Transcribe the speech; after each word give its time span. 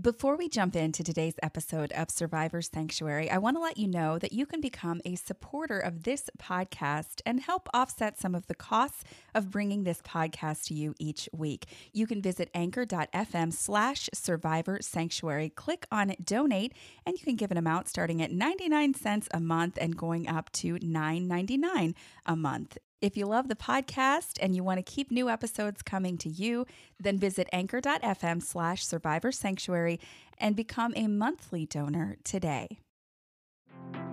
Before 0.00 0.38
we 0.38 0.48
jump 0.48 0.74
into 0.74 1.04
today's 1.04 1.34
episode 1.42 1.92
of 1.92 2.10
Survivor 2.10 2.62
Sanctuary, 2.62 3.30
I 3.30 3.36
want 3.36 3.58
to 3.58 3.62
let 3.62 3.76
you 3.76 3.86
know 3.86 4.18
that 4.18 4.32
you 4.32 4.46
can 4.46 4.62
become 4.62 5.02
a 5.04 5.16
supporter 5.16 5.78
of 5.78 6.04
this 6.04 6.30
podcast 6.38 7.20
and 7.26 7.40
help 7.40 7.68
offset 7.74 8.18
some 8.18 8.34
of 8.34 8.46
the 8.46 8.54
costs 8.54 9.04
of 9.34 9.50
bringing 9.50 9.84
this 9.84 10.00
podcast 10.00 10.64
to 10.68 10.74
you 10.74 10.94
each 10.98 11.28
week. 11.30 11.66
You 11.92 12.06
can 12.06 12.22
visit 12.22 12.48
anchor.fm 12.54 13.52
slash 13.52 14.08
survivor 14.14 14.78
sanctuary, 14.80 15.50
click 15.50 15.86
on 15.92 16.14
donate, 16.24 16.72
and 17.04 17.18
you 17.18 17.22
can 17.22 17.36
give 17.36 17.50
an 17.50 17.58
amount 17.58 17.86
starting 17.86 18.22
at 18.22 18.32
99 18.32 18.94
cents 18.94 19.28
a 19.34 19.40
month 19.40 19.76
and 19.78 19.94
going 19.94 20.26
up 20.26 20.50
to 20.52 20.76
$9.99 20.76 21.94
a 22.24 22.34
month. 22.34 22.78
If 23.02 23.16
you 23.16 23.26
love 23.26 23.48
the 23.48 23.56
podcast 23.56 24.38
and 24.40 24.54
you 24.54 24.62
want 24.62 24.78
to 24.78 24.82
keep 24.84 25.10
new 25.10 25.28
episodes 25.28 25.82
coming 25.82 26.16
to 26.18 26.28
you, 26.28 26.66
then 27.00 27.18
visit 27.18 27.48
anchor.fm 27.52 28.40
slash 28.40 28.86
survivor 28.86 29.32
sanctuary 29.32 29.98
and 30.38 30.54
become 30.54 30.92
a 30.94 31.08
monthly 31.08 31.66
donor 31.66 32.16
today. 32.22 32.78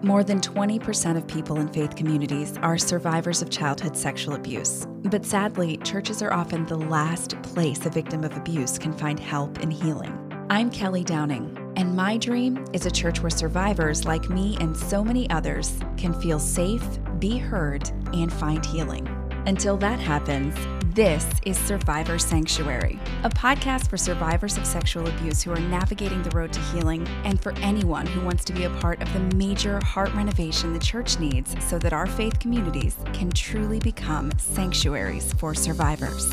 More 0.01 0.23
than 0.23 0.41
20% 0.41 1.17
of 1.17 1.27
people 1.27 1.59
in 1.59 1.67
faith 1.67 1.95
communities 1.95 2.57
are 2.63 2.79
survivors 2.79 3.43
of 3.43 3.51
childhood 3.51 3.95
sexual 3.95 4.33
abuse. 4.33 4.87
But 5.03 5.23
sadly, 5.23 5.77
churches 5.77 6.23
are 6.23 6.33
often 6.33 6.65
the 6.65 6.77
last 6.77 7.39
place 7.43 7.85
a 7.85 7.91
victim 7.91 8.23
of 8.23 8.35
abuse 8.35 8.79
can 8.79 8.93
find 8.93 9.19
help 9.19 9.59
and 9.59 9.71
healing. 9.71 10.28
I'm 10.51 10.71
Kelly 10.71 11.03
Downing, 11.03 11.55
and 11.75 11.95
my 11.95 12.17
dream 12.17 12.65
is 12.73 12.87
a 12.87 12.91
church 12.91 13.21
where 13.21 13.29
survivors 13.29 14.05
like 14.05 14.29
me 14.29 14.57
and 14.59 14.75
so 14.75 15.03
many 15.03 15.29
others 15.29 15.79
can 15.95 16.19
feel 16.19 16.39
safe 16.39 16.83
be 17.19 17.37
heard, 17.37 17.87
and 18.13 18.31
find 18.31 18.65
healing. 18.65 19.07
Until 19.45 19.77
that 19.77 19.99
happens, 19.99 20.55
this 20.95 21.25
is 21.45 21.57
Survivor 21.57 22.17
Sanctuary, 22.17 22.99
a 23.23 23.29
podcast 23.29 23.89
for 23.89 23.97
survivors 23.97 24.57
of 24.57 24.65
sexual 24.65 25.07
abuse 25.07 25.43
who 25.43 25.51
are 25.51 25.59
navigating 25.59 26.23
the 26.23 26.31
road 26.31 26.51
to 26.53 26.59
healing, 26.71 27.07
and 27.25 27.39
for 27.39 27.51
anyone 27.57 28.07
who 28.07 28.21
wants 28.21 28.43
to 28.45 28.53
be 28.53 28.63
a 28.63 28.69
part 28.69 29.01
of 29.01 29.13
the 29.13 29.35
major 29.35 29.79
heart 29.83 30.13
renovation 30.15 30.73
the 30.73 30.79
church 30.79 31.19
needs 31.19 31.55
so 31.63 31.77
that 31.77 31.93
our 31.93 32.07
faith 32.07 32.39
communities 32.39 32.95
can 33.13 33.29
truly 33.31 33.79
become 33.79 34.31
sanctuaries 34.39 35.31
for 35.33 35.53
survivors. 35.53 36.31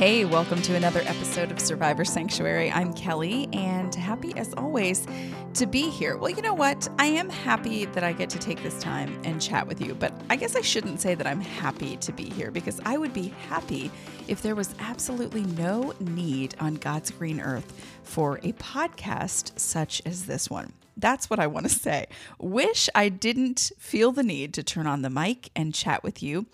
Hey, 0.00 0.24
welcome 0.24 0.62
to 0.62 0.76
another 0.76 1.00
episode 1.00 1.52
of 1.52 1.60
Survivor 1.60 2.06
Sanctuary. 2.06 2.72
I'm 2.72 2.94
Kelly, 2.94 3.50
and 3.52 3.94
happy 3.94 4.32
as 4.34 4.54
always 4.54 5.06
to 5.52 5.66
be 5.66 5.90
here. 5.90 6.16
Well, 6.16 6.30
you 6.30 6.40
know 6.40 6.54
what? 6.54 6.88
I 6.98 7.04
am 7.04 7.28
happy 7.28 7.84
that 7.84 8.02
I 8.02 8.14
get 8.14 8.30
to 8.30 8.38
take 8.38 8.62
this 8.62 8.80
time 8.80 9.20
and 9.24 9.42
chat 9.42 9.66
with 9.66 9.78
you, 9.78 9.94
but 9.94 10.14
I 10.30 10.36
guess 10.36 10.56
I 10.56 10.62
shouldn't 10.62 11.02
say 11.02 11.14
that 11.14 11.26
I'm 11.26 11.42
happy 11.42 11.98
to 11.98 12.12
be 12.12 12.30
here 12.30 12.50
because 12.50 12.80
I 12.86 12.96
would 12.96 13.12
be 13.12 13.34
happy 13.50 13.90
if 14.26 14.40
there 14.40 14.54
was 14.54 14.74
absolutely 14.78 15.42
no 15.42 15.92
need 16.00 16.54
on 16.60 16.76
God's 16.76 17.10
green 17.10 17.38
earth 17.38 17.70
for 18.02 18.38
a 18.38 18.52
podcast 18.52 19.58
such 19.58 20.00
as 20.06 20.24
this 20.24 20.48
one. 20.48 20.72
That's 20.96 21.30
what 21.30 21.38
I 21.38 21.46
want 21.46 21.66
to 21.66 21.72
say. 21.72 22.06
Wish 22.38 22.88
I 22.94 23.08
didn't 23.08 23.72
feel 23.78 24.12
the 24.12 24.22
need 24.22 24.54
to 24.54 24.62
turn 24.62 24.86
on 24.86 25.02
the 25.02 25.10
mic 25.10 25.50
and 25.56 25.74
chat 25.74 26.02
with 26.02 26.22
you 26.22 26.46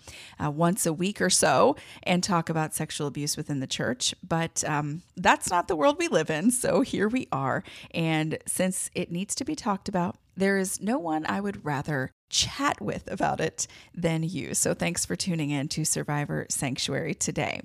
uh, 0.43 0.51
once 0.51 0.85
a 0.85 0.93
week 0.93 1.21
or 1.21 1.29
so 1.29 1.75
and 2.03 2.23
talk 2.23 2.49
about 2.49 2.73
sexual 2.73 3.07
abuse 3.07 3.37
within 3.37 3.59
the 3.59 3.67
church, 3.67 4.13
but 4.25 4.63
um, 4.65 5.01
that's 5.15 5.49
not 5.49 5.67
the 5.67 5.75
world 5.75 5.97
we 5.99 6.07
live 6.07 6.29
in. 6.29 6.51
So 6.51 6.81
here 6.81 7.07
we 7.07 7.27
are. 7.31 7.63
And 7.91 8.37
since 8.45 8.89
it 8.93 9.11
needs 9.11 9.35
to 9.35 9.45
be 9.45 9.55
talked 9.55 9.89
about, 9.89 10.17
there 10.35 10.57
is 10.57 10.81
no 10.81 10.99
one 10.99 11.25
I 11.25 11.41
would 11.41 11.65
rather 11.65 12.11
chat 12.29 12.79
with 12.79 13.11
about 13.11 13.39
it 13.39 13.67
than 13.93 14.23
you. 14.23 14.53
So 14.53 14.73
thanks 14.73 15.05
for 15.05 15.15
tuning 15.15 15.49
in 15.49 15.67
to 15.69 15.83
Survivor 15.83 16.45
Sanctuary 16.49 17.15
today. 17.15 17.61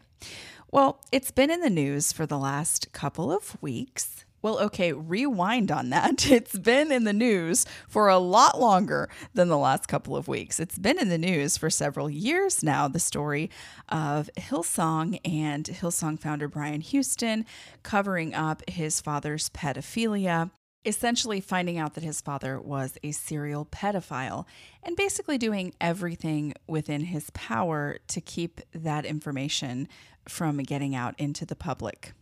Well, 0.70 1.00
it's 1.12 1.30
been 1.30 1.50
in 1.50 1.60
the 1.60 1.68
news 1.68 2.12
for 2.12 2.24
the 2.24 2.38
last 2.38 2.92
couple 2.92 3.30
of 3.30 3.60
weeks 3.60 4.24
well, 4.42 4.58
okay, 4.58 4.92
rewind 4.92 5.70
on 5.70 5.90
that. 5.90 6.26
It's 6.32 6.58
been 6.58 6.90
in 6.90 7.04
the 7.04 7.12
news 7.12 7.66
for 7.88 8.08
a 8.08 8.18
lot 8.18 8.58
longer 8.58 9.08
than 9.34 9.48
the 9.48 9.58
last 9.58 9.86
couple 9.86 10.16
of 10.16 10.28
weeks. 10.28 10.58
It's 10.58 10.78
been 10.78 10.98
in 10.98 11.08
the 11.08 11.18
news 11.18 11.56
for 11.56 11.70
several 11.70 12.08
years 12.10 12.62
now. 12.62 12.88
The 12.88 12.98
story 12.98 13.50
of 13.88 14.30
Hillsong 14.36 15.20
and 15.24 15.66
Hillsong 15.66 16.18
founder 16.18 16.48
Brian 16.48 16.80
Houston 16.80 17.44
covering 17.82 18.34
up 18.34 18.68
his 18.68 19.00
father's 19.00 19.50
pedophilia 19.50 20.50
essentially 20.84 21.40
finding 21.40 21.78
out 21.78 21.94
that 21.94 22.02
his 22.02 22.20
father 22.20 22.60
was 22.60 22.98
a 23.04 23.12
serial 23.12 23.64
pedophile 23.66 24.46
and 24.82 24.96
basically 24.96 25.38
doing 25.38 25.72
everything 25.80 26.52
within 26.66 27.02
his 27.02 27.30
power 27.30 27.98
to 28.08 28.20
keep 28.20 28.60
that 28.74 29.04
information 29.04 29.86
from 30.28 30.58
getting 30.58 30.94
out 30.94 31.14
into 31.18 31.46
the 31.46 31.54
public 31.54 32.12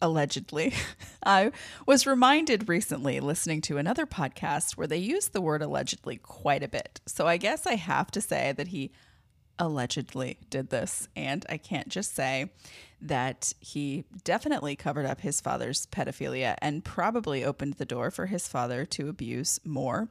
allegedly. 0.00 0.74
I 1.24 1.52
was 1.86 2.06
reminded 2.06 2.68
recently 2.68 3.20
listening 3.20 3.60
to 3.62 3.78
another 3.78 4.06
podcast 4.06 4.76
where 4.76 4.86
they 4.86 4.98
used 4.98 5.32
the 5.32 5.40
word 5.40 5.62
allegedly 5.62 6.16
quite 6.16 6.62
a 6.62 6.68
bit. 6.68 7.00
So 7.06 7.26
I 7.26 7.36
guess 7.36 7.66
I 7.66 7.74
have 7.74 8.10
to 8.12 8.20
say 8.20 8.52
that 8.52 8.68
he 8.68 8.92
allegedly 9.58 10.38
did 10.50 10.70
this. 10.70 11.08
And 11.14 11.44
I 11.48 11.56
can't 11.56 11.88
just 11.88 12.14
say 12.14 12.50
that 13.00 13.52
he 13.60 14.04
definitely 14.24 14.76
covered 14.76 15.06
up 15.06 15.20
his 15.20 15.40
father's 15.40 15.86
pedophilia 15.86 16.56
and 16.58 16.84
probably 16.84 17.44
opened 17.44 17.74
the 17.74 17.84
door 17.84 18.10
for 18.10 18.26
his 18.26 18.48
father 18.48 18.84
to 18.86 19.08
abuse 19.08 19.60
more 19.64 20.08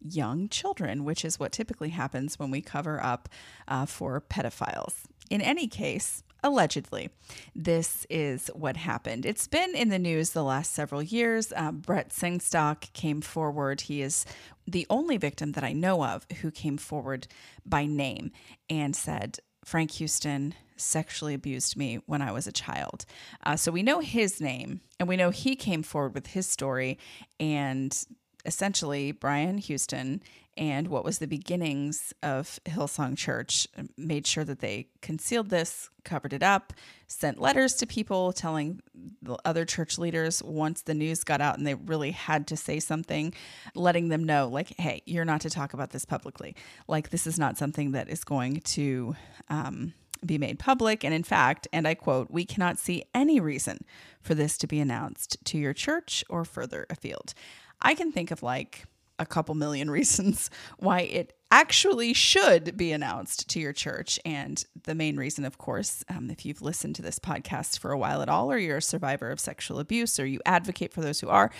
young 0.00 0.48
children, 0.48 1.04
which 1.04 1.24
is 1.24 1.38
what 1.38 1.52
typically 1.52 1.90
happens 1.90 2.38
when 2.38 2.50
we 2.50 2.62
cover 2.62 3.02
up 3.02 3.28
uh, 3.68 3.84
for 3.86 4.20
pedophiles. 4.20 4.94
In 5.28 5.40
any 5.40 5.68
case, 5.68 6.22
allegedly, 6.42 7.10
this 7.54 8.06
is 8.10 8.48
what 8.54 8.76
happened. 8.76 9.26
It's 9.26 9.46
been 9.46 9.74
in 9.74 9.88
the 9.88 9.98
news 9.98 10.30
the 10.30 10.44
last 10.44 10.72
several 10.72 11.02
years. 11.02 11.52
Uh, 11.54 11.72
Brett 11.72 12.10
Sengstock 12.10 12.92
came 12.92 13.20
forward. 13.20 13.82
He 13.82 14.02
is 14.02 14.24
the 14.66 14.86
only 14.90 15.16
victim 15.16 15.52
that 15.52 15.64
I 15.64 15.72
know 15.72 16.04
of 16.04 16.26
who 16.40 16.50
came 16.50 16.76
forward 16.76 17.26
by 17.64 17.86
name 17.86 18.32
and 18.68 18.94
said, 18.94 19.38
Frank 19.64 19.92
Houston 19.92 20.54
sexually 20.76 21.34
abused 21.34 21.76
me 21.76 22.00
when 22.06 22.22
I 22.22 22.32
was 22.32 22.46
a 22.46 22.52
child. 22.52 23.04
Uh, 23.44 23.56
so 23.56 23.70
we 23.70 23.82
know 23.82 24.00
his 24.00 24.40
name 24.40 24.80
and 24.98 25.08
we 25.08 25.16
know 25.16 25.30
he 25.30 25.54
came 25.54 25.82
forward 25.82 26.14
with 26.14 26.28
his 26.28 26.46
story. 26.46 26.98
And 27.38 27.96
essentially, 28.44 29.12
Brian 29.12 29.58
Houston 29.58 30.22
and 30.56 30.88
what 30.88 31.04
was 31.04 31.18
the 31.18 31.26
beginnings 31.26 32.12
of 32.22 32.58
Hillsong 32.64 33.16
Church 33.16 33.66
made 33.96 34.26
sure 34.26 34.44
that 34.44 34.60
they 34.60 34.88
concealed 35.00 35.48
this, 35.48 35.88
covered 36.04 36.32
it 36.32 36.42
up, 36.42 36.72
sent 37.06 37.40
letters 37.40 37.74
to 37.74 37.86
people 37.86 38.32
telling 38.32 38.80
the 39.22 39.36
other 39.44 39.64
church 39.64 39.98
leaders 39.98 40.42
once 40.42 40.82
the 40.82 40.94
news 40.94 41.24
got 41.24 41.40
out 41.40 41.56
and 41.56 41.66
they 41.66 41.74
really 41.74 42.10
had 42.10 42.46
to 42.48 42.56
say 42.56 42.80
something, 42.80 43.32
letting 43.74 44.08
them 44.08 44.24
know, 44.24 44.48
like, 44.48 44.74
hey, 44.78 45.02
you're 45.06 45.24
not 45.24 45.40
to 45.42 45.50
talk 45.50 45.72
about 45.72 45.90
this 45.90 46.04
publicly. 46.04 46.54
Like, 46.88 47.10
this 47.10 47.26
is 47.26 47.38
not 47.38 47.56
something 47.56 47.92
that 47.92 48.08
is 48.08 48.24
going 48.24 48.60
to. 48.60 49.16
Um, 49.48 49.94
be 50.24 50.36
made 50.36 50.58
public. 50.58 51.02
And 51.02 51.14
in 51.14 51.22
fact, 51.22 51.66
and 51.72 51.88
I 51.88 51.94
quote, 51.94 52.30
we 52.30 52.44
cannot 52.44 52.78
see 52.78 53.04
any 53.14 53.40
reason 53.40 53.86
for 54.20 54.34
this 54.34 54.58
to 54.58 54.66
be 54.66 54.78
announced 54.78 55.38
to 55.46 55.56
your 55.56 55.72
church 55.72 56.22
or 56.28 56.44
further 56.44 56.86
afield. 56.90 57.32
I 57.80 57.94
can 57.94 58.12
think 58.12 58.30
of 58.30 58.42
like 58.42 58.84
a 59.20 59.26
couple 59.26 59.54
million 59.54 59.90
reasons 60.00 60.50
why 60.78 61.02
it 61.02 61.34
actually 61.52 62.12
should 62.14 62.76
be 62.76 62.92
announced 62.92 63.48
to 63.50 63.60
your 63.60 63.72
church. 63.72 64.18
And 64.24 64.64
the 64.84 64.94
main 64.94 65.16
reason, 65.16 65.44
of 65.44 65.58
course, 65.58 66.04
um, 66.08 66.30
if 66.30 66.44
you've 66.44 66.62
listened 66.62 66.96
to 66.96 67.02
this 67.02 67.18
podcast 67.18 67.78
for 67.78 67.92
a 67.92 67.98
while 67.98 68.22
at 68.22 68.28
all, 68.28 68.50
or 68.50 68.58
you're 68.58 68.78
a 68.78 68.82
survivor 68.82 69.30
of 69.30 69.40
sexual 69.40 69.78
abuse, 69.78 70.18
or 70.18 70.26
you 70.26 70.40
advocate 70.46 70.92
for 70.92 71.00
those 71.00 71.20
who 71.20 71.28
are, 71.28 71.50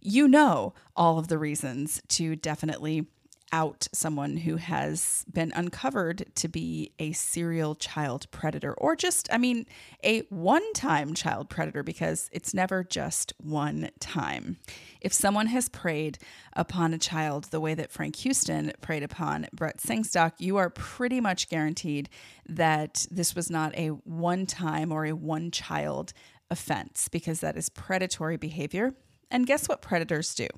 you 0.00 0.28
know 0.28 0.74
all 0.96 1.18
of 1.18 1.28
the 1.28 1.38
reasons 1.38 2.00
to 2.08 2.36
definitely 2.36 3.06
out 3.52 3.88
someone 3.92 4.38
who 4.38 4.56
has 4.56 5.24
been 5.32 5.52
uncovered 5.54 6.26
to 6.36 6.48
be 6.48 6.92
a 6.98 7.12
serial 7.12 7.74
child 7.74 8.30
predator 8.30 8.74
or 8.74 8.96
just, 8.96 9.28
I 9.32 9.38
mean, 9.38 9.66
a 10.04 10.20
one 10.30 10.72
time 10.72 11.14
child 11.14 11.48
predator 11.48 11.82
because 11.82 12.28
it's 12.32 12.54
never 12.54 12.84
just 12.84 13.32
one 13.38 13.90
time. 14.00 14.58
If 15.00 15.12
someone 15.12 15.46
has 15.46 15.68
preyed 15.68 16.18
upon 16.54 16.92
a 16.92 16.98
child 16.98 17.44
the 17.44 17.60
way 17.60 17.74
that 17.74 17.92
Frank 17.92 18.16
Houston 18.16 18.72
preyed 18.80 19.02
upon 19.02 19.46
Brett 19.52 19.78
Sengstock, 19.78 20.32
you 20.38 20.56
are 20.56 20.70
pretty 20.70 21.20
much 21.20 21.48
guaranteed 21.48 22.08
that 22.46 23.06
this 23.10 23.34
was 23.34 23.50
not 23.50 23.74
a 23.76 23.88
one 23.88 24.46
time 24.46 24.92
or 24.92 25.04
a 25.06 25.12
one 25.12 25.50
child 25.50 26.12
offense 26.50 27.08
because 27.08 27.40
that 27.40 27.56
is 27.56 27.68
predatory 27.68 28.36
behavior. 28.36 28.94
And 29.30 29.46
guess 29.46 29.68
what 29.68 29.82
predators 29.82 30.34
do? 30.34 30.48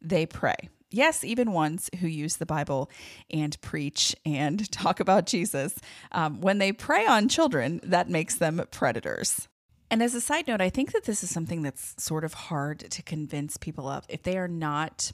They 0.00 0.26
prey 0.26 0.68
yes, 0.90 1.24
even 1.24 1.52
ones 1.52 1.90
who 2.00 2.06
use 2.06 2.36
the 2.36 2.46
Bible 2.46 2.90
and 3.30 3.60
preach 3.60 4.14
and 4.24 4.70
talk 4.72 5.00
about 5.00 5.26
Jesus, 5.26 5.78
um, 6.12 6.40
when 6.40 6.58
they 6.58 6.72
prey 6.72 7.06
on 7.06 7.28
children, 7.28 7.80
that 7.82 8.08
makes 8.08 8.36
them 8.36 8.62
predators. 8.70 9.48
And 9.90 10.02
as 10.02 10.14
a 10.14 10.20
side 10.20 10.48
note, 10.48 10.60
I 10.60 10.70
think 10.70 10.92
that 10.92 11.04
this 11.04 11.22
is 11.22 11.30
something 11.30 11.62
that's 11.62 11.94
sort 12.02 12.24
of 12.24 12.34
hard 12.34 12.80
to 12.90 13.02
convince 13.02 13.56
people 13.56 13.88
of 13.88 14.04
if 14.08 14.22
they 14.22 14.36
are 14.36 14.48
not 14.48 15.12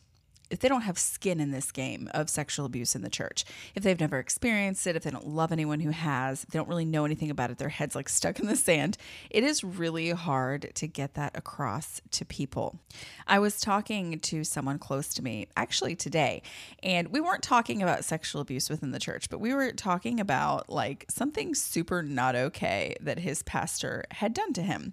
if 0.53 0.59
they 0.59 0.69
don't 0.69 0.83
have 0.83 0.99
skin 0.99 1.41
in 1.41 1.51
this 1.51 1.73
game 1.73 2.11
of 2.13 2.29
sexual 2.29 2.67
abuse 2.67 2.95
in 2.95 3.01
the 3.01 3.09
church, 3.09 3.45
if 3.75 3.83
they've 3.83 3.99
never 3.99 4.19
experienced 4.19 4.87
it, 4.87 4.95
if 4.95 5.03
they 5.03 5.11
don't 5.11 5.27
love 5.27 5.51
anyone 5.51 5.81
who 5.81 5.91
has, 5.91 6.43
they 6.51 6.59
don't 6.59 6.69
really 6.69 6.85
know 6.85 7.07
anything 7.07 7.31
about 7.31 7.51
it, 7.51 7.57
their 7.57 7.71
head's 7.71 7.97
like 7.97 8.09
stuck 8.09 8.39
in 8.39 8.47
the 8.47 8.55
sand, 8.55 8.99
it 9.31 9.43
is 9.43 9.65
really 9.65 10.11
hard 10.11 10.71
to 10.75 10.87
get 10.87 11.15
that 11.15 11.37
across 11.37 12.03
to 12.11 12.27
people. 12.27 12.79
I 13.27 13.39
was 13.39 13.61
talking 13.61 14.21
to 14.21 14.45
someone 14.45 14.79
close 14.79 15.15
to 15.15 15.23
me 15.23 15.49
actually 15.57 15.97
today, 15.97 16.43
and 16.83 17.09
we 17.09 17.21
weren't 17.21 17.43
talking 17.43 17.83
about 17.83 18.05
sexual 18.05 18.43
abuse 18.43 18.69
within 18.69 18.91
the 18.91 19.01
church, 19.01 19.31
but 19.31 19.41
we 19.41 19.55
were 19.55 19.73
talking 19.73 20.21
about 20.21 20.69
like 20.69 21.07
something 21.09 21.55
super 21.55 22.03
not 22.03 22.37
okay 22.37 22.95
that 23.01 23.19
his 23.19 23.43
pastor 23.45 24.05
had 24.11 24.35
done 24.35 24.53
to 24.53 24.63
him. 24.63 24.93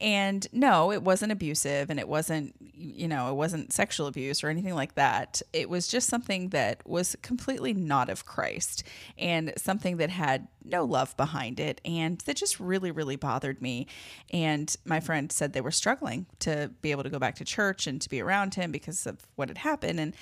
And 0.00 0.46
no, 0.50 0.92
it 0.92 1.02
wasn't 1.02 1.32
abusive 1.32 1.90
and 1.90 2.00
it 2.00 2.08
wasn't, 2.08 2.54
you 2.74 3.06
know, 3.06 3.28
it 3.30 3.34
wasn't 3.34 3.70
sexual 3.70 4.06
abuse 4.06 4.42
or 4.42 4.48
anything 4.48 4.74
like 4.74 4.93
that. 4.94 5.42
It 5.52 5.68
was 5.68 5.88
just 5.88 6.08
something 6.08 6.50
that 6.50 6.86
was 6.86 7.16
completely 7.22 7.74
not 7.74 8.08
of 8.08 8.26
Christ 8.26 8.84
and 9.18 9.52
something 9.56 9.96
that 9.98 10.10
had 10.10 10.48
no 10.64 10.84
love 10.84 11.16
behind 11.16 11.60
it 11.60 11.80
and 11.84 12.18
that 12.20 12.36
just 12.36 12.58
really, 12.58 12.90
really 12.90 13.16
bothered 13.16 13.60
me. 13.60 13.86
And 14.32 14.74
my 14.84 15.00
friend 15.00 15.30
said 15.30 15.52
they 15.52 15.60
were 15.60 15.70
struggling 15.70 16.26
to 16.40 16.70
be 16.80 16.90
able 16.90 17.02
to 17.02 17.10
go 17.10 17.18
back 17.18 17.36
to 17.36 17.44
church 17.44 17.86
and 17.86 18.00
to 18.00 18.08
be 18.08 18.20
around 18.20 18.54
him 18.54 18.70
because 18.70 19.06
of 19.06 19.18
what 19.36 19.48
had 19.48 19.58
happened. 19.58 20.00
And 20.00 20.14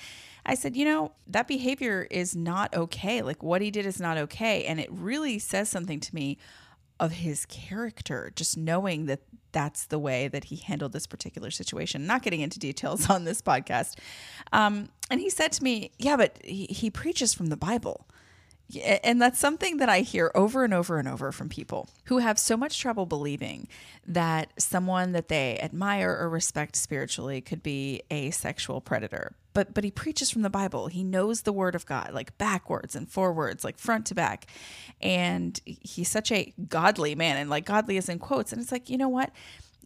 I 0.45 0.55
said, 0.55 0.75
you 0.75 0.83
know, 0.83 1.13
that 1.27 1.47
behavior 1.47 2.07
is 2.11 2.35
not 2.35 2.73
okay. 2.75 3.21
Like 3.21 3.41
what 3.41 3.61
he 3.61 3.71
did 3.71 3.85
is 3.85 4.01
not 4.01 4.17
okay. 4.17 4.65
And 4.65 4.79
it 4.79 4.89
really 4.91 5.39
says 5.39 5.69
something 5.69 5.99
to 6.01 6.15
me 6.15 6.37
of 7.03 7.11
his 7.11 7.45
character, 7.47 8.31
just 8.33 8.55
knowing 8.55 9.07
that 9.07 9.19
that's 9.51 9.87
the 9.87 9.99
way 9.99 10.29
that 10.29 10.45
he 10.45 10.55
handled 10.55 10.93
this 10.93 11.05
particular 11.05 11.51
situation. 11.51 12.07
Not 12.07 12.23
getting 12.23 12.39
into 12.39 12.59
details 12.59 13.09
on 13.09 13.25
this 13.25 13.41
podcast. 13.41 13.99
Um, 14.53 14.87
and 15.11 15.19
he 15.19 15.29
said 15.29 15.51
to 15.51 15.63
me, 15.63 15.91
Yeah, 15.99 16.15
but 16.15 16.39
he, 16.41 16.65
he 16.67 16.89
preaches 16.89 17.33
from 17.33 17.47
the 17.47 17.57
Bible. 17.57 18.07
And 19.03 19.21
that's 19.21 19.37
something 19.37 19.77
that 19.77 19.89
I 19.89 19.99
hear 19.99 20.31
over 20.33 20.63
and 20.63 20.73
over 20.73 20.97
and 20.97 21.07
over 21.07 21.33
from 21.33 21.49
people 21.49 21.89
who 22.05 22.19
have 22.19 22.39
so 22.39 22.55
much 22.55 22.79
trouble 22.79 23.05
believing 23.05 23.67
that 24.07 24.53
someone 24.57 25.11
that 25.11 25.27
they 25.27 25.59
admire 25.61 26.17
or 26.17 26.29
respect 26.29 26.77
spiritually 26.77 27.41
could 27.41 27.61
be 27.61 28.01
a 28.09 28.31
sexual 28.31 28.79
predator. 28.79 29.35
But 29.53 29.73
but 29.73 29.83
he 29.83 29.91
preaches 29.91 30.31
from 30.31 30.41
the 30.41 30.49
Bible. 30.49 30.87
He 30.87 31.03
knows 31.03 31.41
the 31.41 31.53
word 31.53 31.75
of 31.75 31.85
God 31.85 32.11
like 32.13 32.37
backwards 32.37 32.95
and 32.95 33.09
forwards, 33.09 33.63
like 33.63 33.77
front 33.77 34.05
to 34.07 34.15
back. 34.15 34.47
And 35.01 35.59
he's 35.65 36.09
such 36.09 36.31
a 36.31 36.53
godly 36.67 37.15
man 37.15 37.37
and 37.37 37.49
like 37.49 37.65
godly 37.65 37.97
is 37.97 38.09
in 38.09 38.19
quotes 38.19 38.51
and 38.51 38.61
it's 38.61 38.71
like, 38.71 38.89
"You 38.89 38.97
know 38.97 39.09
what? 39.09 39.31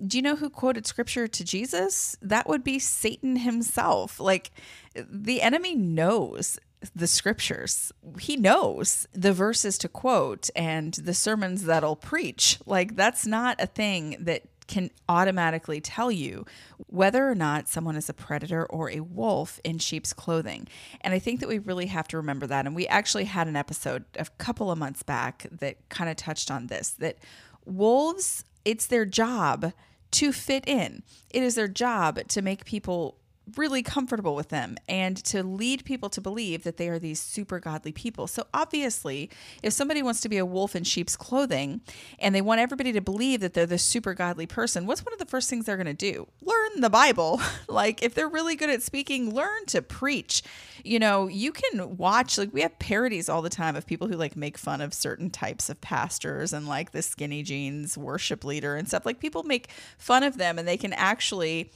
do 0.05 0.15
you 0.15 0.21
know 0.21 0.35
who 0.35 0.47
quoted 0.47 0.85
scripture 0.85 1.27
to 1.27 1.43
Jesus? 1.43 2.15
That 2.21 2.47
would 2.47 2.63
be 2.63 2.77
Satan 2.77 3.37
himself. 3.37 4.19
Like 4.19 4.51
the 4.93 5.41
enemy 5.41 5.73
knows 5.73 6.59
the 6.95 7.07
scriptures. 7.07 7.91
He 8.19 8.37
knows 8.37 9.07
the 9.13 9.33
verses 9.33 9.77
to 9.79 9.89
quote 9.89 10.49
and 10.55 10.93
the 10.93 11.13
sermons 11.13 11.63
that'll 11.63 11.95
preach. 11.95 12.59
Like, 12.65 12.95
that's 12.95 13.25
not 13.25 13.61
a 13.61 13.65
thing 13.65 14.17
that 14.19 14.43
can 14.67 14.91
automatically 15.07 15.79
tell 15.81 16.11
you 16.11 16.45
whether 16.87 17.29
or 17.29 17.35
not 17.35 17.67
someone 17.67 17.95
is 17.95 18.09
a 18.09 18.13
predator 18.13 18.65
or 18.65 18.89
a 18.89 18.99
wolf 18.99 19.59
in 19.63 19.77
sheep's 19.77 20.13
clothing. 20.13 20.67
And 21.01 21.13
I 21.13 21.19
think 21.19 21.39
that 21.39 21.49
we 21.49 21.59
really 21.59 21.87
have 21.87 22.07
to 22.09 22.17
remember 22.17 22.47
that. 22.47 22.65
And 22.65 22.75
we 22.75 22.87
actually 22.87 23.25
had 23.25 23.47
an 23.47 23.55
episode 23.55 24.05
a 24.15 24.25
couple 24.37 24.71
of 24.71 24.77
months 24.77 25.03
back 25.03 25.47
that 25.51 25.87
kind 25.89 26.09
of 26.09 26.15
touched 26.15 26.51
on 26.51 26.67
this 26.67 26.89
that 26.91 27.17
wolves, 27.65 28.43
it's 28.65 28.85
their 28.85 29.05
job 29.05 29.73
to 30.11 30.31
fit 30.31 30.67
in. 30.67 31.03
It 31.29 31.43
is 31.43 31.55
their 31.55 31.67
job 31.67 32.27
to 32.27 32.41
make 32.41 32.65
people 32.65 33.17
really 33.55 33.81
comfortable 33.81 34.35
with 34.35 34.49
them 34.49 34.77
and 34.89 35.15
to 35.17 35.43
lead 35.43 35.85
people 35.85 36.09
to 36.09 36.21
believe 36.21 36.63
that 36.63 36.77
they 36.77 36.89
are 36.89 36.99
these 36.99 37.19
super 37.19 37.59
godly 37.59 37.91
people. 37.91 38.27
So, 38.27 38.45
obviously, 38.53 39.29
if 39.63 39.73
somebody 39.73 40.03
wants 40.03 40.21
to 40.21 40.29
be 40.29 40.37
a 40.37 40.45
wolf 40.45 40.75
in 40.75 40.83
sheep's 40.83 41.15
clothing 41.15 41.81
and 42.19 42.35
they 42.35 42.41
want 42.41 42.59
everybody 42.59 42.91
to 42.91 43.01
believe 43.01 43.39
that 43.41 43.53
they're 43.53 43.65
this 43.65 43.83
super 43.83 44.13
godly 44.13 44.45
person, 44.45 44.85
what's 44.85 45.05
one 45.05 45.13
of 45.13 45.19
the 45.19 45.25
first 45.25 45.49
things 45.49 45.65
they're 45.65 45.77
going 45.77 45.85
to 45.85 45.93
do? 45.93 46.27
Learn 46.41 46.81
the 46.81 46.89
Bible. 46.89 47.39
like, 47.67 48.03
if 48.03 48.13
they're 48.13 48.27
really 48.27 48.55
good 48.55 48.69
at 48.69 48.83
speaking, 48.83 49.33
learn 49.33 49.65
to 49.67 49.81
preach. 49.81 50.43
You 50.83 50.99
know, 50.99 51.27
you 51.27 51.51
can 51.51 51.97
watch, 51.97 52.37
like, 52.37 52.53
we 52.53 52.61
have 52.61 52.77
parodies 52.79 53.29
all 53.29 53.41
the 53.41 53.49
time 53.49 53.75
of 53.75 53.85
people 53.85 54.07
who 54.07 54.15
like 54.15 54.35
make 54.35 54.57
fun 54.57 54.81
of 54.81 54.93
certain 54.93 55.29
types 55.29 55.69
of 55.69 55.79
pastors 55.81 56.53
and 56.53 56.67
like 56.67 56.91
the 56.91 57.01
skinny 57.01 57.43
jeans 57.43 57.97
worship 57.97 58.43
leader 58.43 58.75
and 58.75 58.87
stuff. 58.87 59.05
Like, 59.05 59.19
people 59.19 59.43
make 59.43 59.69
fun 59.97 60.23
of 60.23 60.37
them 60.37 60.59
and 60.59 60.67
they 60.67 60.77
can 60.77 60.93
actually 60.93 61.71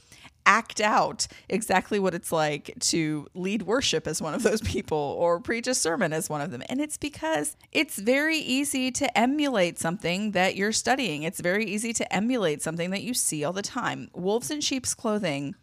act 0.46 0.80
out 0.80 1.26
exactly 1.48 1.98
what 1.98 2.14
it's 2.14 2.32
like 2.32 2.74
to 2.80 3.26
lead 3.34 3.62
worship 3.62 4.06
as 4.06 4.20
one 4.20 4.34
of 4.34 4.42
those 4.42 4.60
people 4.62 5.16
or 5.18 5.40
preach 5.40 5.66
a 5.66 5.74
sermon 5.74 6.12
as 6.12 6.28
one 6.28 6.40
of 6.40 6.50
them. 6.50 6.62
And 6.68 6.80
it's 6.80 6.96
because 6.96 7.56
it's 7.70 7.98
very 7.98 8.38
easy 8.38 8.90
to 8.92 9.18
emulate 9.18 9.78
something 9.78 10.32
that 10.32 10.56
you're 10.56 10.72
studying. 10.72 11.22
It's 11.22 11.40
very 11.40 11.64
easy 11.64 11.92
to 11.94 12.12
emulate 12.12 12.62
something 12.62 12.90
that 12.90 13.02
you 13.02 13.14
see 13.14 13.44
all 13.44 13.52
the 13.52 13.62
time. 13.62 14.10
Wolves 14.14 14.50
in 14.50 14.60
sheep's 14.60 14.94
clothing 14.94 15.54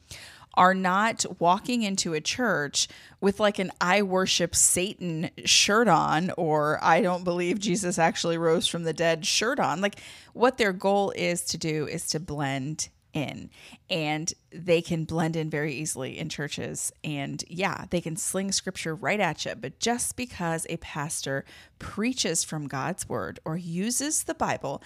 are 0.55 0.73
not 0.73 1.25
walking 1.39 1.83
into 1.83 2.13
a 2.13 2.21
church 2.21 2.87
with 3.21 3.39
like 3.39 3.59
an 3.59 3.71
I 3.79 4.01
worship 4.01 4.55
Satan 4.55 5.29
shirt 5.45 5.87
on 5.87 6.31
or 6.37 6.79
I 6.83 7.01
don't 7.01 7.23
believe 7.23 7.59
Jesus 7.59 7.99
actually 7.99 8.37
rose 8.37 8.67
from 8.67 8.83
the 8.83 8.93
dead 8.93 9.25
shirt 9.25 9.59
on. 9.59 9.79
Like 9.79 9.99
what 10.33 10.57
their 10.57 10.73
goal 10.73 11.11
is 11.15 11.43
to 11.45 11.57
do 11.57 11.87
is 11.87 12.07
to 12.07 12.19
blend 12.19 12.89
in 13.13 13.49
and 13.89 14.33
they 14.51 14.81
can 14.81 15.03
blend 15.05 15.35
in 15.35 15.49
very 15.49 15.73
easily 15.73 16.17
in 16.17 16.29
churches. 16.29 16.91
And 17.03 17.43
yeah 17.47 17.85
they 17.89 18.01
can 18.01 18.15
sling 18.15 18.51
scripture 18.51 18.95
right 18.95 19.19
at 19.19 19.45
you. 19.45 19.55
But 19.55 19.79
just 19.79 20.15
because 20.15 20.65
a 20.69 20.77
pastor 20.77 21.45
preaches 21.79 22.43
from 22.43 22.67
god's 22.67 23.07
word 23.07 23.39
or 23.45 23.57
uses 23.57 24.23
the 24.23 24.33
bible 24.33 24.83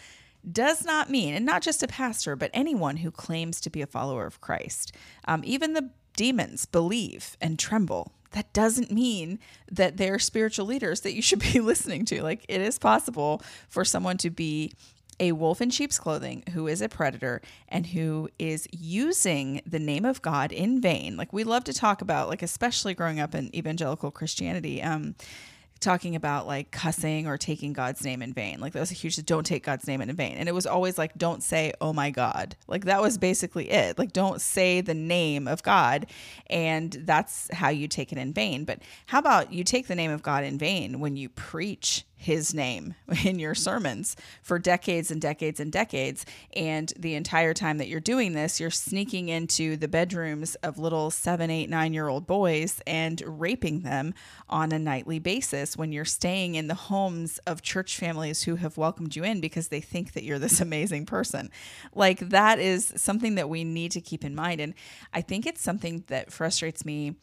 does 0.50 0.86
not 0.86 1.10
mean 1.10 1.34
and 1.34 1.46
not 1.46 1.62
just 1.62 1.82
a 1.82 1.88
pastor 1.88 2.36
but 2.36 2.52
anyone 2.54 2.98
who 2.98 3.10
claims 3.10 3.60
to 3.62 3.70
be 3.70 3.82
a 3.82 3.88
follower 3.88 4.26
of 4.26 4.42
christ 4.42 4.92
um, 5.26 5.42
even 5.44 5.74
the 5.74 5.90
demons 6.16 6.66
believe 6.66 7.38
and 7.42 7.60
tremble. 7.60 8.14
That 8.32 8.52
doesn't 8.54 8.92
mean 8.92 9.40
that 9.72 9.98
they're 9.98 10.20
spiritual 10.20 10.66
leaders 10.66 11.02
that 11.02 11.14
you 11.14 11.22
should 11.22 11.40
be 11.40 11.60
listening 11.60 12.06
to. 12.06 12.24
Like, 12.24 12.46
it 12.48 12.62
is 12.62 12.80
possible 12.80 13.42
for 13.70 13.86
someone 13.86 14.18
to 14.18 14.30
be 14.30 14.74
a 15.24 15.32
wolf 15.32 15.62
in 15.62 15.70
sheep's 15.70 15.98
clothing 15.98 16.44
who 16.52 16.68
is 16.68 16.82
a 16.82 16.90
predator 16.90 17.42
and 17.70 17.88
who 17.88 18.30
is 18.38 18.68
using 18.72 19.62
the 19.66 19.80
name 19.80 20.04
of 20.04 20.22
God 20.22 20.52
in 20.52 20.82
vain. 20.82 21.16
Like 21.16 21.32
we 21.32 21.46
love 21.46 21.64
to 21.66 21.74
talk 21.74 22.02
about, 22.02 22.28
like 22.28 22.42
especially 22.42 22.94
growing 22.94 23.22
up 23.22 23.34
in 23.34 23.56
evangelical 23.56 24.12
Christianity. 24.12 24.84
Um, 24.84 25.16
talking 25.80 26.16
about 26.16 26.48
like 26.48 26.72
cussing 26.72 27.28
or 27.28 27.38
taking 27.38 27.74
God's 27.74 28.06
name 28.06 28.22
in 28.22 28.34
vain. 28.34 28.62
Like 28.62 28.72
that 28.72 28.80
was 28.80 28.92
a 28.92 28.96
huge 28.96 29.18
don't 29.26 29.46
take 29.46 29.66
God's 29.66 29.86
name 29.86 30.02
in 30.02 30.16
vain. 30.16 30.38
And 30.38 30.48
it 30.48 30.54
was 30.54 30.66
always 30.66 30.98
like 30.98 31.18
don't 31.18 31.44
say 31.44 31.74
oh 31.82 31.92
my 31.92 32.10
god. 32.10 32.56
Like 32.68 32.86
that 32.86 33.02
was 33.02 33.18
basically 33.18 33.70
it. 33.70 34.00
Like 34.00 34.14
don't 34.14 34.40
say 34.40 34.80
the 34.80 34.94
name 34.94 35.46
of 35.46 35.62
God 35.62 36.06
and 36.48 36.94
that's 37.02 37.54
how 37.54 37.68
you 37.68 37.90
take 37.90 38.14
it 38.14 38.18
in 38.18 38.34
vain. 38.34 38.64
But 38.64 38.80
how 39.08 39.20
about 39.20 39.52
you 39.52 39.66
take 39.66 39.88
the 39.88 39.96
name 39.96 40.12
of 40.12 40.24
God 40.24 40.46
in 40.46 40.58
vain 40.58 41.02
when 41.02 41.18
you 41.18 41.28
preach 41.28 42.06
his 42.24 42.54
name 42.54 42.96
in 43.26 43.38
your 43.38 43.54
sermons 43.54 44.16
for 44.42 44.58
decades 44.58 45.12
and 45.12 45.22
decades 45.22 45.60
and 45.60 45.72
decades. 45.72 46.26
And 46.56 46.92
the 46.98 47.16
entire 47.16 47.54
time 47.54 47.78
that 47.80 47.90
you're 47.90 48.00
doing 48.00 48.34
this, 48.34 48.60
you're 48.60 48.72
sneaking 48.72 49.30
into 49.30 49.76
the 49.76 49.90
bedrooms 49.90 50.56
of 50.56 50.80
little 50.80 51.12
seven, 51.12 51.50
eight, 51.50 51.70
nine 51.70 51.94
year 51.94 52.08
old 52.08 52.26
boys 52.26 52.82
and 52.88 53.22
raping 53.26 53.82
them 53.82 54.14
on 54.50 54.72
a 54.72 54.80
nightly 54.80 55.20
basis 55.20 55.76
when 55.76 55.92
you're 55.92 56.06
staying 56.06 56.56
in 56.56 56.68
the 56.68 56.74
homes 56.76 57.40
of 57.40 57.62
church 57.62 57.98
families 57.98 58.44
who 58.44 58.56
have 58.56 58.78
welcomed 58.78 59.16
you 59.16 59.24
in 59.24 59.42
because 59.42 59.68
they 59.68 59.82
think 59.82 60.14
that 60.14 60.24
you're 60.24 60.40
this 60.40 60.62
amazing 60.74 61.06
person. 61.06 61.50
Like 61.94 62.20
that 62.30 62.58
is 62.60 62.94
something 62.96 63.36
that 63.36 63.50
we 63.50 63.64
need 63.64 63.92
to 63.92 64.02
keep 64.02 64.24
in 64.24 64.34
mind. 64.34 64.62
And 64.62 64.74
I 65.14 65.22
think 65.22 65.46
it's 65.46 65.62
something 65.62 66.06
that 66.08 66.32
frustrates 66.32 66.86
me 66.86 67.16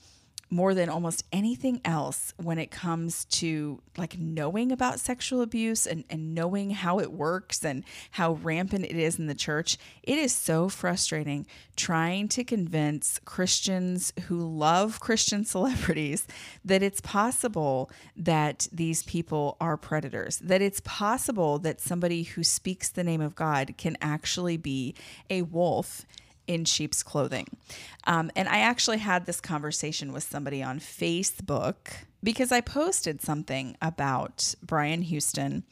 more 0.51 0.75
than 0.75 0.89
almost 0.89 1.25
anything 1.33 1.81
else 1.85 2.35
when 2.37 2.59
it 2.59 2.71
comes 2.71 3.25
to 3.27 3.81
like 3.97 4.19
knowing 4.19 4.73
about 4.73 4.99
sexual 4.99 5.43
abuse 5.43 5.87
and, 5.87 6.05
and 6.11 6.35
knowing 6.35 6.71
how 6.71 6.99
it 6.99 7.13
works 7.13 7.65
and 7.65 7.85
how 8.13 8.33
rampant 8.33 8.85
it 8.85 8.97
is 8.97 9.19
in 9.19 9.29
the 9.29 9.35
church. 9.35 9.79
It 10.03 10.19
is 10.19 10.33
so 10.35 10.69
frustrating 10.69 11.47
trying 11.77 12.29
to 12.29 12.43
convince 12.43 13.21
Christians 13.25 14.13
who 14.27 14.39
love 14.39 14.99
Christian 14.99 15.45
celebrities 15.45 16.27
that 16.65 16.83
it's 16.83 17.01
possible 17.01 17.91
that 18.17 18.67
these 18.73 19.05
people 19.05 19.57
are 19.61 19.77
predators, 19.77 20.39
that 20.39 20.61
it's 20.61 20.81
possible 20.85 21.59
that 21.61 21.81
somebody 21.81 22.25
who 22.25 22.43
speaks 22.43 22.89
the 22.89 23.05
name 23.05 23.21
of 23.21 23.37
God 23.37 23.75
can 23.79 23.97
actually 24.01 24.57
be 24.57 24.95
a 25.29 25.43
wolf 25.43 26.05
in 26.51 26.65
sheep's 26.65 27.05
clothing. 27.05 27.47
Um, 28.09 28.33
and 28.35 28.49
I 28.49 28.59
actually 28.59 28.99
had 28.99 29.25
this 29.25 29.41
conversation 29.41 30.13
with 30.13 30.25
somebody 30.25 30.65
on 30.65 30.81
Facebook 30.81 31.77
because 32.25 32.51
I 32.51 32.61
posted 32.61 33.23
something 33.23 33.77
about 33.81 34.57
Brian 34.61 35.03
Houston. 35.03 35.63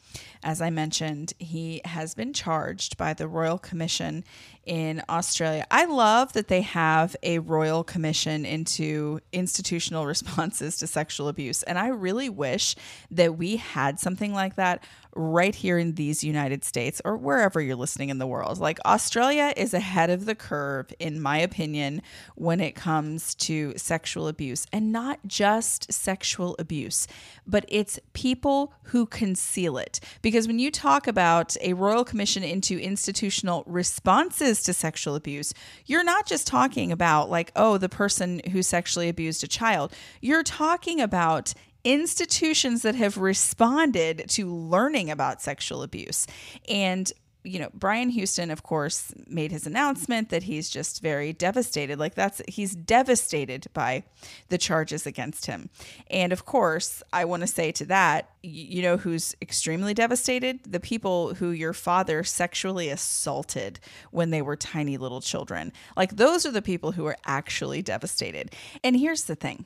As 0.41 0.61
I 0.61 0.69
mentioned, 0.69 1.33
he 1.37 1.81
has 1.83 2.15
been 2.15 2.31
charged 2.31 2.97
by 2.97 3.13
the 3.13 3.27
Royal 3.27 3.57
Commission 3.57 4.23
in 4.65 5.03
Australia. 5.09 5.65
I 5.69 5.83
love 5.83 6.31
that 6.33 6.47
they 6.47 6.61
have 6.61 7.13
a 7.23 7.39
Royal 7.39 7.83
Commission 7.83 8.45
into 8.45 9.19
institutional 9.33 10.05
responses 10.13 10.77
to 10.77 10.87
sexual 10.87 11.27
abuse. 11.27 11.61
And 11.63 11.77
I 11.77 11.89
really 11.89 12.29
wish 12.29 12.75
that 13.11 13.37
we 13.37 13.57
had 13.57 13.99
something 13.99 14.33
like 14.33 14.55
that 14.55 14.85
right 15.15 15.55
here 15.55 15.77
in 15.77 15.95
these 15.95 16.23
United 16.23 16.63
States 16.63 17.01
or 17.03 17.17
wherever 17.17 17.59
you're 17.59 17.75
listening 17.75 18.09
in 18.09 18.19
the 18.19 18.27
world. 18.27 18.59
Like 18.59 18.79
Australia 18.85 19.53
is 19.57 19.73
ahead 19.73 20.09
of 20.09 20.25
the 20.25 20.35
curve, 20.35 20.93
in 20.99 21.21
my 21.21 21.37
opinion, 21.37 22.01
when 22.35 22.59
it 22.59 22.75
comes 22.75 23.33
to 23.35 23.73
sexual 23.75 24.27
abuse 24.27 24.65
and 24.71 24.91
not 24.91 25.19
just 25.25 25.91
sexual 25.91 26.55
abuse, 26.59 27.07
but 27.47 27.65
it's 27.67 27.99
people 28.13 28.73
who 28.83 29.05
conceal 29.05 29.77
it. 29.77 29.99
Because 30.21 30.47
when 30.47 30.59
you 30.59 30.71
talk 30.71 31.07
about 31.07 31.55
a 31.61 31.73
Royal 31.73 32.05
Commission 32.05 32.43
into 32.43 32.79
institutional 32.79 33.63
responses 33.65 34.63
to 34.63 34.73
sexual 34.73 35.15
abuse, 35.15 35.53
you're 35.85 36.03
not 36.03 36.25
just 36.25 36.47
talking 36.47 36.91
about 36.91 37.29
like, 37.29 37.51
oh, 37.55 37.77
the 37.77 37.89
person 37.89 38.41
who 38.51 38.61
sexually 38.61 39.09
abused 39.09 39.43
a 39.43 39.47
child. 39.47 39.93
You're 40.21 40.43
talking 40.43 41.01
about 41.01 41.53
institutions 41.89 42.83
that 42.83 42.95
have 42.95 43.17
responded 43.17 44.25
to 44.29 44.53
learning 44.53 45.09
about 45.09 45.41
sexual 45.41 45.81
abuse. 45.81 46.27
And 46.67 47.11
you 47.43 47.57
know, 47.57 47.69
Brian 47.73 48.09
Houston, 48.09 48.51
of 48.51 48.63
course, 48.63 49.13
made 49.25 49.51
his 49.51 49.65
announcement 49.65 50.29
that 50.29 50.43
he's 50.43 50.69
just 50.69 51.01
very 51.01 51.31
devastated. 51.31 51.97
Like, 51.97 52.13
that's 52.13 52.41
he's 52.49 52.75
devastated 52.75 53.67
by 53.73 54.03
the 54.49 54.57
charges 54.57 55.07
against 55.07 55.45
him. 55.45 55.69
And 56.09 56.33
of 56.33 56.45
course, 56.45 57.01
I 57.13 57.23
want 57.23 57.41
to 57.41 57.47
say 57.47 57.71
to 57.71 57.85
that, 57.85 58.29
you 58.43 58.81
know, 58.81 58.97
who's 58.97 59.35
extremely 59.41 59.93
devastated? 59.93 60.59
The 60.69 60.81
people 60.81 61.35
who 61.35 61.51
your 61.51 61.73
father 61.73 62.25
sexually 62.25 62.89
assaulted 62.89 63.79
when 64.11 64.31
they 64.31 64.41
were 64.41 64.57
tiny 64.57 64.97
little 64.97 65.21
children. 65.21 65.71
Like, 65.95 66.17
those 66.17 66.45
are 66.45 66.51
the 66.51 66.61
people 66.61 66.91
who 66.91 67.05
are 67.05 67.17
actually 67.25 67.81
devastated. 67.81 68.53
And 68.83 68.97
here's 68.97 69.23
the 69.23 69.35
thing 69.35 69.65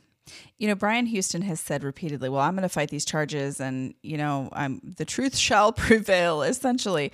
you 0.57 0.67
know, 0.67 0.75
Brian 0.75 1.05
Houston 1.05 1.41
has 1.43 1.59
said 1.59 1.83
repeatedly, 1.83 2.29
"Well, 2.29 2.41
I'm 2.41 2.55
going 2.55 2.63
to 2.63 2.69
fight 2.69 2.89
these 2.89 3.05
charges, 3.05 3.59
and 3.59 3.93
you 4.01 4.17
know, 4.17 4.49
I'm 4.53 4.81
the 4.83 5.05
truth 5.05 5.35
shall 5.35 5.71
prevail." 5.73 6.41
Essentially, 6.41 7.11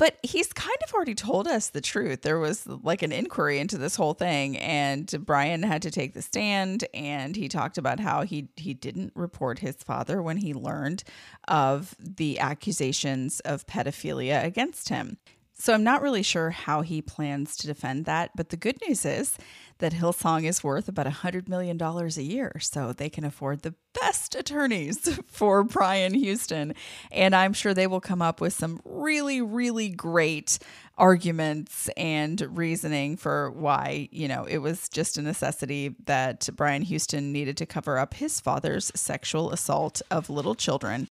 but 0.00 0.16
he's 0.22 0.50
kind 0.54 0.78
of 0.82 0.94
already 0.94 1.14
told 1.14 1.46
us 1.46 1.68
the 1.68 1.82
truth. 1.82 2.22
There 2.22 2.38
was 2.38 2.66
like 2.66 3.02
an 3.02 3.12
inquiry 3.12 3.58
into 3.58 3.76
this 3.76 3.96
whole 3.96 4.14
thing, 4.14 4.56
and 4.56 5.14
Brian 5.26 5.62
had 5.62 5.82
to 5.82 5.90
take 5.90 6.14
the 6.14 6.22
stand, 6.22 6.86
and 6.94 7.36
he 7.36 7.48
talked 7.48 7.76
about 7.76 8.00
how 8.00 8.22
he 8.22 8.48
he 8.56 8.74
didn't 8.74 9.12
report 9.14 9.58
his 9.58 9.76
father 9.76 10.22
when 10.22 10.38
he 10.38 10.54
learned 10.54 11.04
of 11.48 11.94
the 11.98 12.38
accusations 12.38 13.40
of 13.40 13.66
pedophilia 13.66 14.42
against 14.42 14.88
him. 14.88 15.18
So 15.52 15.74
I'm 15.74 15.84
not 15.84 16.00
really 16.00 16.22
sure 16.22 16.48
how 16.48 16.80
he 16.80 17.02
plans 17.02 17.54
to 17.58 17.66
defend 17.66 18.06
that, 18.06 18.30
but 18.34 18.48
the 18.48 18.56
good 18.56 18.78
news 18.88 19.04
is 19.04 19.36
that 19.80 19.92
Hillsong 19.92 20.44
is 20.44 20.64
worth 20.64 20.88
about 20.88 21.06
$100 21.06 21.48
million 21.48 21.80
a 21.80 22.22
year. 22.22 22.52
So 22.60 22.92
they 22.92 23.10
can 23.10 23.24
afford 23.24 23.62
the 23.62 23.74
best 24.00 24.34
attorneys 24.34 25.18
for 25.26 25.64
Brian 25.64 26.14
Houston. 26.14 26.74
And 27.10 27.34
I'm 27.34 27.52
sure 27.52 27.74
they 27.74 27.86
will 27.86 28.00
come 28.00 28.22
up 28.22 28.40
with 28.40 28.52
some 28.52 28.80
really, 28.84 29.42
really 29.42 29.88
great 29.88 30.58
arguments 30.96 31.88
and 31.96 32.56
reasoning 32.56 33.16
for 33.16 33.50
why, 33.50 34.08
you 34.12 34.28
know, 34.28 34.44
it 34.44 34.58
was 34.58 34.88
just 34.88 35.16
a 35.16 35.22
necessity 35.22 35.96
that 36.04 36.48
Brian 36.54 36.82
Houston 36.82 37.32
needed 37.32 37.56
to 37.56 37.66
cover 37.66 37.98
up 37.98 38.14
his 38.14 38.40
father's 38.40 38.92
sexual 38.94 39.50
assault 39.50 40.02
of 40.10 40.30
little 40.30 40.54
children. 40.54 41.08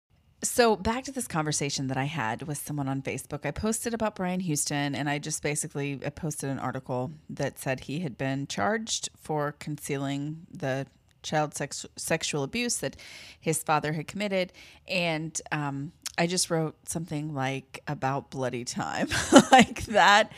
So, 0.42 0.76
back 0.76 1.04
to 1.04 1.12
this 1.12 1.26
conversation 1.26 1.86
that 1.86 1.96
I 1.96 2.04
had 2.04 2.42
with 2.42 2.58
someone 2.58 2.88
on 2.88 3.00
Facebook. 3.00 3.46
I 3.46 3.50
posted 3.50 3.94
about 3.94 4.16
Brian 4.16 4.40
Houston 4.40 4.94
and 4.94 5.08
I 5.08 5.18
just 5.18 5.42
basically 5.42 5.96
posted 5.96 6.50
an 6.50 6.58
article 6.58 7.12
that 7.30 7.58
said 7.58 7.80
he 7.80 8.00
had 8.00 8.18
been 8.18 8.46
charged 8.46 9.08
for 9.16 9.52
concealing 9.58 10.46
the 10.52 10.86
child 11.22 11.54
sex, 11.54 11.86
sexual 11.96 12.42
abuse 12.42 12.76
that 12.78 12.96
his 13.40 13.62
father 13.62 13.94
had 13.94 14.06
committed. 14.06 14.52
And 14.86 15.40
um, 15.50 15.92
I 16.16 16.28
just 16.28 16.48
wrote 16.48 16.76
something 16.88 17.34
like 17.34 17.82
about 17.88 18.30
bloody 18.30 18.64
time. 18.64 19.08
like 19.52 19.84
that 19.86 20.30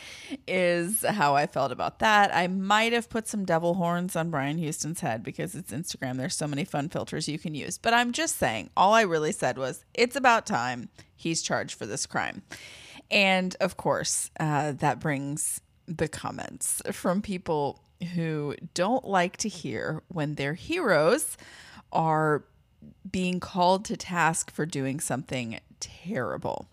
is 0.47 1.05
how 1.05 1.35
I 1.35 1.45
felt 1.45 1.71
about 1.71 1.99
that. 1.99 2.35
I 2.35 2.47
might 2.47 2.93
have 2.93 3.09
put 3.09 3.27
some 3.27 3.45
devil 3.45 3.75
horns 3.75 4.15
on 4.15 4.31
Brian 4.31 4.57
Houston's 4.57 5.01
head 5.01 5.21
because 5.21 5.53
it's 5.53 5.71
Instagram. 5.71 6.17
There's 6.17 6.35
so 6.35 6.47
many 6.47 6.65
fun 6.65 6.89
filters 6.89 7.29
you 7.29 7.37
can 7.37 7.53
use. 7.53 7.77
But 7.77 7.93
I'm 7.93 8.11
just 8.11 8.37
saying, 8.37 8.71
all 8.75 8.93
I 8.93 9.01
really 9.01 9.31
said 9.31 9.57
was, 9.57 9.85
it's 9.93 10.15
about 10.15 10.47
time 10.47 10.89
he's 11.15 11.43
charged 11.43 11.77
for 11.77 11.85
this 11.85 12.07
crime. 12.07 12.41
And 13.11 13.55
of 13.61 13.77
course, 13.77 14.31
uh, 14.39 14.71
that 14.73 14.99
brings 14.99 15.61
the 15.87 16.07
comments 16.07 16.81
from 16.91 17.21
people 17.21 17.83
who 18.15 18.55
don't 18.73 19.05
like 19.05 19.37
to 19.37 19.49
hear 19.49 20.03
when 20.07 20.35
their 20.35 20.53
heroes 20.55 21.37
are 21.91 22.43
being 23.09 23.39
called 23.39 23.85
to 23.85 23.97
task 23.97 24.51
for 24.51 24.65
doing 24.65 24.99
something 24.99 25.59
terrible. 25.79 26.67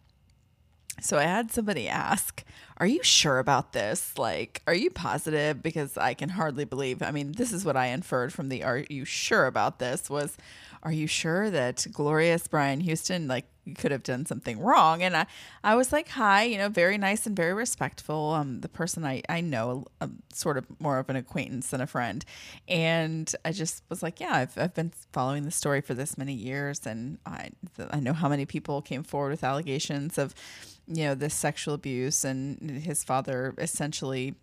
So 1.01 1.19
I 1.19 1.25
had 1.25 1.51
somebody 1.51 1.89
ask, 1.89 2.45
Are 2.79 2.87
you 2.87 3.03
sure 3.03 3.39
about 3.39 3.73
this? 3.73 4.17
Like, 4.17 4.63
are 4.67 4.75
you 4.75 4.91
positive? 4.91 5.63
Because 5.63 5.99
I 5.99 6.15
can 6.15 6.31
hardly 6.31 6.65
believe. 6.65 7.03
I 7.03 7.11
mean, 7.11 7.33
this 7.33 7.53
is 7.53 7.65
what 7.65 7.77
I 7.77 7.87
inferred 7.87 8.33
from 8.33 8.49
the 8.49 8.63
Are 8.63 8.85
you 8.89 9.05
sure 9.05 9.47
about 9.47 9.79
this? 9.79 10.09
Was, 10.09 10.37
Are 10.85 10.93
you 10.93 11.07
sure 11.07 11.51
that 11.51 11.87
glorious 11.93 12.47
Brian 12.47 12.81
Houston, 12.81 13.27
like, 13.27 13.47
could 13.79 13.91
have 13.91 14.03
done 14.03 14.27
something 14.27 14.61
wrong? 14.61 15.03
And 15.03 15.17
I, 15.17 15.27
I 15.63 15.75
was 15.75 15.93
like, 15.93 16.09
Hi, 16.11 16.43
you 16.43 16.59
know, 16.59 16.69
very 16.69 16.99
nice 16.99 17.27
and 17.27 17.35
very 17.35 17.55
respectful. 17.55 18.33
Um, 18.33 18.61
the 18.61 18.69
person 18.69 19.05
I, 19.05 19.23
I 19.29 19.41
know, 19.41 19.87
um, 20.03 20.23
sort 20.33 20.59
of 20.59 20.67
more 20.79 20.99
of 20.99 21.09
an 21.09 21.17
acquaintance 21.17 21.71
than 21.71 21.81
a 21.81 21.87
friend. 21.87 22.23
And 22.69 23.35
I 23.45 23.53
just 23.53 23.83
was 23.89 24.03
like, 24.03 24.21
Yeah, 24.21 24.35
I've, 24.35 24.59
I've 24.59 24.75
been 24.75 24.93
following 25.13 25.45
the 25.45 25.51
story 25.51 25.81
for 25.81 25.95
this 25.95 26.19
many 26.19 26.35
years. 26.35 26.87
And 26.87 27.19
I, 27.25 27.51
I 27.91 28.01
know 28.01 28.13
how 28.13 28.29
many 28.29 28.45
people 28.45 28.83
came 28.83 29.03
forward 29.03 29.31
with 29.31 29.45
allegations 29.45 30.19
of, 30.19 30.35
you 30.87 31.05
know, 31.05 31.15
this 31.15 31.35
sexual 31.35 31.73
abuse, 31.73 32.27
and 32.27 32.71
his 32.71 33.03
father 33.03 33.55
essentially 33.57 34.35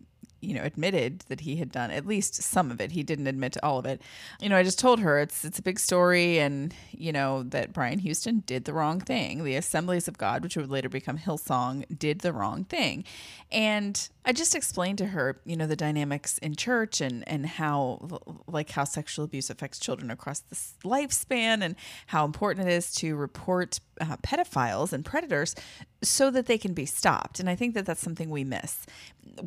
you 0.42 0.54
know 0.54 0.62
admitted 0.62 1.20
that 1.28 1.40
he 1.40 1.56
had 1.56 1.70
done 1.70 1.90
at 1.90 2.06
least 2.06 2.34
some 2.34 2.70
of 2.70 2.80
it. 2.80 2.92
He 2.92 3.02
didn't 3.02 3.26
admit 3.26 3.52
to 3.54 3.64
all 3.64 3.78
of 3.78 3.86
it. 3.86 4.02
You 4.40 4.48
know 4.48 4.56
i 4.56 4.62
just 4.62 4.78
told 4.78 5.00
her 5.00 5.18
it's 5.18 5.44
it's 5.44 5.58
a 5.58 5.62
big 5.62 5.78
story 5.78 6.38
and 6.38 6.74
you 6.90 7.12
know 7.12 7.42
that 7.44 7.72
brian 7.72 7.98
houston 7.98 8.42
did 8.46 8.64
the 8.64 8.72
wrong 8.72 9.00
thing. 9.00 9.44
The 9.44 9.56
assemblies 9.56 10.08
of 10.08 10.18
god 10.18 10.42
which 10.42 10.56
would 10.56 10.70
later 10.70 10.88
become 10.88 11.18
hillsong 11.18 11.84
did 11.96 12.20
the 12.20 12.32
wrong 12.32 12.64
thing. 12.64 13.04
And 13.50 14.08
i 14.24 14.32
just 14.32 14.54
explained 14.54 14.98
to 14.98 15.06
her 15.06 15.40
you 15.44 15.56
know 15.56 15.66
the 15.66 15.76
dynamics 15.76 16.38
in 16.38 16.56
church 16.56 17.00
and 17.00 17.26
and 17.28 17.46
how 17.46 18.20
like 18.46 18.70
how 18.70 18.84
sexual 18.84 19.24
abuse 19.24 19.50
affects 19.50 19.78
children 19.78 20.10
across 20.10 20.40
the 20.40 20.56
lifespan 20.84 21.62
and 21.62 21.76
how 22.06 22.24
important 22.24 22.68
it 22.68 22.72
is 22.72 22.92
to 22.94 23.14
report 23.16 23.80
uh, 24.00 24.16
pedophiles 24.18 24.92
and 24.92 25.04
predators 25.04 25.54
so 26.02 26.30
that 26.30 26.46
they 26.46 26.58
can 26.58 26.74
be 26.74 26.86
stopped. 26.86 27.40
And 27.40 27.48
I 27.48 27.54
think 27.54 27.74
that 27.74 27.86
that's 27.86 28.00
something 28.00 28.28
we 28.28 28.44
miss. 28.44 28.86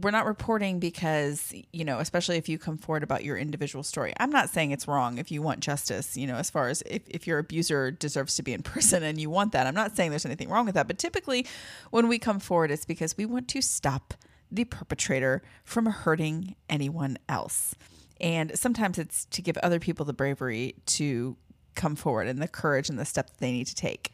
We're 0.01 0.11
not 0.11 0.25
reporting 0.25 0.79
because, 0.79 1.53
you 1.73 1.83
know, 1.83 1.99
especially 1.99 2.37
if 2.37 2.47
you 2.47 2.57
come 2.57 2.77
forward 2.77 3.03
about 3.03 3.23
your 3.23 3.37
individual 3.37 3.83
story. 3.83 4.13
I'm 4.19 4.29
not 4.29 4.49
saying 4.49 4.71
it's 4.71 4.87
wrong 4.87 5.17
if 5.17 5.31
you 5.31 5.41
want 5.41 5.59
justice, 5.59 6.15
you 6.15 6.27
know, 6.27 6.35
as 6.35 6.49
far 6.49 6.69
as 6.69 6.81
if, 6.85 7.01
if 7.07 7.27
your 7.27 7.39
abuser 7.39 7.91
deserves 7.91 8.35
to 8.35 8.43
be 8.43 8.53
in 8.53 8.61
prison 8.63 9.03
and 9.03 9.19
you 9.19 9.29
want 9.29 9.51
that. 9.51 9.67
I'm 9.67 9.75
not 9.75 9.95
saying 9.95 10.11
there's 10.11 10.25
anything 10.25 10.49
wrong 10.49 10.65
with 10.65 10.75
that. 10.75 10.87
But 10.87 10.97
typically 10.97 11.45
when 11.91 12.07
we 12.07 12.19
come 12.19 12.39
forward, 12.39 12.71
it's 12.71 12.85
because 12.85 13.17
we 13.17 13.25
want 13.25 13.47
to 13.49 13.61
stop 13.61 14.13
the 14.51 14.63
perpetrator 14.63 15.41
from 15.63 15.87
hurting 15.87 16.55
anyone 16.69 17.17
else. 17.27 17.75
And 18.21 18.57
sometimes 18.57 18.97
it's 18.97 19.25
to 19.25 19.41
give 19.41 19.57
other 19.57 19.79
people 19.79 20.05
the 20.05 20.13
bravery 20.13 20.75
to 20.85 21.35
come 21.75 21.95
forward 21.95 22.27
and 22.27 22.41
the 22.41 22.47
courage 22.47 22.89
and 22.89 22.97
the 22.97 23.05
step 23.05 23.27
that 23.27 23.37
they 23.39 23.51
need 23.51 23.67
to 23.67 23.75
take. 23.75 24.11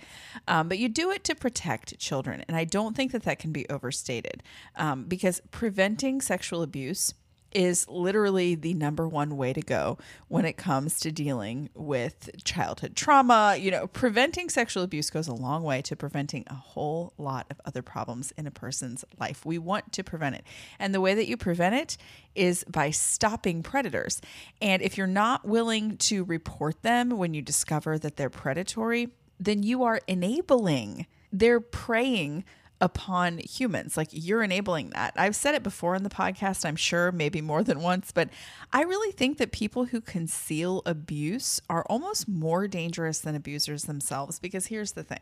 Um, 0.48 0.68
but 0.68 0.80
you 0.80 0.90
do 0.90 1.12
it 1.12 1.24
to 1.26 1.36
protect 1.36 1.98
children. 2.00 2.44
And 2.48 2.58
I 2.58 2.64
don't 2.64 2.96
think 2.96 3.12
that 3.12 3.24
that 3.24 3.40
can 3.40 3.52
be 3.52 3.68
overstated 3.70 4.44
um, 4.76 5.06
because 5.06 5.42
preventing 5.52 6.22
sexual 6.22 6.62
abuse 6.64 7.14
is 7.52 7.88
literally 7.88 8.56
the 8.56 8.74
number 8.74 9.08
one 9.08 9.38
way 9.38 9.54
to 9.54 9.62
go 9.62 9.98
when 10.28 10.46
it 10.46 10.58
comes 10.58 11.00
to 11.00 11.12
dealing 11.12 11.70
with 11.74 12.30
childhood 12.44 12.96
trauma. 12.96 13.58
You 13.60 13.72
know, 13.72 13.88
preventing 13.88 14.50
sexual 14.50 14.84
abuse 14.84 15.10
goes 15.10 15.28
a 15.28 15.34
long 15.34 15.64
way 15.64 15.82
to 15.84 15.96
preventing 15.96 16.44
a 16.48 16.54
whole 16.54 17.14
lot 17.18 17.48
of 17.50 17.60
other 17.66 17.82
problems 17.82 18.34
in 18.38 18.48
a 18.48 18.52
person's 18.52 19.04
life. 19.20 19.46
We 19.46 19.58
want 19.58 19.92
to 19.94 20.04
prevent 20.04 20.36
it. 20.36 20.44
And 20.80 20.94
the 20.94 21.02
way 21.02 21.14
that 21.14 21.28
you 21.28 21.38
prevent 21.38 21.76
it 21.76 21.98
is 22.36 22.64
by 22.66 22.92
stopping 22.92 23.64
predators. 23.64 24.22
And 24.62 24.82
if 24.82 24.98
you're 24.98 25.08
not 25.08 25.46
willing 25.46 25.98
to 25.98 26.24
report 26.24 26.82
them 26.82 27.12
when 27.12 27.34
you 27.34 27.42
discover 27.42 27.98
that 28.00 28.18
they're 28.18 28.30
predatory, 28.30 29.10
then 29.40 29.64
you 29.64 29.84
are 29.84 30.00
enabling, 30.08 31.08
they're 31.32 31.60
preying 31.60 32.46
upon 32.82 33.38
humans. 33.38 33.96
Like 33.96 34.10
you're 34.12 34.44
enabling 34.44 34.90
that. 34.90 35.14
I've 35.16 35.36
said 35.36 35.56
it 35.56 35.64
before 35.64 35.96
in 35.96 36.04
the 36.04 36.10
podcast, 36.10 36.66
I'm 36.66 36.76
sure, 36.76 37.12
maybe 37.12 37.40
more 37.40 37.64
than 37.64 37.80
once, 37.82 38.12
but 38.12 38.30
I 38.74 38.82
really 38.82 39.12
think 39.12 39.38
that 39.38 39.52
people 39.52 39.86
who 39.86 40.02
conceal 40.02 40.82
abuse 40.86 41.62
are 41.70 41.86
almost 41.86 42.28
more 42.28 42.68
dangerous 42.68 43.20
than 43.20 43.36
abusers 43.36 43.84
themselves 43.84 44.40
because 44.40 44.68
here's 44.68 44.94
the 44.94 45.04
thing 45.04 45.22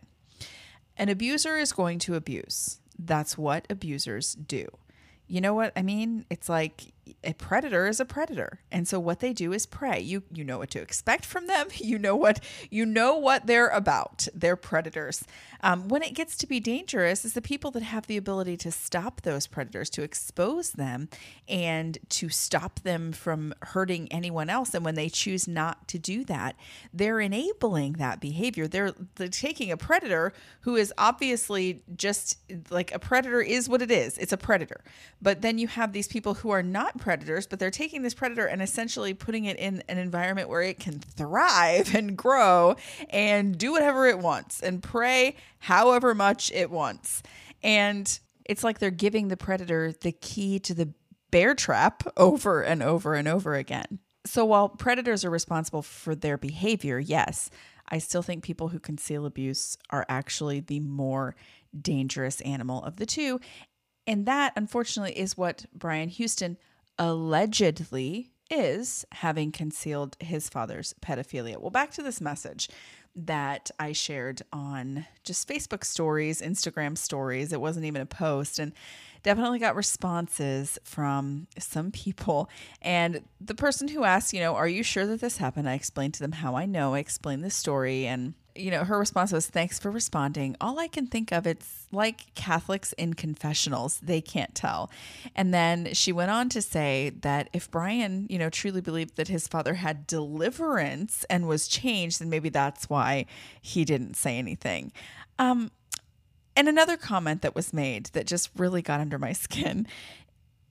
an 0.97 1.09
abuser 1.09 1.57
is 1.57 1.71
going 1.71 1.99
to 1.99 2.15
abuse. 2.15 2.79
That's 2.97 3.37
what 3.37 3.65
abusers 3.69 4.35
do. 4.35 4.67
You 5.27 5.41
know 5.41 5.53
what 5.53 5.71
I 5.75 5.83
mean? 5.83 6.25
It's 6.29 6.49
like 6.49 6.91
a 7.23 7.33
predator 7.33 7.87
is 7.87 7.99
a 7.99 8.05
predator. 8.05 8.59
And 8.71 8.87
so 8.87 8.99
what 8.99 9.19
they 9.19 9.33
do 9.33 9.53
is 9.53 9.65
prey. 9.65 9.99
You 9.99 10.23
you 10.33 10.43
know 10.43 10.59
what 10.59 10.69
to 10.71 10.81
expect 10.81 11.25
from 11.25 11.47
them. 11.47 11.67
You 11.89 11.97
know 11.97 12.15
what 12.15 12.43
you 12.69 12.85
know 12.85 13.15
what 13.15 13.47
they're 13.47 13.69
about. 13.69 14.27
They're 14.33 14.55
predators. 14.55 15.23
Um, 15.61 15.87
when 15.87 16.03
it 16.03 16.13
gets 16.13 16.37
to 16.37 16.47
be 16.47 16.59
dangerous 16.59 17.25
is 17.25 17.33
the 17.33 17.41
people 17.41 17.71
that 17.71 17.83
have 17.83 18.05
the 18.05 18.15
ability 18.15 18.57
to 18.57 18.71
stop 18.71 19.21
those 19.21 19.47
predators 19.47 19.89
to 19.91 20.03
expose 20.03 20.71
them 20.71 21.09
and 21.47 21.97
to 22.09 22.29
stop 22.29 22.81
them 22.81 23.11
from 23.11 23.55
hurting 23.61 24.11
anyone 24.11 24.49
else. 24.49 24.75
And 24.75 24.85
when 24.85 24.95
they 24.95 25.09
choose 25.09 25.47
not 25.47 25.87
to 25.87 25.97
do 25.97 26.23
that 26.25 26.55
they're 26.93 27.19
enabling 27.19 27.93
that 27.93 28.19
behavior. 28.19 28.67
They're, 28.67 28.93
they're 29.15 29.27
taking 29.27 29.71
a 29.71 29.77
predator 29.77 30.33
who 30.61 30.75
is 30.75 30.93
obviously 30.97 31.83
just 31.95 32.37
like 32.69 32.93
a 32.93 32.99
predator 32.99 33.41
is 33.41 33.69
what 33.69 33.81
it 33.81 33.91
is. 33.91 34.17
It's 34.17 34.33
a 34.33 34.37
predator. 34.37 34.81
But 35.21 35.41
then 35.41 35.57
you 35.57 35.67
have 35.67 35.93
these 35.93 36.07
people 36.07 36.35
who 36.35 36.49
are 36.49 36.63
not 36.63 36.97
predators, 36.99 37.47
but 37.47 37.59
they're 37.59 37.71
taking 37.71 38.01
this 38.01 38.13
predator 38.13 38.45
and 38.45 38.61
essentially 38.61 39.13
putting 39.13 39.45
it 39.45 39.57
in 39.57 39.83
an 39.87 39.97
environment 39.97 40.49
where 40.49 40.61
it 40.61 40.79
can 40.79 40.99
thrive 40.99 41.93
and 41.95 42.17
grow 42.17 42.75
and 43.09 43.57
do 43.57 43.71
whatever 43.71 44.07
it 44.07 44.19
wants 44.19 44.61
and 44.61 44.83
prey 44.83 45.35
however 45.59 46.13
much 46.13 46.51
it 46.51 46.69
wants. 46.69 47.23
And 47.63 48.19
it's 48.45 48.63
like 48.63 48.79
they're 48.79 48.91
giving 48.91 49.27
the 49.27 49.37
predator 49.37 49.91
the 49.91 50.11
key 50.11 50.59
to 50.59 50.73
the 50.73 50.93
bear 51.31 51.53
trap 51.53 52.03
over 52.17 52.61
and 52.61 52.81
over 52.81 53.13
and 53.13 53.27
over 53.27 53.55
again. 53.55 53.99
So 54.25 54.45
while 54.45 54.69
predators 54.69 55.23
are 55.23 55.29
responsible 55.29 55.81
for 55.81 56.13
their 56.13 56.37
behavior, 56.37 56.99
yes, 56.99 57.49
I 57.87 57.97
still 57.97 58.21
think 58.21 58.43
people 58.43 58.67
who 58.69 58.79
conceal 58.79 59.25
abuse 59.25 59.77
are 59.89 60.05
actually 60.09 60.59
the 60.59 60.79
more 60.79 61.35
dangerous 61.79 62.41
animal 62.41 62.83
of 62.83 62.97
the 62.97 63.05
two. 63.05 63.39
And 64.05 64.25
that, 64.25 64.53
unfortunately, 64.55 65.17
is 65.17 65.37
what 65.37 65.65
Brian 65.73 66.09
Houston 66.09 66.57
allegedly 66.99 68.31
is 68.51 69.05
having 69.11 69.51
concealed 69.51 70.17
his 70.19 70.49
father's 70.49 70.93
pedophilia. 71.01 71.57
Well, 71.57 71.69
back 71.69 71.91
to 71.91 72.03
this 72.03 72.19
message 72.19 72.69
that 73.15 73.71
I 73.79 73.91
shared 73.91 74.41
on 74.53 75.05
just 75.23 75.47
Facebook 75.47 75.83
stories, 75.83 76.41
Instagram 76.41 76.97
stories. 76.97 77.51
It 77.53 77.61
wasn't 77.61 77.85
even 77.85 78.01
a 78.01 78.05
post. 78.05 78.59
And 78.59 78.73
definitely 79.23 79.59
got 79.59 79.75
responses 79.75 80.79
from 80.83 81.47
some 81.57 81.91
people. 81.91 82.49
And 82.81 83.21
the 83.41 83.55
person 83.55 83.87
who 83.87 84.03
asked, 84.03 84.33
you 84.33 84.39
know, 84.39 84.55
are 84.55 84.67
you 84.67 84.83
sure 84.83 85.05
that 85.07 85.21
this 85.21 85.37
happened? 85.37 85.69
I 85.69 85.73
explained 85.73 86.13
to 86.15 86.21
them 86.21 86.31
how 86.33 86.55
I 86.55 86.65
know. 86.65 86.93
I 86.93 86.99
explained 86.99 87.43
the 87.43 87.49
story 87.49 88.07
and 88.07 88.33
you 88.59 88.71
know, 88.71 88.83
her 88.83 88.97
response 88.99 89.31
was, 89.31 89.47
Thanks 89.47 89.79
for 89.79 89.89
responding. 89.91 90.55
All 90.59 90.79
I 90.79 90.87
can 90.87 91.07
think 91.07 91.31
of, 91.31 91.47
it's 91.47 91.87
like 91.91 92.33
Catholics 92.35 92.93
in 92.93 93.13
confessionals. 93.13 93.99
They 93.99 94.21
can't 94.21 94.53
tell. 94.53 94.91
And 95.35 95.53
then 95.53 95.93
she 95.93 96.11
went 96.11 96.31
on 96.31 96.49
to 96.49 96.61
say 96.61 97.11
that 97.21 97.49
if 97.53 97.71
Brian, 97.71 98.27
you 98.29 98.37
know, 98.37 98.49
truly 98.49 98.81
believed 98.81 99.15
that 99.17 99.27
his 99.27 99.47
father 99.47 99.75
had 99.75 100.07
deliverance 100.07 101.25
and 101.29 101.47
was 101.47 101.67
changed, 101.67 102.19
then 102.19 102.29
maybe 102.29 102.49
that's 102.49 102.89
why 102.89 103.25
he 103.61 103.85
didn't 103.85 104.15
say 104.15 104.37
anything. 104.37 104.91
Um, 105.37 105.71
and 106.55 106.67
another 106.67 106.97
comment 106.97 107.41
that 107.41 107.55
was 107.55 107.71
made 107.71 108.07
that 108.07 108.27
just 108.27 108.49
really 108.57 108.81
got 108.81 108.99
under 108.99 109.17
my 109.17 109.33
skin 109.33 109.87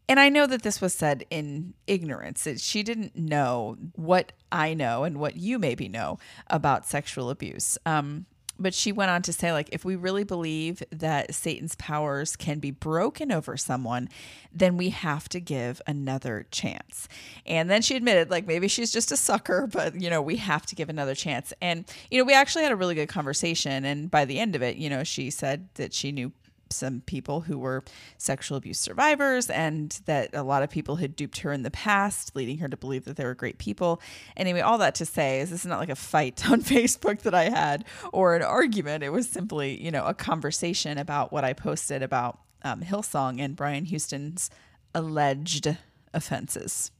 and 0.08 0.18
I 0.18 0.28
know 0.28 0.46
that 0.46 0.62
this 0.62 0.80
was 0.80 0.94
said 0.94 1.24
in 1.30 1.74
ignorance. 1.86 2.44
That 2.44 2.60
she 2.60 2.82
didn't 2.82 3.16
know 3.16 3.76
what 3.94 4.32
I 4.50 4.74
know 4.74 5.04
and 5.04 5.18
what 5.18 5.36
you 5.36 5.58
maybe 5.58 5.88
know 5.88 6.18
about 6.48 6.86
sexual 6.86 7.30
abuse. 7.30 7.78
Um, 7.84 8.26
but 8.58 8.74
she 8.74 8.90
went 8.90 9.10
on 9.10 9.22
to 9.22 9.32
say, 9.32 9.52
like, 9.52 9.68
if 9.70 9.84
we 9.84 9.94
really 9.94 10.24
believe 10.24 10.82
that 10.90 11.32
Satan's 11.32 11.76
powers 11.76 12.34
can 12.34 12.58
be 12.58 12.72
broken 12.72 13.30
over 13.30 13.56
someone, 13.56 14.08
then 14.52 14.76
we 14.76 14.90
have 14.90 15.28
to 15.28 15.40
give 15.40 15.80
another 15.86 16.46
chance. 16.50 17.06
And 17.46 17.70
then 17.70 17.82
she 17.82 17.94
admitted, 17.94 18.30
like, 18.30 18.46
maybe 18.46 18.66
she's 18.66 18.90
just 18.90 19.12
a 19.12 19.16
sucker, 19.16 19.68
but, 19.68 20.00
you 20.00 20.10
know, 20.10 20.20
we 20.20 20.36
have 20.36 20.66
to 20.66 20.74
give 20.74 20.88
another 20.88 21.14
chance. 21.14 21.52
And, 21.62 21.84
you 22.10 22.18
know, 22.18 22.24
we 22.24 22.34
actually 22.34 22.64
had 22.64 22.72
a 22.72 22.76
really 22.76 22.96
good 22.96 23.08
conversation. 23.08 23.84
And 23.84 24.10
by 24.10 24.24
the 24.24 24.40
end 24.40 24.56
of 24.56 24.62
it, 24.62 24.76
you 24.76 24.90
know, 24.90 25.04
she 25.04 25.30
said 25.30 25.68
that 25.74 25.94
she 25.94 26.10
knew 26.10 26.32
some 26.72 27.00
people 27.02 27.42
who 27.42 27.58
were 27.58 27.82
sexual 28.16 28.58
abuse 28.58 28.78
survivors 28.78 29.50
and 29.50 30.00
that 30.06 30.30
a 30.32 30.42
lot 30.42 30.62
of 30.62 30.70
people 30.70 30.96
had 30.96 31.16
duped 31.16 31.38
her 31.40 31.52
in 31.52 31.62
the 31.62 31.70
past, 31.70 32.34
leading 32.34 32.58
her 32.58 32.68
to 32.68 32.76
believe 32.76 33.04
that 33.04 33.16
they 33.16 33.24
were 33.24 33.34
great 33.34 33.58
people. 33.58 34.00
Anyway, 34.36 34.60
all 34.60 34.78
that 34.78 34.94
to 34.96 35.06
say 35.06 35.40
is 35.40 35.50
this 35.50 35.60
is 35.60 35.66
not 35.66 35.80
like 35.80 35.88
a 35.88 35.96
fight 35.96 36.48
on 36.50 36.62
Facebook 36.62 37.20
that 37.22 37.34
I 37.34 37.50
had 37.50 37.84
or 38.12 38.36
an 38.36 38.42
argument. 38.42 39.02
It 39.02 39.10
was 39.10 39.28
simply, 39.28 39.80
you 39.82 39.90
know, 39.90 40.04
a 40.04 40.14
conversation 40.14 40.98
about 40.98 41.32
what 41.32 41.44
I 41.44 41.52
posted 41.52 42.02
about 42.02 42.38
um, 42.62 42.82
Hillsong 42.82 43.40
and 43.40 43.56
Brian 43.56 43.84
Houston's 43.84 44.50
alleged 44.94 45.76
offenses. 46.12 46.90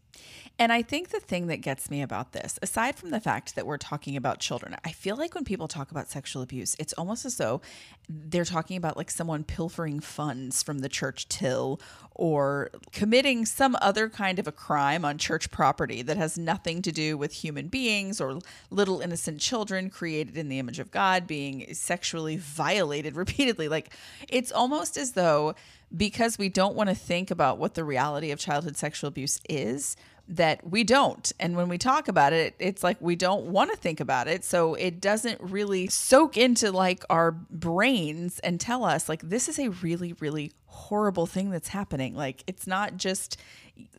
And 0.61 0.73
I 0.73 0.83
think 0.83 1.11
the 1.11 1.21
thing 1.21 1.47
that 1.47 1.61
gets 1.61 1.89
me 1.89 2.03
about 2.03 2.33
this, 2.33 2.59
aside 2.61 2.97
from 2.97 3.11
the 3.11 3.21
fact 3.21 3.55
that 3.55 3.65
we're 3.65 3.79
talking 3.79 4.17
about 4.17 4.41
children, 4.41 4.75
I 4.85 4.91
feel 4.91 5.17
like 5.17 5.37
when 5.37 5.45
people 5.45 5.69
talk 5.69 5.93
about 5.93 6.11
sexual 6.11 6.43
abuse, 6.43 6.75
it's 6.81 6.93
almost 6.95 7.25
as 7.25 7.37
though 7.37 7.61
they're 8.09 8.45
talking 8.45 8.77
about 8.77 8.97
like 8.97 9.09
someone 9.09 9.45
pilfering 9.45 10.01
funds 10.01 10.65
from 10.65 10.81
the 10.81 10.89
church 10.89 11.29
till 11.29 11.81
or 12.13 12.71
committing 12.91 13.47
some 13.47 13.77
other 13.81 14.09
kind 14.09 14.41
of 14.41 14.49
a 14.49 14.53
crime 14.53 15.05
on 15.05 15.17
church 15.17 15.53
property 15.53 16.03
that 16.03 16.17
has 16.17 16.37
nothing 16.37 16.83
to 16.83 16.91
do 16.91 17.17
with 17.17 17.33
human 17.33 17.69
beings 17.69 18.21
or 18.21 18.41
little 18.71 19.01
innocent 19.01 19.41
children 19.41 19.89
created 19.89 20.37
in 20.37 20.49
the 20.49 20.59
image 20.59 20.81
of 20.81 20.91
God 20.91 21.29
being 21.29 21.73
sexually 21.73 22.37
violated 22.37 23.15
repeatedly. 23.17 23.69
Like 23.69 23.95
it's 24.29 24.51
almost 24.51 24.97
as 24.97 25.13
though 25.13 25.55
because 25.97 26.37
we 26.37 26.49
don't 26.49 26.75
want 26.75 26.89
to 26.91 26.95
think 26.95 27.31
about 27.31 27.59
what 27.59 27.75
the 27.75 27.85
reality 27.85 28.31
of 28.33 28.39
childhood 28.39 28.77
sexual 28.77 29.09
abuse 29.09 29.41
is, 29.49 29.97
that 30.29 30.69
we 30.69 30.85
don't. 30.85 31.33
And 31.41 31.57
when 31.57 31.69
we 31.69 31.79
talk 31.79 32.07
about 32.07 32.33
it, 32.33 32.55
it's 32.59 32.83
like 32.83 33.01
we 33.01 33.17
don't 33.17 33.47
want 33.47 33.71
to 33.71 33.77
think 33.77 33.99
about 33.99 34.29
it. 34.29 34.45
So 34.45 34.75
it 34.75 35.01
doesn't 35.01 35.41
really 35.41 35.89
soak 35.89 36.37
into 36.37 36.71
like 36.71 37.05
our 37.09 37.33
brains 37.33 38.39
and 38.41 38.61
tell 38.61 38.85
us 38.85 39.09
like 39.09 39.23
this 39.23 39.49
is 39.49 39.59
a 39.59 39.71
really 39.71 40.13
really 40.15 40.53
horrible 40.67 41.27
thing 41.27 41.51
that's 41.51 41.69
happening. 41.69 42.15
Like 42.15 42.45
it's 42.47 42.67
not 42.67 42.99
just 42.99 43.39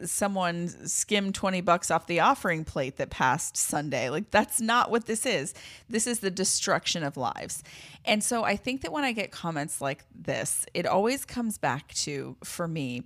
someone 0.06 0.68
skimmed 0.88 1.34
20 1.34 1.62
bucks 1.62 1.90
off 1.90 2.06
the 2.06 2.20
offering 2.20 2.64
plate 2.64 2.98
that 2.98 3.10
passed 3.10 3.58
Sunday. 3.58 4.10
Like 4.10 4.30
that's 4.30 4.62
not 4.62 4.92
what 4.92 5.06
this 5.06 5.26
is. 5.26 5.54
This 5.90 6.06
is 6.06 6.20
the 6.20 6.30
destruction 6.30 7.04
of 7.04 7.18
lives. 7.18 7.64
And 8.06 8.24
so 8.24 8.44
I 8.44 8.56
think 8.56 8.82
that 8.82 8.92
when 8.92 9.04
I 9.04 9.14
get 9.14 9.32
comments 9.32 9.82
like 9.82 10.06
this, 10.14 10.66
it 10.74 10.86
always 10.86 11.26
comes 11.26 11.58
back 11.58 11.94
to 11.96 12.36
for 12.44 12.68
me 12.68 13.04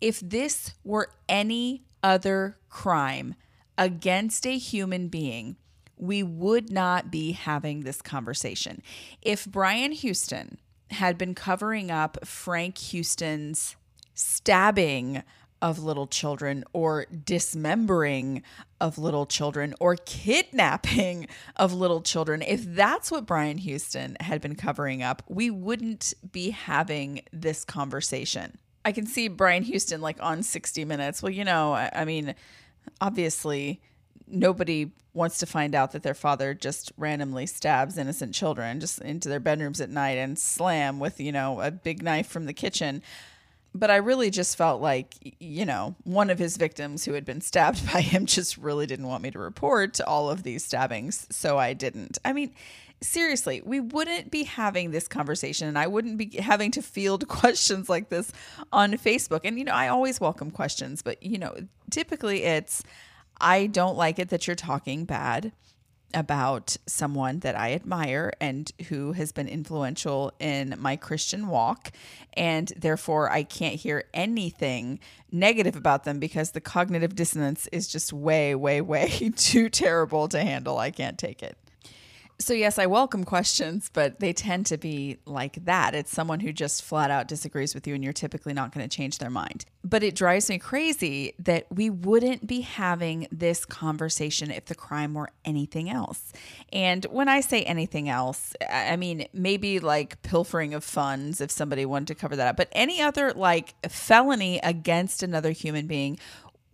if 0.00 0.20
this 0.20 0.74
were 0.84 1.10
any 1.28 1.84
other 2.02 2.58
crime 2.68 3.34
against 3.78 4.46
a 4.46 4.58
human 4.58 5.08
being, 5.08 5.56
we 5.96 6.22
would 6.22 6.70
not 6.70 7.10
be 7.10 7.32
having 7.32 7.80
this 7.80 8.02
conversation. 8.02 8.82
If 9.20 9.46
Brian 9.46 9.92
Houston 9.92 10.58
had 10.90 11.16
been 11.16 11.34
covering 11.34 11.90
up 11.90 12.26
Frank 12.26 12.78
Houston's 12.78 13.76
stabbing 14.14 15.22
of 15.62 15.78
little 15.78 16.08
children 16.08 16.64
or 16.72 17.06
dismembering 17.24 18.42
of 18.80 18.98
little 18.98 19.26
children 19.26 19.74
or 19.78 19.94
kidnapping 19.94 21.28
of 21.56 21.72
little 21.72 22.02
children, 22.02 22.42
if 22.42 22.64
that's 22.64 23.12
what 23.12 23.24
Brian 23.24 23.58
Houston 23.58 24.16
had 24.20 24.40
been 24.40 24.56
covering 24.56 25.02
up, 25.02 25.22
we 25.28 25.50
wouldn't 25.50 26.12
be 26.32 26.50
having 26.50 27.22
this 27.32 27.64
conversation. 27.64 28.58
I 28.84 28.92
can 28.92 29.06
see 29.06 29.28
Brian 29.28 29.62
Houston 29.62 30.00
like 30.00 30.16
on 30.20 30.42
60 30.42 30.84
Minutes. 30.84 31.22
Well, 31.22 31.32
you 31.32 31.44
know, 31.44 31.72
I, 31.72 31.90
I 31.94 32.04
mean, 32.04 32.34
obviously 33.00 33.80
nobody 34.26 34.90
wants 35.14 35.38
to 35.38 35.46
find 35.46 35.74
out 35.74 35.92
that 35.92 36.02
their 36.02 36.14
father 36.14 36.54
just 36.54 36.90
randomly 36.96 37.46
stabs 37.46 37.98
innocent 37.98 38.34
children 38.34 38.80
just 38.80 38.98
into 39.00 39.28
their 39.28 39.40
bedrooms 39.40 39.80
at 39.80 39.90
night 39.90 40.16
and 40.16 40.38
slam 40.38 40.98
with, 40.98 41.20
you 41.20 41.32
know, 41.32 41.60
a 41.60 41.70
big 41.70 42.02
knife 42.02 42.26
from 42.26 42.46
the 42.46 42.54
kitchen. 42.54 43.02
But 43.74 43.90
I 43.90 43.96
really 43.96 44.30
just 44.30 44.56
felt 44.56 44.82
like, 44.82 45.14
you 45.40 45.64
know, 45.64 45.94
one 46.04 46.28
of 46.28 46.38
his 46.38 46.56
victims 46.56 47.04
who 47.04 47.14
had 47.14 47.24
been 47.24 47.40
stabbed 47.40 47.86
by 47.92 48.00
him 48.00 48.26
just 48.26 48.58
really 48.58 48.86
didn't 48.86 49.06
want 49.06 49.22
me 49.22 49.30
to 49.30 49.38
report 49.38 50.00
all 50.00 50.30
of 50.30 50.42
these 50.42 50.64
stabbings. 50.64 51.26
So 51.30 51.58
I 51.58 51.72
didn't. 51.72 52.18
I 52.24 52.32
mean, 52.32 52.52
seriously, 53.00 53.62
we 53.64 53.80
wouldn't 53.80 54.30
be 54.30 54.44
having 54.44 54.90
this 54.90 55.08
conversation 55.08 55.68
and 55.68 55.78
I 55.78 55.86
wouldn't 55.86 56.18
be 56.18 56.36
having 56.38 56.70
to 56.72 56.82
field 56.82 57.28
questions 57.28 57.88
like 57.88 58.08
this 58.08 58.32
on 58.72 58.92
Facebook. 58.92 59.40
And, 59.44 59.58
you 59.58 59.64
know, 59.64 59.72
I 59.72 59.88
always 59.88 60.20
welcome 60.20 60.50
questions, 60.50 61.02
but, 61.02 61.22
you 61.22 61.38
know, 61.38 61.54
typically 61.90 62.44
it's, 62.44 62.82
I 63.40 63.66
don't 63.66 63.96
like 63.96 64.18
it 64.18 64.28
that 64.28 64.46
you're 64.46 64.56
talking 64.56 65.04
bad 65.04 65.52
about 66.14 66.76
someone 66.86 67.40
that 67.40 67.58
I 67.58 67.72
admire 67.72 68.32
and 68.40 68.70
who 68.88 69.12
has 69.12 69.32
been 69.32 69.48
influential 69.48 70.32
in 70.38 70.74
my 70.78 70.96
Christian 70.96 71.48
walk. 71.48 71.90
And 72.34 72.72
therefore, 72.76 73.30
I 73.30 73.42
can't 73.42 73.76
hear 73.76 74.04
anything 74.14 75.00
negative 75.30 75.76
about 75.76 76.04
them 76.04 76.18
because 76.18 76.50
the 76.50 76.60
cognitive 76.60 77.14
dissonance 77.14 77.68
is 77.72 77.88
just 77.88 78.12
way, 78.12 78.54
way, 78.54 78.80
way 78.80 79.32
too 79.36 79.68
terrible 79.68 80.28
to 80.28 80.40
handle. 80.42 80.78
I 80.78 80.90
can't 80.90 81.18
take 81.18 81.42
it. 81.42 81.56
So, 82.42 82.54
yes, 82.54 82.76
I 82.76 82.86
welcome 82.86 83.22
questions, 83.22 83.88
but 83.92 84.18
they 84.18 84.32
tend 84.32 84.66
to 84.66 84.76
be 84.76 85.18
like 85.26 85.64
that. 85.64 85.94
It's 85.94 86.10
someone 86.10 86.40
who 86.40 86.52
just 86.52 86.82
flat 86.82 87.08
out 87.08 87.28
disagrees 87.28 87.72
with 87.72 87.86
you, 87.86 87.94
and 87.94 88.02
you're 88.02 88.12
typically 88.12 88.52
not 88.52 88.74
going 88.74 88.86
to 88.86 88.92
change 88.94 89.18
their 89.18 89.30
mind. 89.30 89.64
But 89.84 90.02
it 90.02 90.16
drives 90.16 90.48
me 90.48 90.58
crazy 90.58 91.34
that 91.38 91.66
we 91.70 91.88
wouldn't 91.88 92.48
be 92.48 92.62
having 92.62 93.28
this 93.30 93.64
conversation 93.64 94.50
if 94.50 94.64
the 94.64 94.74
crime 94.74 95.14
were 95.14 95.30
anything 95.44 95.88
else. 95.88 96.32
And 96.72 97.04
when 97.06 97.28
I 97.28 97.42
say 97.42 97.62
anything 97.62 98.08
else, 98.08 98.54
I 98.68 98.96
mean 98.96 99.28
maybe 99.32 99.78
like 99.78 100.20
pilfering 100.22 100.74
of 100.74 100.82
funds 100.82 101.40
if 101.40 101.52
somebody 101.52 101.86
wanted 101.86 102.08
to 102.08 102.14
cover 102.16 102.34
that 102.34 102.48
up, 102.48 102.56
but 102.56 102.68
any 102.72 103.00
other 103.00 103.32
like 103.32 103.74
felony 103.88 104.58
against 104.64 105.22
another 105.22 105.52
human 105.52 105.86
being 105.86 106.18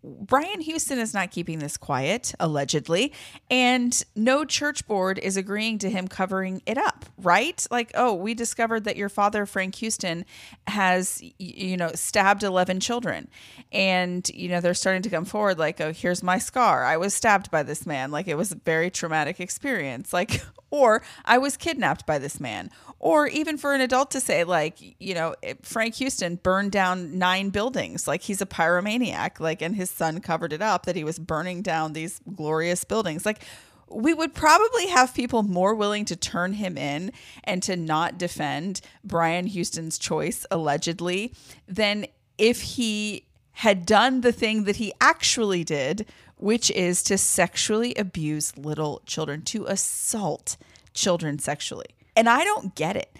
Brian 0.03 0.61
Houston 0.61 0.99
is 0.99 1.13
not 1.13 1.31
keeping 1.31 1.59
this 1.59 1.77
quiet, 1.77 2.35
allegedly, 2.39 3.13
and 3.51 4.05
no 4.15 4.45
church 4.45 4.87
board 4.87 5.19
is 5.19 5.37
agreeing 5.37 5.79
to 5.79 5.91
him 5.91 6.07
covering 6.07 6.63
it 6.67 6.79
up, 6.79 7.05
right? 7.19 7.67
Like, 7.71 7.91
oh, 7.95 8.15
we 8.15 8.35
discovered 8.35 8.85
that 8.85 8.97
your 8.97 9.09
father, 9.09 9.45
Frank 9.45 9.75
Houston, 9.77 10.25
has, 10.69 11.23
you 11.39 11.77
know, 11.77 11.91
stabbed 11.95 12.43
11 12.43 12.81
children. 12.81 13.29
And, 13.73 14.29
you 14.33 14.49
know, 14.49 14.61
they're 14.61 14.75
starting 14.75 15.03
to 15.03 15.11
come 15.11 15.25
forward 15.25 15.59
like, 15.59 15.81
oh, 15.81 15.93
here's 15.93 16.23
my 16.23 16.39
scar. 16.39 16.85
I 16.85 16.97
was 16.97 17.15
stabbed 17.15 17.51
by 17.51 17.63
this 17.63 17.85
man. 17.85 18.11
Like, 18.11 18.29
it 18.29 18.37
was 18.37 18.53
a 18.53 18.57
very 18.57 18.91
traumatic 18.91 19.41
experience. 19.41 20.13
Like, 20.13 20.43
or 20.71 21.03
I 21.25 21.39
was 21.39 21.57
kidnapped 21.57 22.07
by 22.07 22.19
this 22.19 22.41
man. 22.41 22.71
Or 22.99 23.29
even 23.29 23.57
for 23.57 23.75
an 23.75 23.81
adult 23.81 24.11
to 24.13 24.21
say, 24.21 24.45
like, 24.45 24.77
you 25.01 25.15
know, 25.15 25.35
eh, 25.43 25.55
Frank 25.63 25.95
Houston 25.97 26.37
burned 26.37 26.73
down 26.73 27.19
nine 27.19 27.51
buildings. 27.51 28.09
Like, 28.09 28.23
he's 28.23 28.41
a 28.41 28.47
pyromaniac. 28.47 29.41
Like, 29.41 29.63
and 29.63 29.77
his 29.77 29.91
son 29.91 30.21
covered 30.21 30.53
it 30.53 30.63
up 30.63 30.85
that 30.87 30.97
he 30.97 31.05
was 31.05 31.19
burning 31.19 31.63
down 31.63 31.93
these 31.93 32.21
glorious 32.35 32.85
buildings. 32.85 33.25
Like, 33.25 33.43
we 33.91 34.13
would 34.13 34.35
probably 34.35 34.89
have 34.89 35.15
people 35.15 35.43
more 35.43 35.75
willing 35.75 36.05
to 36.07 36.17
turn 36.17 36.55
him 36.55 36.77
in 36.77 37.13
and 37.45 37.63
to 37.63 37.77
not 37.77 38.19
defend 38.19 38.81
Brian 39.05 39.47
Houston's 39.47 39.99
choice, 39.99 40.45
allegedly, 40.51 41.33
than 41.67 42.07
if 42.37 42.61
he 42.61 43.28
had 43.59 43.85
done 43.85 44.21
the 44.21 44.31
thing 44.31 44.63
that 44.63 44.77
he 44.77 44.93
actually 45.01 45.65
did, 45.65 46.07
which 46.37 46.71
is 46.71 47.03
to 47.03 47.19
sexually 47.19 47.93
abuse 47.97 48.57
little 48.57 49.03
children, 49.05 49.43
to 49.43 49.65
assault 49.67 50.57
children 50.95 51.41
sexually. 51.41 51.87
And 52.15 52.29
I 52.29 52.45
don't 52.45 52.77
get 52.77 52.95
it. 52.95 53.17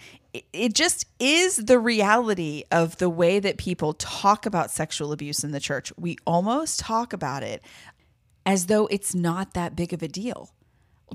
It 0.53 0.73
just 0.75 1.05
is 1.19 1.57
the 1.57 1.77
reality 1.77 2.63
of 2.71 2.95
the 2.99 3.09
way 3.09 3.41
that 3.41 3.57
people 3.57 3.91
talk 3.95 4.45
about 4.45 4.71
sexual 4.71 5.11
abuse 5.11 5.43
in 5.43 5.51
the 5.51 5.59
church. 5.59 5.91
We 5.97 6.15
almost 6.25 6.79
talk 6.79 7.11
about 7.11 7.43
it 7.43 7.61
as 8.45 8.67
though 8.67 8.87
it's 8.87 9.13
not 9.13 9.55
that 9.55 9.75
big 9.75 9.91
of 9.91 10.01
a 10.01 10.07
deal 10.07 10.51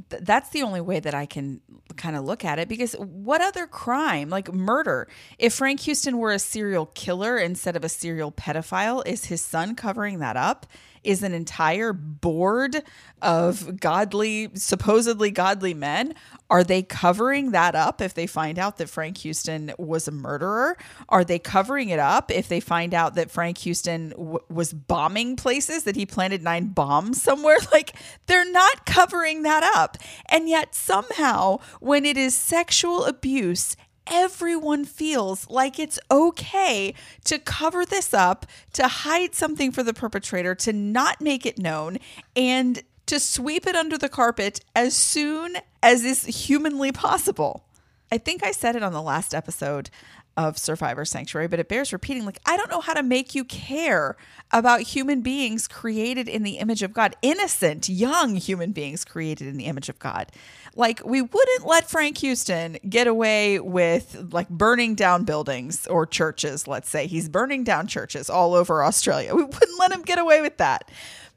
that's 0.08 0.50
the 0.50 0.62
only 0.62 0.80
way 0.80 1.00
that 1.00 1.14
I 1.14 1.26
can 1.26 1.60
kind 1.96 2.16
of 2.16 2.24
look 2.24 2.44
at 2.44 2.58
it 2.58 2.68
because 2.68 2.94
what 2.94 3.40
other 3.40 3.66
crime, 3.66 4.28
like 4.28 4.52
murder, 4.52 5.08
if 5.38 5.54
Frank 5.54 5.80
Houston 5.80 6.18
were 6.18 6.32
a 6.32 6.38
serial 6.38 6.86
killer 6.86 7.36
instead 7.36 7.76
of 7.76 7.84
a 7.84 7.88
serial 7.88 8.32
pedophile, 8.32 9.06
is 9.06 9.26
his 9.26 9.42
son 9.42 9.74
covering 9.74 10.18
that 10.18 10.36
up? 10.36 10.66
Is 11.04 11.22
an 11.22 11.34
entire 11.34 11.92
board 11.92 12.82
of 13.22 13.80
godly, 13.80 14.50
supposedly 14.54 15.30
godly 15.30 15.74
men. 15.74 16.14
Are 16.50 16.62
they 16.62 16.82
covering 16.82 17.52
that 17.52 17.74
up 17.74 18.00
if 18.00 18.14
they 18.14 18.26
find 18.26 18.58
out 18.58 18.76
that 18.76 18.88
Frank 18.88 19.18
Houston 19.18 19.72
was 19.78 20.06
a 20.06 20.12
murderer? 20.12 20.76
Are 21.08 21.24
they 21.24 21.38
covering 21.38 21.88
it 21.88 21.98
up 21.98 22.30
if 22.30 22.48
they 22.48 22.60
find 22.60 22.92
out 22.94 23.14
that 23.14 23.30
Frank 23.30 23.58
Houston 23.58 24.10
w- 24.10 24.38
was 24.50 24.72
bombing 24.72 25.36
places, 25.36 25.84
that 25.84 25.96
he 25.96 26.06
planted 26.06 26.42
nine 26.42 26.68
bombs 26.68 27.22
somewhere? 27.22 27.58
Like, 27.72 27.96
they're 28.26 28.48
not 28.48 28.86
covering 28.86 29.42
that 29.42 29.64
up. 29.74 29.96
And 30.28 30.48
yet, 30.48 30.76
somehow, 30.76 31.58
when 31.80 32.04
it 32.04 32.16
is 32.16 32.36
sexual 32.36 33.04
abuse 33.04 33.76
everyone 34.06 34.84
feels 34.84 35.48
like 35.48 35.78
it's 35.78 35.98
okay 36.10 36.94
to 37.24 37.38
cover 37.38 37.84
this 37.84 38.12
up, 38.14 38.46
to 38.72 38.88
hide 38.88 39.34
something 39.34 39.72
for 39.72 39.82
the 39.82 39.94
perpetrator, 39.94 40.54
to 40.56 40.72
not 40.72 41.20
make 41.20 41.46
it 41.46 41.58
known, 41.58 41.98
and 42.36 42.82
to 43.06 43.20
sweep 43.20 43.66
it 43.66 43.76
under 43.76 43.98
the 43.98 44.08
carpet 44.08 44.60
as 44.74 44.96
soon 44.96 45.56
as 45.82 46.04
is 46.04 46.24
humanly 46.24 46.92
possible. 46.92 47.64
I 48.10 48.18
think 48.18 48.44
I 48.44 48.52
said 48.52 48.76
it 48.76 48.82
on 48.82 48.92
the 48.92 49.02
last 49.02 49.34
episode 49.34 49.90
of 50.36 50.58
Survivor 50.58 51.04
Sanctuary, 51.04 51.48
but 51.48 51.60
it 51.60 51.68
bears 51.68 51.92
repeating. 51.92 52.24
Like, 52.24 52.40
I 52.46 52.56
don't 52.56 52.70
know 52.70 52.80
how 52.80 52.94
to 52.94 53.02
make 53.02 53.34
you 53.34 53.44
care 53.44 54.16
about 54.50 54.80
human 54.82 55.20
beings 55.20 55.68
created 55.68 56.28
in 56.28 56.42
the 56.42 56.58
image 56.58 56.82
of 56.82 56.92
God, 56.92 57.16
innocent, 57.22 57.88
young 57.88 58.36
human 58.36 58.72
beings 58.72 59.04
created 59.04 59.48
in 59.48 59.56
the 59.56 59.66
image 59.66 59.88
of 59.88 59.98
God. 59.98 60.32
Like, 60.74 61.00
we 61.04 61.22
wouldn't 61.22 61.66
let 61.66 61.88
Frank 61.88 62.18
Houston 62.18 62.78
get 62.88 63.06
away 63.06 63.60
with 63.60 64.28
like 64.32 64.48
burning 64.48 64.94
down 64.94 65.24
buildings 65.24 65.86
or 65.86 66.06
churches, 66.06 66.66
let's 66.66 66.88
say. 66.88 67.06
He's 67.06 67.28
burning 67.28 67.64
down 67.64 67.86
churches 67.86 68.28
all 68.28 68.54
over 68.54 68.82
Australia. 68.82 69.34
We 69.34 69.44
wouldn't 69.44 69.78
let 69.78 69.92
him 69.92 70.02
get 70.02 70.18
away 70.18 70.40
with 70.40 70.56
that 70.58 70.90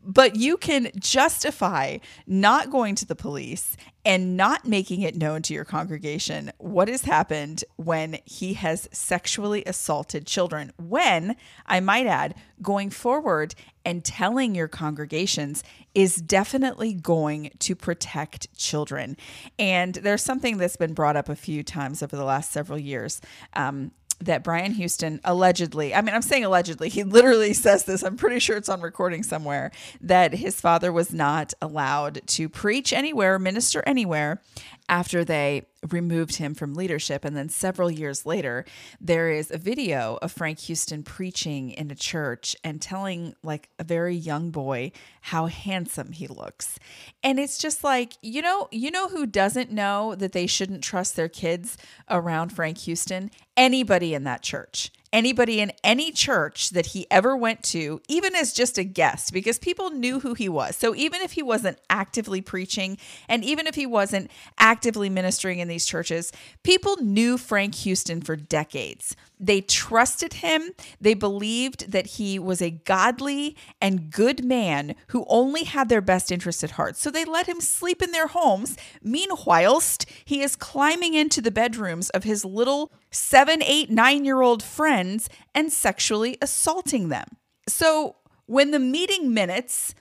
but 0.08 0.38
you 0.38 0.56
can 0.56 0.90
justify 0.98 1.98
not 2.26 2.72
going 2.72 2.96
to 2.96 3.06
the 3.06 3.16
police 3.16 3.76
and 4.08 4.38
not 4.38 4.66
making 4.66 5.02
it 5.02 5.18
known 5.18 5.42
to 5.42 5.54
your 5.54 5.66
congregation 5.66 6.50
what 6.60 6.88
has 6.88 7.02
happened 7.02 7.66
when 7.76 8.18
he 8.24 8.54
has 8.54 8.88
sexually 8.94 9.66
assaulted 9.66 10.26
children. 10.26 10.72
When, 10.78 11.36
I 11.66 11.82
might 11.82 12.08
add, 12.08 12.34
going 12.62 12.90
forward 12.90 13.54
and 13.84 14.06
telling 14.06 14.56
your 14.56 14.70
congregations 14.70 15.62
is 15.94 16.16
definitely 16.16 16.94
going 16.94 17.52
to 17.60 17.76
protect 17.76 18.48
children. 18.58 19.18
And 19.60 19.96
there's 19.96 20.24
something 20.24 20.56
that's 20.56 20.78
been 20.78 20.94
brought 20.94 21.18
up 21.18 21.28
a 21.28 21.36
few 21.36 21.62
times 21.62 22.02
over 22.02 22.16
the 22.16 22.24
last 22.24 22.54
several 22.54 22.80
years. 22.80 23.20
Um, 23.58 23.92
that 24.20 24.44
Brian 24.44 24.74
Houston 24.74 25.20
allegedly, 25.24 25.94
I 25.94 26.02
mean, 26.02 26.16
I'm 26.16 26.22
saying 26.22 26.44
allegedly, 26.44 26.90
he 26.90 27.04
literally 27.04 27.54
says 27.54 27.86
this, 27.86 28.04
I'm 28.04 28.18
pretty 28.18 28.40
sure 28.40 28.58
it's 28.58 28.70
on 28.70 28.82
recording 28.82 29.24
somewhere, 29.24 29.72
that 30.02 30.34
his 30.34 30.60
father 30.60 30.92
was 30.92 31.14
not 31.14 31.54
allowed 31.62 32.22
to 32.28 32.50
preach 32.50 32.94
anywhere, 32.94 33.38
minister 33.38 33.84
anywhere 33.86 34.42
after 34.90 35.24
they 35.24 35.68
removed 35.90 36.36
him 36.36 36.54
from 36.54 36.74
leadership. 36.74 37.24
And 37.26 37.36
then 37.36 37.50
several 37.50 37.92
years 37.92 38.26
later, 38.26 38.66
there 39.00 39.30
is 39.30 39.52
a 39.52 39.58
video 39.58 40.18
of 40.22 40.32
Frank 40.32 40.60
Houston 40.60 41.04
preaching 41.04 41.72
in 41.72 41.92
a 41.92 41.96
church 41.96 42.56
and 42.64 42.82
telling 42.82 43.36
like 43.44 43.70
a 43.80 43.84
very 43.84 44.16
young 44.16 44.52
boy 44.52 44.92
how 45.22 45.48
handsome 45.48 46.12
he 46.12 46.28
looks. 46.28 46.80
And 47.24 47.40
it's 47.40 47.58
just 47.58 47.84
like, 47.84 48.14
you 48.22 48.42
know, 48.42 48.68
you 48.72 48.92
know 48.92 49.08
who 49.10 49.26
doesn't 49.26 49.72
know 49.72 50.16
that 50.16 50.32
they 50.32 50.48
shouldn't 50.48 50.84
trust 50.84 51.16
their 51.16 51.30
kids 51.30 51.78
around 52.10 52.50
Frank 52.50 52.80
Houston? 52.80 53.32
Anybody 53.56 54.14
in 54.14 54.24
that 54.24 54.44
church 54.44 54.92
anybody 55.14 55.60
in 55.60 55.72
any 55.84 56.12
church 56.12 56.72
that 56.72 56.88
he 56.88 57.08
ever 57.10 57.36
went 57.36 57.64
to, 57.64 58.02
even 58.08 58.36
as 58.36 58.54
just 58.54 58.78
a 58.78 58.84
guest, 58.84 59.34
because 59.34 59.60
people 59.60 59.90
knew 59.90 60.20
who 60.20 60.34
he 60.34 60.50
was. 60.50 60.76
So 60.76 60.96
even 60.96 61.22
if 61.22 61.34
he 61.34 61.44
wasn't 61.44 61.80
actively 61.90 62.42
preaching 62.42 62.98
and 63.28 63.44
even 63.44 63.68
if 63.68 63.76
he 63.76 63.86
wasn't 63.86 64.32
actively 64.58 65.10
ministering 65.10 65.60
in 65.60 65.68
these 65.68 65.86
churches, 65.86 66.32
people 66.64 66.98
knew 66.98 67.38
Frank 67.38 67.76
Houston 67.76 68.22
for 68.22 68.36
decades. 68.36 69.16
They 69.40 69.62
trusted 69.62 70.36
him. 70.36 70.72
They 71.00 71.14
believed 71.14 71.92
that 71.92 72.08
he 72.08 72.40
was 72.40 72.62
a 72.62 72.72
godly 72.72 73.56
and 73.80 74.10
good 74.10 74.44
man 74.44 74.96
who 75.10 75.26
only 75.30 75.64
had 75.64 75.90
their 75.90 76.02
best 76.02 76.32
interest 76.32 76.64
at 76.64 76.72
heart. 76.72 76.98
So 76.98 77.12
they 77.12 77.26
let 77.26 77.48
him 77.48 77.62
sleep 77.62 78.02
in 78.02 78.12
their 78.12 78.28
homes. 78.28 78.78
Meanwhilest, 79.04 80.06
he 80.26 80.42
is 80.42 80.56
climbing 80.56 81.14
into 81.14 81.42
the 81.42 81.52
bedrooms 81.52 82.10
of 82.10 82.24
his 82.24 82.44
little 82.44 82.92
seven, 83.12 83.62
eight, 83.64 83.90
nine 83.90 84.26
year 84.26 84.42
old 84.42 84.64
friends 84.98 85.30
and 85.54 85.72
sexually 85.72 86.40
assaulting 86.42 87.10
them. 87.10 87.38
So 87.68 88.16
when 88.48 88.72
the 88.72 88.80
meeting 88.80 89.32
minutes 89.32 89.94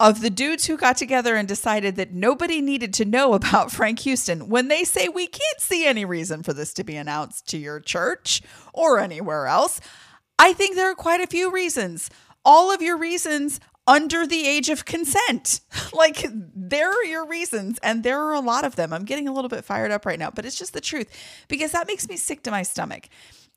of 0.00 0.22
the 0.22 0.30
dudes 0.30 0.64
who 0.64 0.78
got 0.78 0.96
together 0.96 1.36
and 1.36 1.46
decided 1.46 1.96
that 1.96 2.14
nobody 2.14 2.62
needed 2.62 2.94
to 2.94 3.04
know 3.04 3.34
about 3.40 3.70
Frank 3.70 3.98
Houston 4.00 4.48
when 4.48 4.68
they 4.68 4.84
say 4.84 5.08
we 5.08 5.26
can't 5.26 5.60
see 5.60 5.86
any 5.86 6.06
reason 6.06 6.42
for 6.42 6.54
this 6.54 6.72
to 6.74 6.84
be 6.84 6.96
announced 6.96 7.46
to 7.48 7.58
your 7.58 7.78
church 7.78 8.40
or 8.72 8.98
anywhere 8.98 9.46
else. 9.46 9.82
I 10.38 10.54
think 10.54 10.76
there 10.76 10.90
are 10.90 10.94
quite 10.94 11.20
a 11.20 11.26
few 11.26 11.52
reasons. 11.52 12.08
All 12.42 12.72
of 12.72 12.80
your 12.80 12.96
reasons 12.96 13.60
under 13.86 14.26
the 14.26 14.46
age 14.46 14.70
of 14.70 14.86
consent. 14.86 15.60
like, 15.92 16.24
there 16.32 16.90
are 16.90 17.04
your 17.04 17.26
reasons, 17.26 17.78
and 17.82 18.02
there 18.02 18.20
are 18.20 18.34
a 18.34 18.40
lot 18.40 18.64
of 18.64 18.76
them. 18.76 18.92
I'm 18.92 19.04
getting 19.04 19.28
a 19.28 19.32
little 19.32 19.48
bit 19.48 19.64
fired 19.64 19.90
up 19.90 20.06
right 20.06 20.18
now, 20.18 20.30
but 20.30 20.46
it's 20.46 20.58
just 20.58 20.74
the 20.74 20.80
truth 20.80 21.08
because 21.48 21.72
that 21.72 21.86
makes 21.86 22.08
me 22.08 22.16
sick 22.16 22.42
to 22.44 22.50
my 22.50 22.62
stomach 22.62 23.08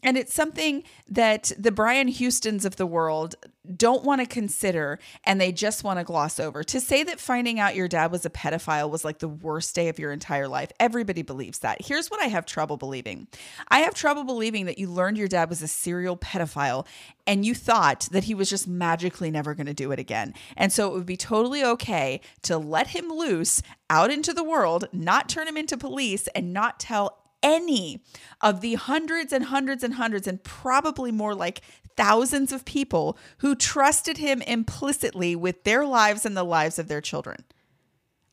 And 0.03 0.17
it's 0.17 0.33
something 0.33 0.83
that 1.07 1.51
the 1.57 1.71
Brian 1.71 2.07
Houstons 2.07 2.65
of 2.65 2.75
the 2.75 2.85
world 2.85 3.35
don't 3.77 4.03
want 4.03 4.21
to 4.21 4.27
consider 4.27 4.97
and 5.23 5.39
they 5.39 5.51
just 5.51 5.83
want 5.83 5.99
to 5.99 6.03
gloss 6.03 6.39
over. 6.39 6.63
To 6.63 6.79
say 6.79 7.03
that 7.03 7.19
finding 7.19 7.59
out 7.59 7.75
your 7.75 7.87
dad 7.87 8.11
was 8.11 8.25
a 8.25 8.29
pedophile 8.29 8.89
was 8.89 9.05
like 9.05 9.19
the 9.19 9.27
worst 9.27 9.75
day 9.75 9.87
of 9.87 9.99
your 9.99 10.11
entire 10.11 10.47
life, 10.47 10.71
everybody 10.79 11.21
believes 11.21 11.59
that. 11.59 11.85
Here's 11.85 12.09
what 12.09 12.21
I 12.21 12.25
have 12.25 12.45
trouble 12.45 12.77
believing 12.77 13.27
I 13.67 13.79
have 13.79 13.93
trouble 13.93 14.23
believing 14.23 14.65
that 14.65 14.79
you 14.79 14.89
learned 14.89 15.17
your 15.17 15.27
dad 15.27 15.49
was 15.49 15.61
a 15.61 15.67
serial 15.67 16.17
pedophile 16.17 16.87
and 17.27 17.45
you 17.45 17.53
thought 17.53 18.07
that 18.11 18.23
he 18.23 18.33
was 18.33 18.49
just 18.49 18.67
magically 18.67 19.29
never 19.29 19.53
going 19.53 19.67
to 19.67 19.73
do 19.73 19.91
it 19.91 19.99
again. 19.99 20.33
And 20.57 20.73
so 20.73 20.87
it 20.87 20.93
would 20.93 21.05
be 21.05 21.17
totally 21.17 21.63
okay 21.63 22.21
to 22.43 22.57
let 22.57 22.87
him 22.87 23.09
loose 23.09 23.61
out 23.89 24.09
into 24.09 24.33
the 24.33 24.43
world, 24.43 24.87
not 24.91 25.29
turn 25.29 25.47
him 25.47 25.57
into 25.57 25.77
police, 25.77 26.27
and 26.29 26.51
not 26.51 26.79
tell 26.79 27.20
any 27.43 28.03
of 28.41 28.61
the 28.61 28.75
hundreds 28.75 29.33
and 29.33 29.45
hundreds 29.45 29.83
and 29.83 29.95
hundreds, 29.95 30.27
and 30.27 30.43
probably 30.43 31.11
more 31.11 31.35
like 31.35 31.61
thousands 31.97 32.51
of 32.51 32.65
people 32.65 33.17
who 33.39 33.55
trusted 33.55 34.17
him 34.17 34.41
implicitly 34.43 35.35
with 35.35 35.63
their 35.63 35.85
lives 35.85 36.25
and 36.25 36.35
the 36.35 36.43
lives 36.43 36.79
of 36.79 36.87
their 36.87 37.01
children. 37.01 37.43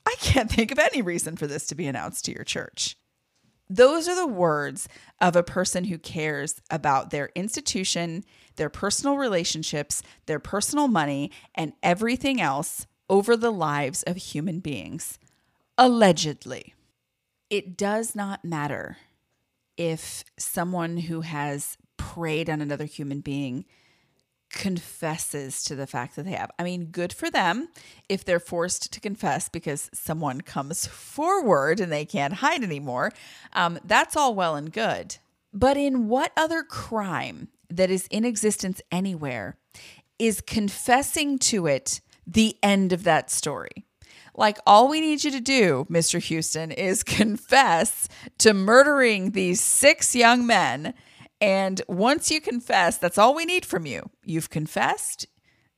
I 0.06 0.14
can't 0.20 0.50
think 0.50 0.72
of 0.72 0.78
any 0.78 1.02
reason 1.02 1.36
for 1.36 1.46
this 1.46 1.66
to 1.66 1.74
be 1.74 1.86
announced 1.86 2.24
to 2.24 2.32
your 2.32 2.44
church. 2.44 2.96
Those 3.68 4.08
are 4.08 4.16
the 4.16 4.26
words 4.26 4.88
of 5.20 5.36
a 5.36 5.42
person 5.42 5.84
who 5.84 5.98
cares 5.98 6.62
about 6.70 7.10
their 7.10 7.30
institution, 7.34 8.24
their 8.56 8.70
personal 8.70 9.18
relationships, 9.18 10.02
their 10.24 10.38
personal 10.38 10.88
money, 10.88 11.30
and 11.54 11.74
everything 11.82 12.40
else 12.40 12.86
over 13.10 13.36
the 13.36 13.52
lives 13.52 14.02
of 14.04 14.16
human 14.16 14.60
beings. 14.60 15.18
Allegedly. 15.76 16.74
It 17.50 17.76
does 17.76 18.14
not 18.14 18.44
matter 18.44 18.96
if 19.76 20.24
someone 20.38 20.98
who 20.98 21.22
has 21.22 21.76
preyed 21.96 22.50
on 22.50 22.60
another 22.60 22.84
human 22.84 23.20
being 23.20 23.64
confesses 24.50 25.62
to 25.64 25.76
the 25.76 25.86
fact 25.86 26.16
that 26.16 26.24
they 26.24 26.32
have. 26.32 26.50
I 26.58 26.64
mean, 26.64 26.86
good 26.86 27.12
for 27.12 27.30
them 27.30 27.68
if 28.08 28.24
they're 28.24 28.40
forced 28.40 28.92
to 28.92 29.00
confess 29.00 29.48
because 29.48 29.90
someone 29.92 30.40
comes 30.40 30.86
forward 30.86 31.80
and 31.80 31.92
they 31.92 32.04
can't 32.04 32.34
hide 32.34 32.62
anymore. 32.62 33.12
Um, 33.52 33.78
that's 33.84 34.16
all 34.16 34.34
well 34.34 34.56
and 34.56 34.72
good. 34.72 35.18
But 35.52 35.76
in 35.76 36.08
what 36.08 36.32
other 36.36 36.62
crime 36.62 37.48
that 37.70 37.90
is 37.90 38.06
in 38.10 38.24
existence 38.24 38.80
anywhere 38.90 39.56
is 40.18 40.40
confessing 40.40 41.38
to 41.38 41.66
it 41.66 42.00
the 42.26 42.56
end 42.62 42.92
of 42.92 43.04
that 43.04 43.30
story? 43.30 43.86
Like, 44.38 44.58
all 44.66 44.88
we 44.88 45.00
need 45.02 45.24
you 45.24 45.30
to 45.32 45.40
do, 45.40 45.86
Mr. 45.90 46.18
Houston, 46.18 46.70
is 46.70 47.02
confess 47.20 48.08
to 48.38 48.54
murdering 48.54 49.32
these 49.32 49.60
six 49.60 50.14
young 50.14 50.46
men 50.46 50.94
and 51.40 51.80
once 51.88 52.30
you 52.30 52.40
confess, 52.40 52.98
that's 52.98 53.18
all 53.18 53.34
we 53.34 53.44
need 53.44 53.64
from 53.64 53.86
you. 53.86 54.10
You've 54.24 54.50
confessed, 54.50 55.26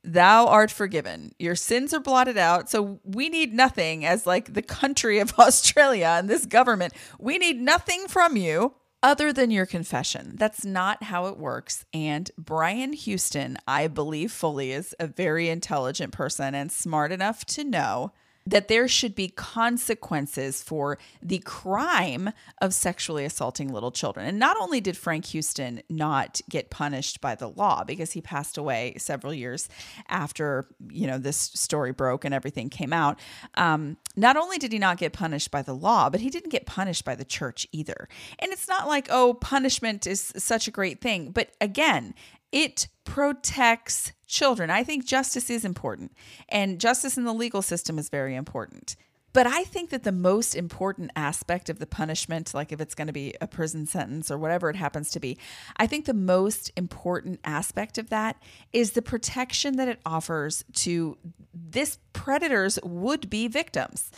thou 0.03 0.47
art 0.47 0.71
forgiven. 0.71 1.33
Your 1.37 1.55
sins 1.55 1.93
are 1.93 1.99
blotted 1.99 2.37
out. 2.37 2.69
So 2.69 2.99
we 3.03 3.29
need 3.29 3.53
nothing 3.53 4.05
as 4.05 4.25
like 4.25 4.53
the 4.53 4.61
country 4.61 5.19
of 5.19 5.33
Australia 5.39 6.15
and 6.17 6.29
this 6.29 6.45
government. 6.45 6.93
We 7.19 7.37
need 7.37 7.61
nothing 7.61 8.07
from 8.07 8.35
you 8.35 8.73
other 9.03 9.33
than 9.33 9.51
your 9.51 9.65
confession. 9.65 10.35
That's 10.35 10.63
not 10.63 11.03
how 11.03 11.27
it 11.27 11.37
works. 11.37 11.85
And 11.93 12.29
Brian 12.37 12.93
Houston, 12.93 13.57
I 13.67 13.87
believe 13.87 14.31
fully, 14.31 14.71
is 14.71 14.95
a 14.99 15.07
very 15.07 15.49
intelligent 15.49 16.13
person 16.13 16.53
and 16.53 16.71
smart 16.71 17.11
enough 17.11 17.45
to 17.45 17.63
know 17.63 18.13
that 18.45 18.67
there 18.67 18.87
should 18.87 19.15
be 19.15 19.29
consequences 19.29 20.63
for 20.63 20.97
the 21.21 21.39
crime 21.39 22.31
of 22.61 22.73
sexually 22.73 23.23
assaulting 23.25 23.71
little 23.71 23.91
children. 23.91 24.25
And 24.25 24.39
not 24.39 24.57
only 24.59 24.81
did 24.81 24.97
Frank 24.97 25.25
Houston 25.25 25.81
not 25.89 26.41
get 26.49 26.69
punished 26.69 27.21
by 27.21 27.35
the 27.35 27.47
law 27.47 27.83
because 27.83 28.13
he 28.13 28.21
passed 28.21 28.57
away 28.57 28.95
several 28.97 29.33
years 29.33 29.69
after, 30.09 30.67
you 30.89 31.07
know, 31.07 31.17
this 31.17 31.37
story 31.37 31.91
broke 31.91 32.25
and 32.25 32.33
everything 32.33 32.69
came 32.69 32.93
out, 32.93 33.19
um, 33.55 33.97
not 34.15 34.37
only 34.37 34.57
did 34.57 34.71
he 34.71 34.79
not 34.79 34.97
get 34.97 35.13
punished 35.13 35.51
by 35.51 35.61
the 35.61 35.73
law, 35.73 36.09
but 36.09 36.21
he 36.21 36.29
didn't 36.29 36.51
get 36.51 36.65
punished 36.65 37.05
by 37.05 37.15
the 37.15 37.25
church 37.25 37.67
either. 37.71 38.09
And 38.39 38.51
it's 38.51 38.67
not 38.67 38.87
like, 38.87 39.07
oh, 39.09 39.35
punishment 39.35 40.07
is 40.07 40.33
such 40.37 40.67
a 40.67 40.71
great 40.71 40.99
thing. 40.99 41.31
But 41.31 41.51
again, 41.61 42.15
it 42.51 42.87
protects 43.03 44.13
children. 44.27 44.69
I 44.69 44.83
think 44.83 45.05
justice 45.05 45.49
is 45.49 45.65
important, 45.65 46.13
and 46.49 46.79
justice 46.79 47.17
in 47.17 47.23
the 47.23 47.33
legal 47.33 47.61
system 47.61 47.97
is 47.97 48.09
very 48.09 48.35
important. 48.35 48.95
But 49.33 49.47
I 49.47 49.63
think 49.63 49.91
that 49.91 50.03
the 50.03 50.11
most 50.11 50.55
important 50.55 51.11
aspect 51.15 51.69
of 51.69 51.79
the 51.79 51.85
punishment, 51.85 52.53
like 52.53 52.71
if 52.71 52.81
it's 52.81 52.95
going 52.95 53.07
to 53.07 53.13
be 53.13 53.33
a 53.39 53.47
prison 53.47 53.85
sentence 53.85 54.29
or 54.29 54.37
whatever 54.37 54.69
it 54.69 54.75
happens 54.75 55.09
to 55.11 55.19
be, 55.19 55.37
I 55.77 55.87
think 55.87 56.05
the 56.05 56.13
most 56.13 56.71
important 56.75 57.39
aspect 57.45 57.97
of 57.97 58.09
that 58.09 58.41
is 58.73 58.91
the 58.91 59.01
protection 59.01 59.77
that 59.77 59.87
it 59.87 60.01
offers 60.05 60.65
to 60.73 61.17
this 61.53 61.97
predator's 62.13 62.77
would 62.83 63.29
be 63.29 63.47
victims 63.47 64.11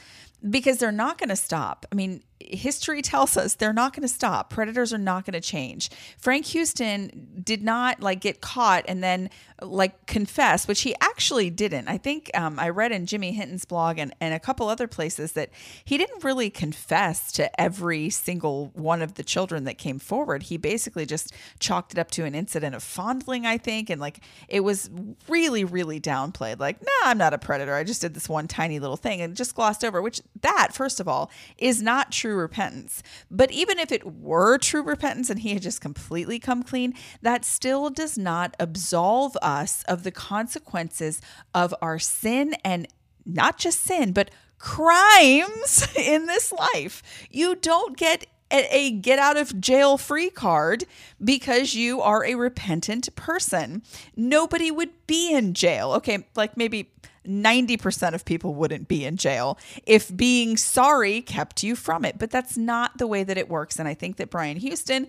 because 0.49 0.79
they're 0.79 0.91
not 0.91 1.19
going 1.19 1.29
to 1.29 1.35
stop. 1.35 1.85
I 1.91 1.95
mean, 1.95 2.23
history 2.49 3.01
tells 3.01 3.37
us 3.37 3.55
they're 3.55 3.73
not 3.73 3.93
going 3.93 4.01
to 4.01 4.13
stop. 4.13 4.49
Predators 4.49 4.93
are 4.93 4.97
not 4.97 5.25
going 5.25 5.33
to 5.33 5.41
change. 5.41 5.89
Frank 6.17 6.45
Houston 6.47 7.41
did 7.43 7.63
not 7.63 7.99
like 8.01 8.21
get 8.21 8.41
caught 8.41 8.85
and 8.87 9.03
then 9.03 9.29
like 9.61 10.05
confess, 10.05 10.67
which 10.67 10.81
he 10.81 10.95
actually 11.01 11.49
didn't. 11.49 11.87
I 11.87 11.97
think 11.97 12.29
um, 12.33 12.59
I 12.59 12.69
read 12.69 12.91
in 12.91 13.05
Jimmy 13.05 13.31
Hinton's 13.31 13.65
blog 13.65 13.97
and, 13.97 14.13
and 14.19 14.33
a 14.33 14.39
couple 14.39 14.67
other 14.67 14.87
places 14.87 15.33
that 15.33 15.49
he 15.83 15.97
didn't 15.97 16.23
really 16.23 16.49
confess 16.49 17.31
to 17.33 17.61
every 17.61 18.09
single 18.09 18.71
one 18.73 19.01
of 19.01 19.15
the 19.15 19.23
children 19.23 19.63
that 19.65 19.77
came 19.77 19.99
forward. 19.99 20.43
He 20.43 20.57
basically 20.57 21.05
just 21.05 21.33
chalked 21.59 21.93
it 21.93 21.99
up 21.99 22.11
to 22.11 22.25
an 22.25 22.35
incident 22.35 22.75
of 22.75 22.83
fondling, 22.83 23.45
I 23.45 23.57
think. 23.57 23.89
And 23.89 24.01
like 24.01 24.19
it 24.47 24.61
was 24.61 24.89
really, 25.27 25.63
really 25.63 25.99
downplayed. 25.99 26.59
Like, 26.59 26.81
nah, 26.81 27.09
I'm 27.09 27.17
not 27.17 27.33
a 27.33 27.37
predator. 27.37 27.75
I 27.75 27.83
just 27.83 28.01
did 28.01 28.13
this 28.13 28.27
one 28.27 28.47
tiny 28.47 28.79
little 28.79 28.97
thing 28.97 29.21
and 29.21 29.35
just 29.35 29.55
glossed 29.55 29.83
over, 29.83 30.01
which 30.01 30.21
that, 30.41 30.69
first 30.73 30.99
of 30.99 31.07
all, 31.07 31.31
is 31.57 31.81
not 31.81 32.11
true 32.11 32.32
repentance. 32.35 33.03
But 33.29 33.51
even 33.51 33.79
if 33.79 33.91
it 33.91 34.05
were 34.05 34.57
true 34.57 34.83
repentance 34.83 35.29
and 35.29 35.39
he 35.39 35.53
had 35.53 35.61
just 35.61 35.81
completely 35.81 36.39
come 36.39 36.63
clean, 36.63 36.93
that 37.21 37.45
still 37.45 37.89
does 37.89 38.17
not 38.17 38.55
absolve 38.59 39.35
us 39.41 39.83
of 39.83 40.03
the 40.03 40.11
consequences 40.11 41.21
of 41.53 41.73
our 41.81 41.99
sin 41.99 42.55
and 42.63 42.87
not 43.25 43.57
just 43.57 43.81
sin, 43.81 44.11
but 44.11 44.31
crimes 44.57 45.87
in 45.97 46.25
this 46.25 46.51
life. 46.51 47.03
You 47.29 47.55
don't 47.55 47.97
get 47.97 48.25
a 48.51 48.91
get 48.91 49.17
out 49.17 49.35
of 49.35 49.59
jail 49.59 49.97
free 49.97 50.29
card 50.29 50.83
because 51.23 51.73
you 51.73 52.01
are 52.01 52.23
a 52.23 52.35
repentant 52.35 53.13
person. 53.15 53.81
Nobody 54.15 54.69
would 54.69 54.91
be 55.07 55.33
in 55.33 55.53
jail. 55.53 55.93
Okay, 55.93 56.27
like 56.35 56.55
maybe 56.55 56.91
90% 57.25 58.13
of 58.13 58.25
people 58.25 58.53
wouldn't 58.53 58.87
be 58.87 59.05
in 59.05 59.17
jail 59.17 59.57
if 59.85 60.15
being 60.15 60.57
sorry 60.57 61.21
kept 61.21 61.63
you 61.63 61.75
from 61.75 62.05
it. 62.05 62.17
But 62.17 62.31
that's 62.31 62.57
not 62.57 62.97
the 62.97 63.07
way 63.07 63.23
that 63.23 63.37
it 63.37 63.49
works. 63.49 63.79
And 63.79 63.87
I 63.87 63.93
think 63.93 64.17
that 64.17 64.29
Brian 64.29 64.57
Houston 64.57 65.07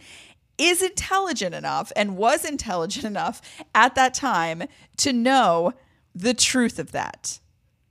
is 0.57 0.83
intelligent 0.83 1.55
enough 1.55 1.91
and 1.97 2.17
was 2.17 2.45
intelligent 2.45 3.05
enough 3.05 3.41
at 3.75 3.95
that 3.95 4.15
time 4.15 4.65
to 4.99 5.13
know 5.13 5.73
the 6.15 6.35
truth 6.35 6.79
of 6.79 6.93
that. 6.93 7.41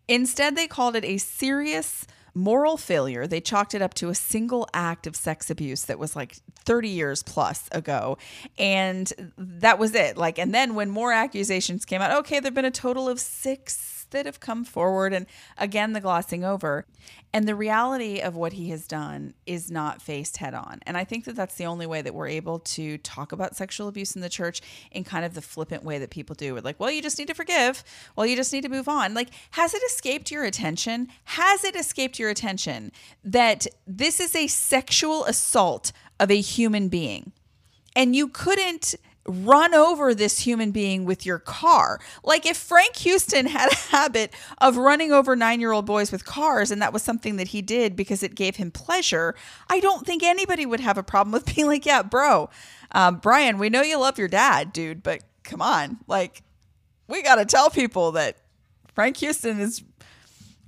Instead, 0.07 0.55
they 0.55 0.67
called 0.67 0.95
it 0.95 1.03
a 1.03 1.17
serious 1.17 2.05
moral 2.33 2.77
failure. 2.77 3.27
They 3.27 3.41
chalked 3.41 3.75
it 3.75 3.81
up 3.81 3.93
to 3.95 4.09
a 4.09 4.15
single 4.15 4.67
act 4.73 5.05
of 5.07 5.15
sex 5.15 5.49
abuse 5.49 5.83
that 5.85 5.99
was 5.99 6.15
like 6.15 6.37
30 6.65 6.89
years 6.89 7.23
plus 7.23 7.69
ago. 7.71 8.17
And 8.57 9.11
that 9.37 9.77
was 9.77 9.93
it. 9.93 10.17
Like, 10.17 10.39
and 10.39 10.53
then 10.53 10.75
when 10.75 10.89
more 10.89 11.11
accusations 11.11 11.85
came 11.85 12.01
out, 12.01 12.17
okay, 12.19 12.39
there 12.39 12.47
have 12.47 12.53
been 12.53 12.65
a 12.65 12.71
total 12.71 13.07
of 13.07 13.19
six 13.19 14.02
that 14.13 14.25
have 14.25 14.39
come 14.39 14.63
forward 14.63 15.13
and 15.13 15.25
again 15.57 15.93
the 15.93 16.01
glossing 16.01 16.43
over. 16.43 16.85
And 17.33 17.47
the 17.47 17.55
reality 17.55 18.19
of 18.19 18.35
what 18.35 18.53
he 18.53 18.69
has 18.69 18.87
done 18.87 19.33
is 19.45 19.69
not 19.69 20.01
faced 20.01 20.37
head 20.37 20.53
on. 20.53 20.79
And 20.85 20.95
i 20.97 21.03
think 21.03 21.25
that 21.25 21.35
that's 21.35 21.55
the 21.55 21.65
only 21.65 21.85
way 21.85 22.01
that 22.01 22.13
we're 22.13 22.27
able 22.27 22.59
to 22.59 22.97
talk 22.99 23.31
about 23.31 23.55
sexual 23.55 23.87
abuse 23.87 24.15
in 24.15 24.21
the 24.21 24.29
church 24.29 24.61
in 24.91 25.03
kind 25.03 25.25
of 25.25 25.33
the 25.33 25.41
flippant 25.41 25.83
way 25.83 25.99
that 25.99 26.09
people 26.09 26.35
do. 26.35 26.55
It 26.55 26.63
like 26.63 26.79
well 26.79 26.91
you 26.91 27.01
just 27.01 27.19
need 27.19 27.27
to 27.27 27.33
forgive. 27.33 27.83
Well 28.15 28.25
you 28.25 28.35
just 28.35 28.53
need 28.53 28.63
to 28.63 28.69
move 28.69 28.87
on. 28.87 29.13
Like 29.13 29.29
has 29.51 29.73
it 29.73 29.83
escaped 29.83 30.31
your 30.31 30.45
attention? 30.45 31.09
Has 31.25 31.63
it 31.63 31.75
escaped 31.75 32.17
your 32.17 32.29
attention 32.29 32.91
that 33.23 33.67
this 33.85 34.19
is 34.19 34.35
a 34.35 34.47
sexual 34.47 35.25
assault 35.25 35.91
of 36.19 36.31
a 36.31 36.39
human 36.39 36.87
being? 36.87 37.33
And 37.95 38.15
you 38.15 38.27
couldn't 38.27 38.95
run 39.25 39.73
over 39.73 40.13
this 40.13 40.39
human 40.39 40.71
being 40.71 41.05
with 41.05 41.25
your 41.25 41.39
car. 41.39 41.99
Like 42.23 42.45
if 42.45 42.57
Frank 42.57 42.97
Houston 42.97 43.45
had 43.45 43.71
a 43.71 43.75
habit 43.75 44.33
of 44.57 44.77
running 44.77 45.11
over 45.11 45.35
nine 45.35 45.59
year 45.59 45.71
old 45.71 45.85
boys 45.85 46.11
with 46.11 46.25
cars 46.25 46.71
and 46.71 46.81
that 46.81 46.93
was 46.93 47.01
something 47.01 47.37
that 47.37 47.49
he 47.49 47.61
did 47.61 47.95
because 47.95 48.21
it 48.21 48.35
gave 48.35 48.57
him 48.57 48.71
pleasure, 48.71 49.35
I 49.69 49.79
don't 49.79 50.05
think 50.05 50.23
anybody 50.23 50.65
would 50.65 50.81
have 50.81 50.97
a 50.97 51.03
problem 51.03 51.31
with 51.31 51.45
being 51.55 51.67
like, 51.67 51.85
yeah, 51.85 52.03
bro, 52.03 52.49
um, 52.91 53.17
Brian, 53.17 53.57
we 53.57 53.69
know 53.69 53.81
you 53.81 53.97
love 53.97 54.17
your 54.17 54.27
dad, 54.27 54.73
dude, 54.73 55.03
but 55.03 55.23
come 55.43 55.61
on. 55.61 55.99
Like, 56.07 56.43
we 57.07 57.21
got 57.21 57.35
to 57.35 57.45
tell 57.45 57.69
people 57.69 58.13
that 58.13 58.37
Frank 58.93 59.17
Houston 59.17 59.59
is 59.59 59.83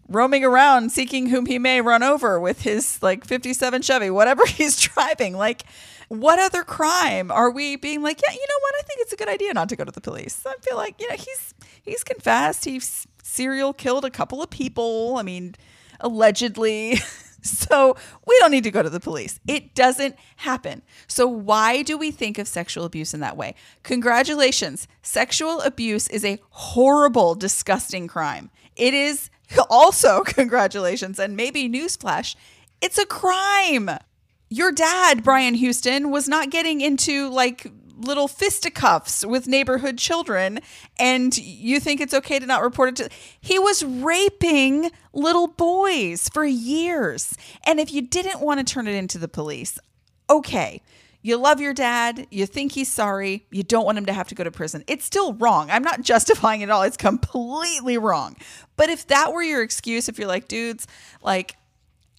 roaming 0.07 0.43
around 0.43 0.91
seeking 0.91 1.27
whom 1.27 1.45
he 1.45 1.57
may 1.57 1.81
run 1.81 2.03
over 2.03 2.39
with 2.39 2.61
his 2.61 3.01
like 3.01 3.25
57 3.25 3.81
Chevy, 3.81 4.09
whatever 4.09 4.45
he's 4.47 4.79
driving. 4.79 5.35
Like, 5.35 5.63
what 6.07 6.39
other 6.39 6.63
crime 6.63 7.31
are 7.31 7.49
we 7.51 7.75
being 7.75 8.01
like, 8.01 8.21
yeah, 8.21 8.33
you 8.33 8.45
know 8.47 8.59
what? 8.61 8.75
I 8.79 8.81
think 8.83 9.01
it's 9.01 9.13
a 9.13 9.17
good 9.17 9.29
idea 9.29 9.53
not 9.53 9.69
to 9.69 9.75
go 9.75 9.83
to 9.83 9.91
the 9.91 10.01
police. 10.01 10.43
I 10.45 10.55
feel 10.61 10.77
like, 10.77 10.99
you 10.99 11.09
know, 11.09 11.15
he's 11.15 11.53
he's 11.81 12.03
confessed. 12.03 12.65
He's 12.65 13.07
serial 13.23 13.73
killed 13.73 14.05
a 14.05 14.09
couple 14.09 14.41
of 14.41 14.49
people. 14.49 15.15
I 15.17 15.23
mean, 15.23 15.55
allegedly. 15.99 16.99
So 17.45 17.95
we 18.25 18.35
don't 18.39 18.49
need 18.49 18.63
to 18.63 18.71
go 18.71 18.81
to 18.81 18.89
the 18.89 18.99
police. 18.99 19.39
It 19.47 19.75
doesn't 19.75 20.15
happen. 20.37 20.81
So 21.07 21.27
why 21.27 21.83
do 21.83 21.95
we 21.95 22.09
think 22.09 22.39
of 22.39 22.47
sexual 22.47 22.85
abuse 22.85 23.13
in 23.13 23.19
that 23.19 23.37
way? 23.37 23.53
Congratulations. 23.83 24.87
Sexual 25.03 25.61
abuse 25.61 26.07
is 26.07 26.25
a 26.25 26.39
horrible, 26.49 27.35
disgusting 27.35 28.07
crime. 28.07 28.49
It 28.75 28.95
is 28.95 29.29
also, 29.69 30.23
congratulations, 30.25 31.19
and 31.19 31.35
maybe 31.37 31.69
newsflash, 31.69 32.35
it's 32.81 32.97
a 32.97 33.05
crime. 33.05 33.91
Your 34.49 34.71
dad, 34.71 35.23
Brian 35.23 35.55
Houston, 35.55 36.11
was 36.11 36.27
not 36.27 36.49
getting 36.49 36.81
into 36.81 37.29
like 37.29 37.71
little 37.97 38.27
fisticuffs 38.27 39.25
with 39.25 39.47
neighborhood 39.47 39.97
children 39.97 40.59
and 40.99 41.37
you 41.37 41.79
think 41.79 42.01
it's 42.01 42.13
okay 42.13 42.37
to 42.37 42.45
not 42.45 42.61
report 42.61 42.89
it 42.89 42.95
to 42.97 43.09
he 43.39 43.57
was 43.57 43.85
raping 43.85 44.91
little 45.13 45.47
boys 45.47 46.27
for 46.27 46.43
years 46.43 47.37
and 47.65 47.79
if 47.79 47.93
you 47.93 48.01
didn't 48.01 48.41
want 48.41 48.59
to 48.59 48.73
turn 48.73 48.85
it 48.85 48.95
into 48.95 49.17
the 49.17 49.29
police 49.29 49.79
okay 50.29 50.81
you 51.25 51.37
love 51.37 51.59
your 51.59 51.73
dad, 51.73 52.27
you 52.29 52.45
think 52.45 52.73
he's 52.73 52.91
sorry, 52.91 53.47
you 53.49 53.63
don't 53.63 53.83
want 53.83 53.97
him 53.97 54.05
to 54.05 54.13
have 54.13 54.27
to 54.27 54.35
go 54.35 54.43
to 54.43 54.51
prison. 54.51 54.83
It's 54.85 55.05
still 55.05 55.33
wrong. 55.33 55.71
I'm 55.71 55.81
not 55.81 56.01
justifying 56.03 56.61
it 56.61 56.69
all. 56.69 56.83
It's 56.83 56.97
completely 56.97 57.97
wrong. 57.97 58.35
But 58.75 58.91
if 58.91 59.07
that 59.07 59.33
were 59.33 59.41
your 59.41 59.63
excuse, 59.63 60.07
if 60.07 60.19
you're 60.19 60.27
like, 60.27 60.47
dudes, 60.47 60.85
like, 61.23 61.57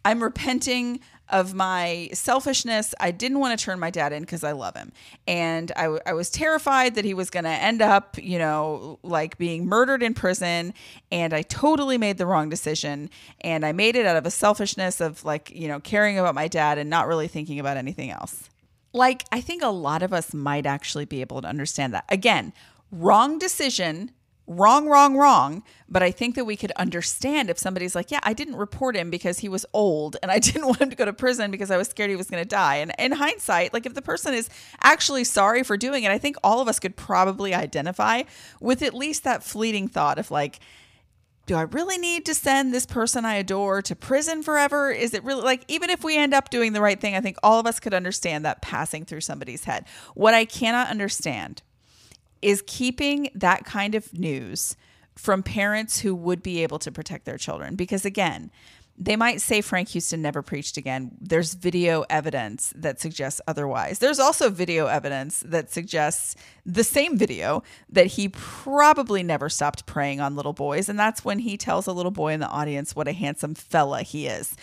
I'm 0.05 0.21
repenting 0.21 0.99
of 1.29 1.55
my 1.55 2.09
selfishness. 2.13 2.95
I 3.01 3.11
didn't 3.11 3.41
want 3.41 3.59
to 3.59 3.65
turn 3.65 3.79
my 3.81 3.91
dad 3.91 4.13
in 4.13 4.23
because 4.23 4.45
I 4.45 4.53
love 4.53 4.77
him. 4.77 4.93
And 5.27 5.73
I, 5.77 5.83
w- 5.83 6.01
I 6.07 6.13
was 6.13 6.31
terrified 6.31 6.95
that 6.95 7.05
he 7.05 7.15
was 7.15 7.31
going 7.31 7.45
to 7.45 7.51
end 7.51 7.83
up, 7.83 8.17
you 8.19 8.39
know, 8.39 8.99
like 9.03 9.37
being 9.39 9.67
murdered 9.67 10.03
in 10.03 10.15
prison. 10.15 10.73
And 11.11 11.35
I 11.35 11.43
totally 11.43 11.99
made 11.99 12.19
the 12.19 12.27
wrong 12.27 12.49
decision. 12.49 13.11
And 13.41 13.67
I 13.67 13.73
made 13.73 13.97
it 13.97 14.07
out 14.07 14.17
of 14.17 14.27
a 14.27 14.31
selfishness 14.31 15.01
of 15.01 15.25
like, 15.25 15.51
you 15.51 15.69
know, 15.69 15.81
caring 15.81 16.19
about 16.19 16.35
my 16.35 16.49
dad 16.49 16.79
and 16.79 16.89
not 16.89 17.09
really 17.09 17.29
thinking 17.29 17.59
about 17.59 17.77
anything 17.77 18.11
else. 18.11 18.49
Like, 18.93 19.25
I 19.31 19.41
think 19.41 19.63
a 19.63 19.69
lot 19.69 20.03
of 20.03 20.13
us 20.13 20.33
might 20.33 20.65
actually 20.65 21.05
be 21.05 21.21
able 21.21 21.43
to 21.43 21.49
understand 21.49 21.93
that. 21.93 22.05
Again, 22.09 22.53
wrong 22.91 23.39
decision 23.39 24.13
wrong, 24.47 24.89
wrong, 24.89 25.17
wrong. 25.17 25.63
But 25.89 26.03
I 26.03 26.11
think 26.11 26.35
that 26.35 26.45
we 26.45 26.57
could 26.57 26.73
understand 26.73 27.51
if 27.51 27.59
somebody's 27.59 27.95
like, 27.95 28.11
yeah, 28.11 28.21
I 28.23 28.33
didn't 28.33 28.57
report 28.57 28.97
him 28.97 29.11
because 29.11 29.41
he 29.41 29.49
was 29.49 29.67
old 29.73 30.17
and 30.23 30.31
I 30.31 30.39
didn't 30.41 30.67
want 30.67 30.81
him 30.81 30.91
to 30.91 30.97
go 30.97 31.05
to 31.05 31.13
prison 31.13 31.51
because 31.51 31.71
I 31.71 31.77
was 31.77 31.89
scared 31.89 32.11
he 32.11 32.17
was 32.17 32.31
going 32.31 32.43
to 32.43 32.49
die. 32.49 32.77
And 32.77 32.93
in 32.99 33.13
hindsight, 33.13 33.73
like 33.73 33.87
if 33.87 33.95
the 33.95 34.03
person 34.03 34.35
is 34.35 34.49
actually 34.83 35.25
sorry 35.25 35.63
for 35.63 35.77
doing 35.77 36.05
it, 36.05 36.11
I 36.11 36.19
think 36.19 36.37
all 36.43 36.61
of 36.61 36.69
us 36.69 36.79
could 36.79 36.97
probably 36.97 37.55
identify 37.55 38.23
with 38.61 38.83
at 38.83 38.95
least 38.95 39.25
that 39.25 39.43
fleeting 39.43 39.89
thought 39.89 40.19
of 40.19 40.31
like, 40.31 40.61
do 41.47 41.55
I 41.55 41.63
really 41.63 41.97
need 41.97 42.27
to 42.27 42.35
send 42.35 42.75
this 42.75 42.87
person 42.87 43.25
I 43.25 43.35
adore 43.35 43.81
to 43.83 43.95
prison 43.95 44.43
forever? 44.43 44.91
Is 44.91 45.15
it 45.15 45.23
really 45.23 45.43
like, 45.43 45.65
even 45.69 45.91
if 45.91 46.03
we 46.03 46.19
end 46.19 46.35
up 46.35 46.51
doing 46.51 46.73
the 46.73 46.81
right 46.81 47.01
thing, 47.01 47.15
I 47.15 47.21
think 47.21 47.37
all 47.41 47.61
of 47.61 47.67
us 47.67 47.79
could 47.79 47.95
understand 47.95 48.45
that 48.45 48.63
passing 48.63 49.05
through 49.05 49.21
somebody's 49.21 49.63
head. 49.63 49.85
What 50.15 50.35
I 50.35 50.45
cannot 50.45 50.89
understand 50.89 51.63
is 52.43 52.63
keeping 52.67 53.31
that 53.35 53.65
kind 53.65 53.95
of 53.95 54.13
news 54.13 54.77
from 55.15 55.43
parents 55.43 56.01
who 56.01 56.15
would 56.15 56.43
be 56.43 56.63
able 56.63 56.79
to 56.79 56.93
protect 56.93 57.25
their 57.25 57.39
children. 57.39 57.75
Because 57.75 58.05
again, 58.05 58.51
they 58.99 59.17
might 59.17 59.43
say 59.43 59.61
Frank 59.61 59.89
Houston 59.91 60.23
never 60.23 60.43
preached 60.43 60.77
again. 60.77 61.11
There's 61.21 61.55
video 61.55 62.05
evidence 62.09 62.73
that 62.77 63.01
suggests 63.01 63.41
otherwise. 63.47 63.99
There's 63.99 64.19
also 64.19 64.49
video 64.49 64.87
evidence 64.87 65.41
that 65.47 65.71
suggests 65.71 66.35
the 66.65 66.85
same 66.85 67.19
video 67.19 67.63
that 67.91 68.07
he 68.07 68.29
probably 68.29 69.23
never 69.23 69.49
stopped 69.49 69.85
preying 69.85 70.21
on 70.21 70.35
little 70.35 70.55
boys. 70.55 70.89
And 70.89 70.99
that's 70.99 71.25
when 71.25 71.41
he 71.41 71.59
tells 71.59 71.87
a 71.87 71.93
little 71.93 72.11
boy 72.11 72.33
in 72.33 72.41
the 72.41 72.49
audience 72.49 72.97
what 72.97 73.09
a 73.09 73.13
handsome 73.13 73.55
fella 73.55 74.03
he 74.03 74.27
is. 74.27 74.57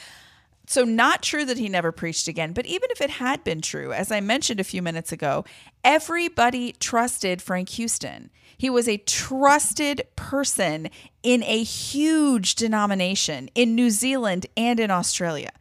So, 0.66 0.86
not 0.86 1.22
true 1.22 1.44
that 1.46 1.58
he 1.58 1.68
never 1.68 1.92
preached 1.92 2.28
again, 2.28 2.54
but 2.54 2.66
even 2.66 2.90
if 2.92 3.02
it 3.02 3.10
had 3.10 3.44
been 3.44 3.62
true, 3.62 3.92
as 3.92 4.12
I 4.12 4.22
mentioned 4.22 4.60
a 4.60 4.64
few 4.64 4.82
minutes 4.82 5.12
ago, 5.12 5.44
everybody 5.84 6.72
trusted 6.74 7.42
Frank 7.42 7.70
Houston. 7.70 8.30
He 8.58 8.70
was 8.70 8.88
a 8.88 8.98
trusted 8.98 10.04
person 10.16 10.90
in 11.22 11.44
a 11.44 11.64
huge 11.64 12.56
denomination 12.56 13.50
in 13.56 13.76
New 13.76 13.90
Zealand 13.90 14.46
and 14.56 14.80
in 14.80 14.90
Australia. 14.90 15.52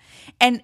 And 0.41 0.63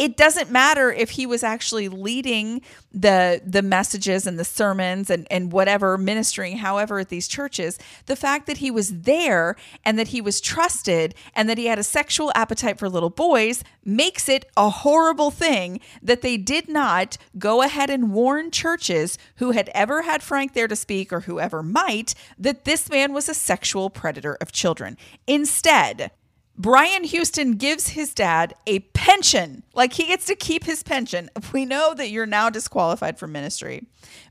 it 0.00 0.16
doesn't 0.16 0.50
matter 0.50 0.90
if 0.90 1.10
he 1.10 1.26
was 1.26 1.42
actually 1.42 1.90
leading 1.90 2.62
the 2.90 3.42
the 3.44 3.60
messages 3.60 4.26
and 4.26 4.38
the 4.38 4.44
sermons 4.44 5.10
and, 5.10 5.26
and 5.30 5.52
whatever 5.52 5.98
ministering 5.98 6.56
however 6.56 6.98
at 7.00 7.10
these 7.10 7.28
churches 7.28 7.78
the 8.06 8.16
fact 8.16 8.46
that 8.46 8.56
he 8.56 8.70
was 8.70 9.02
there 9.02 9.56
and 9.84 9.98
that 9.98 10.08
he 10.08 10.22
was 10.22 10.40
trusted 10.40 11.14
and 11.36 11.50
that 11.50 11.58
he 11.58 11.66
had 11.66 11.78
a 11.78 11.82
sexual 11.82 12.32
appetite 12.34 12.78
for 12.78 12.88
little 12.88 13.10
boys 13.10 13.62
makes 13.84 14.26
it 14.26 14.46
a 14.56 14.70
horrible 14.70 15.30
thing 15.30 15.78
that 16.02 16.22
they 16.22 16.38
did 16.38 16.66
not 16.66 17.18
go 17.38 17.60
ahead 17.60 17.90
and 17.90 18.10
warn 18.10 18.50
churches 18.50 19.18
who 19.36 19.50
had 19.50 19.68
ever 19.74 20.02
had 20.02 20.22
Frank 20.22 20.54
there 20.54 20.68
to 20.68 20.76
speak 20.76 21.12
or 21.12 21.20
whoever 21.20 21.62
might 21.62 22.14
that 22.38 22.64
this 22.64 22.88
man 22.88 23.12
was 23.12 23.28
a 23.28 23.34
sexual 23.34 23.90
predator 23.90 24.38
of 24.40 24.50
children. 24.50 24.96
Instead 25.26 26.10
Brian 26.56 27.04
Houston 27.04 27.52
gives 27.52 27.88
his 27.88 28.12
dad 28.12 28.54
a 28.66 28.80
pension. 28.80 29.62
Like 29.74 29.94
he 29.94 30.06
gets 30.06 30.26
to 30.26 30.34
keep 30.34 30.64
his 30.64 30.82
pension. 30.82 31.30
We 31.52 31.64
know 31.64 31.94
that 31.94 32.10
you're 32.10 32.26
now 32.26 32.50
disqualified 32.50 33.18
from 33.18 33.32
ministry 33.32 33.86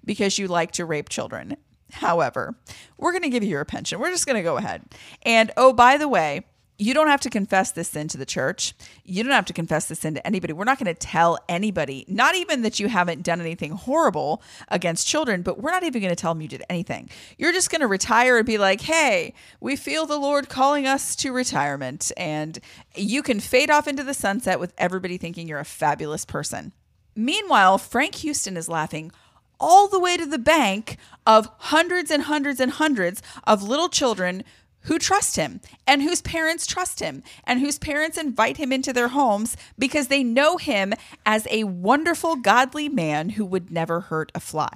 because 0.05 0.37
you 0.37 0.47
like 0.47 0.71
to 0.73 0.85
rape 0.85 1.09
children. 1.09 1.57
However, 1.91 2.55
we're 2.97 3.11
going 3.11 3.23
to 3.23 3.29
give 3.29 3.43
you 3.43 3.49
your 3.49 3.65
pension. 3.65 3.99
We're 3.99 4.11
just 4.11 4.27
going 4.27 4.35
to 4.35 4.43
go 4.43 4.57
ahead. 4.57 4.83
And 5.23 5.51
oh, 5.57 5.73
by 5.73 5.97
the 5.97 6.07
way, 6.07 6.45
you 6.79 6.93
don't 6.93 7.07
have 7.07 7.19
to 7.21 7.29
confess 7.29 7.71
this 7.71 7.89
sin 7.89 8.07
to 8.07 8.17
the 8.17 8.25
church. 8.25 8.73
You 9.03 9.21
don't 9.21 9.33
have 9.33 9.45
to 9.45 9.53
confess 9.53 9.87
this 9.87 9.99
sin 9.99 10.15
to 10.15 10.25
anybody. 10.25 10.53
We're 10.53 10.63
not 10.63 10.79
going 10.79 10.93
to 10.93 10.97
tell 10.97 11.37
anybody, 11.49 12.05
not 12.07 12.35
even 12.35 12.61
that 12.61 12.79
you 12.79 12.87
haven't 12.87 13.21
done 13.21 13.41
anything 13.41 13.73
horrible 13.73 14.41
against 14.69 15.05
children, 15.05 15.41
but 15.41 15.61
we're 15.61 15.71
not 15.71 15.83
even 15.83 16.01
going 16.01 16.15
to 16.15 16.19
tell 16.19 16.33
them 16.33 16.41
you 16.41 16.47
did 16.47 16.63
anything. 16.69 17.09
You're 17.37 17.51
just 17.51 17.69
going 17.69 17.81
to 17.81 17.87
retire 17.87 18.37
and 18.37 18.45
be 18.45 18.57
like, 18.57 18.81
hey, 18.81 19.33
we 19.59 19.75
feel 19.75 20.05
the 20.05 20.17
Lord 20.17 20.47
calling 20.47 20.87
us 20.87 21.17
to 21.17 21.33
retirement. 21.33 22.13
And 22.15 22.57
you 22.95 23.21
can 23.21 23.41
fade 23.41 23.69
off 23.69 23.87
into 23.87 24.03
the 24.03 24.13
sunset 24.13 24.57
with 24.57 24.73
everybody 24.77 25.17
thinking 25.17 25.49
you're 25.49 25.59
a 25.59 25.65
fabulous 25.65 26.23
person. 26.23 26.71
Meanwhile, 27.13 27.79
Frank 27.79 28.15
Houston 28.15 28.55
is 28.55 28.69
laughing 28.69 29.11
all 29.59 29.89
the 29.89 29.99
way 29.99 30.15
to 30.15 30.25
the 30.25 30.37
bank 30.37 30.97
of 31.25 31.49
hundreds 31.57 32.09
and 32.09 32.23
hundreds 32.23 32.61
and 32.61 32.71
hundreds 32.71 33.21
of 33.45 33.61
little 33.61 33.89
children 33.89 34.43
who 34.81 34.97
trust 34.97 35.35
him 35.35 35.61
and 35.85 36.01
whose 36.01 36.21
parents 36.21 36.65
trust 36.65 36.99
him 36.99 37.23
and 37.43 37.59
whose 37.59 37.77
parents 37.77 38.17
invite 38.17 38.57
him 38.57 38.71
into 38.71 38.93
their 38.93 39.09
homes 39.09 39.57
because 39.77 40.07
they 40.07 40.23
know 40.23 40.57
him 40.57 40.93
as 41.25 41.47
a 41.49 41.65
wonderful, 41.65 42.35
godly 42.35 42.89
man 42.89 43.29
who 43.31 43.45
would 43.45 43.71
never 43.71 44.01
hurt 44.01 44.31
a 44.33 44.39
fly. 44.39 44.75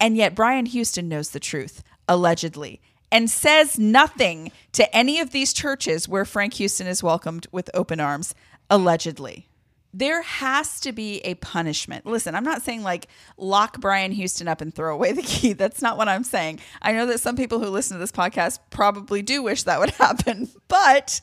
And 0.00 0.16
yet, 0.16 0.34
Brian 0.34 0.66
Houston 0.66 1.08
knows 1.08 1.30
the 1.30 1.40
truth, 1.40 1.82
allegedly, 2.08 2.80
and 3.10 3.30
says 3.30 3.78
nothing 3.78 4.50
to 4.72 4.94
any 4.94 5.20
of 5.20 5.30
these 5.30 5.52
churches 5.52 6.08
where 6.08 6.24
Frank 6.24 6.54
Houston 6.54 6.86
is 6.86 7.02
welcomed 7.02 7.46
with 7.52 7.70
open 7.72 8.00
arms, 8.00 8.34
allegedly 8.68 9.48
there 9.96 10.22
has 10.22 10.80
to 10.80 10.92
be 10.92 11.20
a 11.20 11.34
punishment. 11.36 12.04
Listen, 12.04 12.34
I'm 12.34 12.42
not 12.42 12.62
saying 12.62 12.82
like 12.82 13.06
lock 13.38 13.80
Brian 13.80 14.10
Houston 14.10 14.48
up 14.48 14.60
and 14.60 14.74
throw 14.74 14.92
away 14.92 15.12
the 15.12 15.22
key. 15.22 15.52
That's 15.54 15.80
not 15.80 15.96
what 15.96 16.08
I'm 16.08 16.24
saying. 16.24 16.58
I 16.82 16.92
know 16.92 17.06
that 17.06 17.20
some 17.20 17.36
people 17.36 17.60
who 17.60 17.66
listen 17.66 17.96
to 17.96 18.00
this 18.00 18.12
podcast 18.12 18.58
probably 18.70 19.22
do 19.22 19.40
wish 19.42 19.62
that 19.62 19.78
would 19.78 19.90
happen, 19.92 20.48
but 20.66 21.20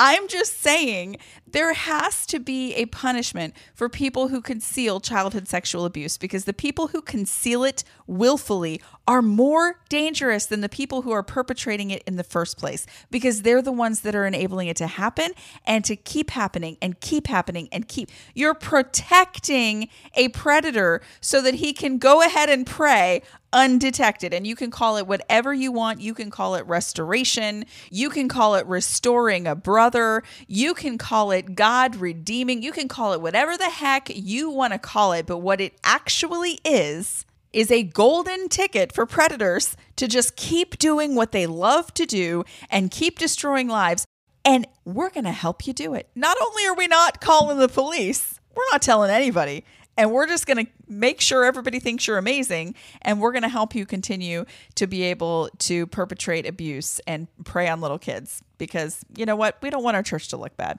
I'm 0.00 0.26
just 0.26 0.60
saying 0.60 1.18
there 1.52 1.72
has 1.72 2.26
to 2.26 2.38
be 2.38 2.74
a 2.74 2.86
punishment 2.86 3.54
for 3.74 3.88
people 3.88 4.28
who 4.28 4.40
conceal 4.40 5.00
childhood 5.00 5.48
sexual 5.48 5.84
abuse 5.84 6.16
because 6.16 6.44
the 6.44 6.52
people 6.52 6.88
who 6.88 7.00
conceal 7.00 7.64
it 7.64 7.84
willfully 8.06 8.80
are 9.06 9.22
more 9.22 9.80
dangerous 9.88 10.46
than 10.46 10.60
the 10.60 10.68
people 10.68 11.02
who 11.02 11.10
are 11.10 11.22
perpetrating 11.22 11.90
it 11.90 12.02
in 12.06 12.16
the 12.16 12.24
first 12.24 12.58
place 12.58 12.86
because 13.10 13.42
they're 13.42 13.62
the 13.62 13.72
ones 13.72 14.00
that 14.00 14.14
are 14.14 14.26
enabling 14.26 14.68
it 14.68 14.76
to 14.76 14.86
happen 14.86 15.32
and 15.66 15.84
to 15.84 15.96
keep 15.96 16.30
happening 16.30 16.76
and 16.82 17.00
keep 17.00 17.26
happening 17.26 17.68
and 17.72 17.88
keep. 17.88 18.10
You're 18.34 18.54
protecting 18.54 19.88
a 20.14 20.28
predator 20.28 21.00
so 21.20 21.40
that 21.42 21.54
he 21.54 21.72
can 21.72 21.98
go 21.98 22.22
ahead 22.22 22.48
and 22.48 22.66
prey 22.66 23.22
undetected. 23.52 24.34
And 24.34 24.46
you 24.46 24.56
can 24.56 24.70
call 24.70 24.96
it 24.96 25.06
whatever 25.06 25.52
you 25.52 25.72
want. 25.72 26.00
You 26.00 26.14
can 26.14 26.30
call 26.30 26.54
it 26.54 26.66
restoration. 26.66 27.64
You 27.90 28.10
can 28.10 28.28
call 28.28 28.54
it 28.54 28.66
restoring 28.66 29.46
a 29.46 29.54
brother. 29.54 30.22
You 30.46 30.74
can 30.74 30.98
call 30.98 31.30
it 31.30 31.54
God 31.54 31.96
redeeming. 31.96 32.62
You 32.62 32.72
can 32.72 32.88
call 32.88 33.12
it 33.12 33.20
whatever 33.20 33.56
the 33.56 33.70
heck 33.70 34.08
you 34.14 34.50
want 34.50 34.72
to 34.72 34.78
call 34.78 35.12
it. 35.12 35.26
But 35.26 35.38
what 35.38 35.60
it 35.60 35.78
actually 35.84 36.60
is, 36.64 37.24
is 37.52 37.70
a 37.70 37.82
golden 37.82 38.48
ticket 38.48 38.92
for 38.92 39.06
predators 39.06 39.76
to 39.96 40.06
just 40.06 40.36
keep 40.36 40.78
doing 40.78 41.14
what 41.14 41.32
they 41.32 41.46
love 41.46 41.92
to 41.94 42.04
do 42.04 42.44
and 42.70 42.90
keep 42.90 43.18
destroying 43.18 43.68
lives. 43.68 44.06
And 44.44 44.66
we're 44.84 45.10
going 45.10 45.24
to 45.24 45.32
help 45.32 45.66
you 45.66 45.72
do 45.72 45.94
it. 45.94 46.08
Not 46.14 46.36
only 46.40 46.66
are 46.66 46.74
we 46.74 46.86
not 46.86 47.20
calling 47.20 47.58
the 47.58 47.68
police, 47.68 48.38
we're 48.54 48.62
not 48.72 48.82
telling 48.82 49.10
anybody. 49.10 49.64
And 49.98 50.12
we're 50.12 50.28
just 50.28 50.46
going 50.46 50.64
to 50.64 50.72
make 50.86 51.20
sure 51.20 51.44
everybody 51.44 51.80
thinks 51.80 52.06
you're 52.06 52.18
amazing 52.18 52.76
and 53.02 53.20
we're 53.20 53.32
going 53.32 53.42
to 53.42 53.48
help 53.48 53.74
you 53.74 53.84
continue 53.84 54.44
to 54.76 54.86
be 54.86 55.02
able 55.02 55.50
to 55.58 55.88
perpetrate 55.88 56.46
abuse 56.46 57.00
and 57.06 57.26
prey 57.44 57.68
on 57.68 57.80
little 57.80 57.98
kids. 57.98 58.42
Because 58.58 59.04
you 59.16 59.26
know 59.26 59.36
what? 59.36 59.58
We 59.60 59.70
don't 59.70 59.82
want 59.82 59.96
our 59.96 60.02
church 60.02 60.28
to 60.28 60.36
look 60.36 60.56
bad 60.56 60.78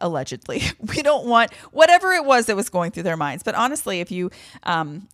allegedly. 0.00 0.62
We 0.96 1.02
don't 1.02 1.26
want 1.26 1.52
whatever 1.72 2.12
it 2.12 2.24
was 2.24 2.46
that 2.46 2.56
was 2.56 2.68
going 2.68 2.90
through 2.90 3.04
their 3.04 3.16
minds. 3.16 3.42
But 3.42 3.54
honestly 3.54 4.00
if 4.00 4.10
you 4.10 4.30
um, 4.64 5.08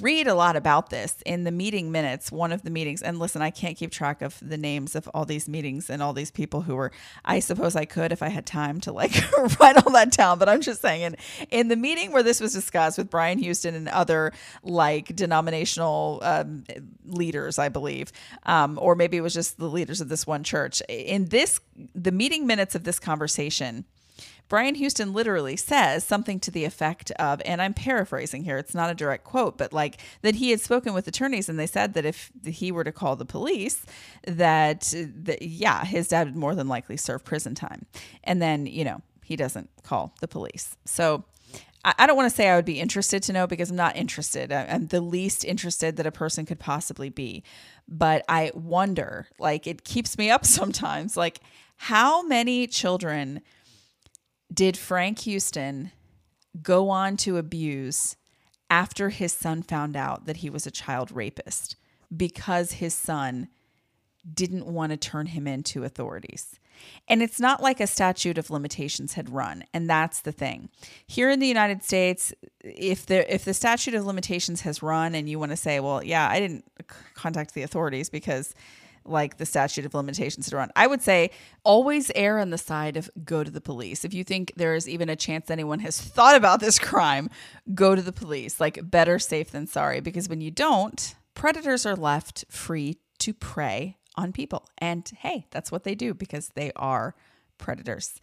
read 0.00 0.26
a 0.26 0.34
lot 0.34 0.56
about 0.56 0.90
this 0.90 1.22
in 1.24 1.44
the 1.44 1.52
meeting 1.52 1.92
minutes, 1.92 2.32
one 2.32 2.50
of 2.50 2.62
the 2.62 2.70
meetings. 2.70 3.02
And 3.02 3.18
listen, 3.18 3.40
I 3.40 3.50
can't 3.50 3.76
keep 3.76 3.92
track 3.92 4.20
of 4.20 4.38
the 4.42 4.56
names 4.56 4.96
of 4.96 5.08
all 5.14 5.24
these 5.24 5.48
meetings 5.48 5.88
and 5.88 6.02
all 6.02 6.12
these 6.12 6.30
people 6.30 6.62
who 6.62 6.74
were, 6.74 6.90
I 7.24 7.38
suppose 7.38 7.76
I 7.76 7.84
could 7.84 8.10
if 8.10 8.22
I 8.22 8.28
had 8.28 8.46
time 8.46 8.80
to 8.82 8.92
like 8.92 9.14
write 9.60 9.76
all 9.76 9.92
that 9.92 10.10
down. 10.10 10.38
But 10.38 10.48
I'm 10.48 10.60
just 10.60 10.82
saying, 10.82 11.02
in, 11.02 11.16
in 11.50 11.68
the 11.68 11.76
meeting 11.76 12.10
where 12.10 12.24
this 12.24 12.40
was 12.40 12.52
discussed 12.52 12.98
with 12.98 13.10
Brian 13.10 13.38
Houston 13.38 13.74
and 13.74 13.88
other 13.88 14.32
like 14.62 15.14
denominational 15.14 16.18
um, 16.22 16.64
leaders, 17.04 17.58
I 17.58 17.68
believe, 17.68 18.10
um, 18.44 18.78
or 18.82 18.96
maybe 18.96 19.16
it 19.16 19.22
was 19.22 19.34
just 19.34 19.58
the 19.58 19.68
leaders 19.68 20.00
of 20.00 20.08
this 20.08 20.26
one 20.26 20.42
church, 20.42 20.82
in 20.88 21.26
this, 21.26 21.60
the 21.94 22.12
meeting 22.12 22.46
minutes 22.46 22.74
of 22.74 22.84
this 22.84 22.98
conversation, 22.98 23.84
Brian 24.48 24.76
Houston 24.76 25.12
literally 25.12 25.56
says 25.56 26.04
something 26.04 26.38
to 26.40 26.50
the 26.50 26.64
effect 26.64 27.10
of, 27.12 27.42
and 27.44 27.60
I'm 27.60 27.74
paraphrasing 27.74 28.44
here, 28.44 28.58
it's 28.58 28.74
not 28.74 28.90
a 28.90 28.94
direct 28.94 29.24
quote, 29.24 29.58
but 29.58 29.72
like 29.72 30.00
that 30.22 30.36
he 30.36 30.50
had 30.50 30.60
spoken 30.60 30.94
with 30.94 31.08
attorneys 31.08 31.48
and 31.48 31.58
they 31.58 31.66
said 31.66 31.94
that 31.94 32.04
if 32.04 32.30
he 32.44 32.70
were 32.70 32.84
to 32.84 32.92
call 32.92 33.16
the 33.16 33.24
police, 33.24 33.84
that, 34.26 34.92
that 34.96 35.42
yeah, 35.42 35.84
his 35.84 36.08
dad 36.08 36.28
would 36.28 36.36
more 36.36 36.54
than 36.54 36.68
likely 36.68 36.96
serve 36.96 37.24
prison 37.24 37.54
time. 37.54 37.86
And 38.22 38.40
then, 38.40 38.66
you 38.66 38.84
know, 38.84 39.02
he 39.24 39.34
doesn't 39.34 39.68
call 39.82 40.14
the 40.20 40.28
police. 40.28 40.76
So 40.84 41.24
I 41.98 42.06
don't 42.06 42.16
want 42.16 42.28
to 42.28 42.34
say 42.34 42.48
I 42.48 42.56
would 42.56 42.64
be 42.64 42.80
interested 42.80 43.22
to 43.24 43.32
know 43.32 43.46
because 43.46 43.70
I'm 43.70 43.76
not 43.76 43.96
interested. 43.96 44.50
I'm 44.50 44.88
the 44.88 45.00
least 45.00 45.44
interested 45.44 45.96
that 45.96 46.06
a 46.06 46.10
person 46.10 46.44
could 46.44 46.58
possibly 46.58 47.10
be. 47.10 47.44
But 47.86 48.24
I 48.28 48.50
wonder, 48.54 49.28
like, 49.38 49.68
it 49.68 49.84
keeps 49.84 50.18
me 50.18 50.28
up 50.28 50.44
sometimes. 50.44 51.16
Like, 51.16 51.40
how 51.76 52.22
many 52.22 52.66
children 52.66 53.40
did 54.52 54.76
Frank 54.76 55.20
Houston 55.20 55.92
go 56.62 56.88
on 56.90 57.16
to 57.18 57.36
abuse 57.36 58.16
after 58.70 59.10
his 59.10 59.32
son 59.32 59.62
found 59.62 59.96
out 59.96 60.26
that 60.26 60.38
he 60.38 60.50
was 60.50 60.66
a 60.66 60.70
child 60.70 61.10
rapist 61.12 61.76
because 62.14 62.72
his 62.72 62.94
son 62.94 63.48
didn't 64.32 64.66
want 64.66 64.90
to 64.90 64.96
turn 64.96 65.26
him 65.26 65.46
into 65.46 65.84
authorities. 65.84 66.58
And 67.08 67.22
it's 67.22 67.40
not 67.40 67.62
like 67.62 67.80
a 67.80 67.86
statute 67.86 68.36
of 68.36 68.50
limitations 68.50 69.14
had 69.14 69.30
run, 69.30 69.64
and 69.72 69.88
that's 69.88 70.20
the 70.20 70.32
thing. 70.32 70.68
Here 71.06 71.30
in 71.30 71.40
the 71.40 71.46
United 71.46 71.82
States, 71.82 72.34
if 72.62 73.06
the 73.06 73.32
if 73.32 73.44
the 73.44 73.54
statute 73.54 73.94
of 73.94 74.04
limitations 74.04 74.60
has 74.62 74.82
run 74.82 75.14
and 75.14 75.28
you 75.28 75.38
want 75.38 75.52
to 75.52 75.56
say, 75.56 75.80
well, 75.80 76.04
yeah, 76.04 76.28
I 76.28 76.38
didn't 76.38 76.64
contact 77.14 77.54
the 77.54 77.62
authorities 77.62 78.10
because 78.10 78.54
like 79.08 79.36
the 79.36 79.46
statute 79.46 79.84
of 79.84 79.94
limitations 79.94 80.48
to 80.50 80.56
run. 80.56 80.70
I 80.76 80.86
would 80.86 81.02
say 81.02 81.30
always 81.64 82.10
err 82.14 82.38
on 82.38 82.50
the 82.50 82.58
side 82.58 82.96
of 82.96 83.10
go 83.24 83.44
to 83.44 83.50
the 83.50 83.60
police. 83.60 84.04
If 84.04 84.14
you 84.14 84.24
think 84.24 84.52
there 84.56 84.74
is 84.74 84.88
even 84.88 85.08
a 85.08 85.16
chance 85.16 85.50
anyone 85.50 85.80
has 85.80 86.00
thought 86.00 86.36
about 86.36 86.60
this 86.60 86.78
crime, 86.78 87.30
go 87.74 87.94
to 87.94 88.02
the 88.02 88.12
police. 88.12 88.60
Like 88.60 88.90
better 88.90 89.18
safe 89.18 89.50
than 89.50 89.66
sorry 89.66 90.00
because 90.00 90.28
when 90.28 90.40
you 90.40 90.50
don't, 90.50 91.14
predators 91.34 91.86
are 91.86 91.96
left 91.96 92.44
free 92.48 92.98
to 93.18 93.32
prey 93.32 93.96
on 94.16 94.32
people. 94.32 94.68
And 94.78 95.08
hey, 95.18 95.46
that's 95.50 95.70
what 95.70 95.84
they 95.84 95.94
do 95.94 96.14
because 96.14 96.50
they 96.54 96.72
are 96.76 97.14
predators. 97.58 98.20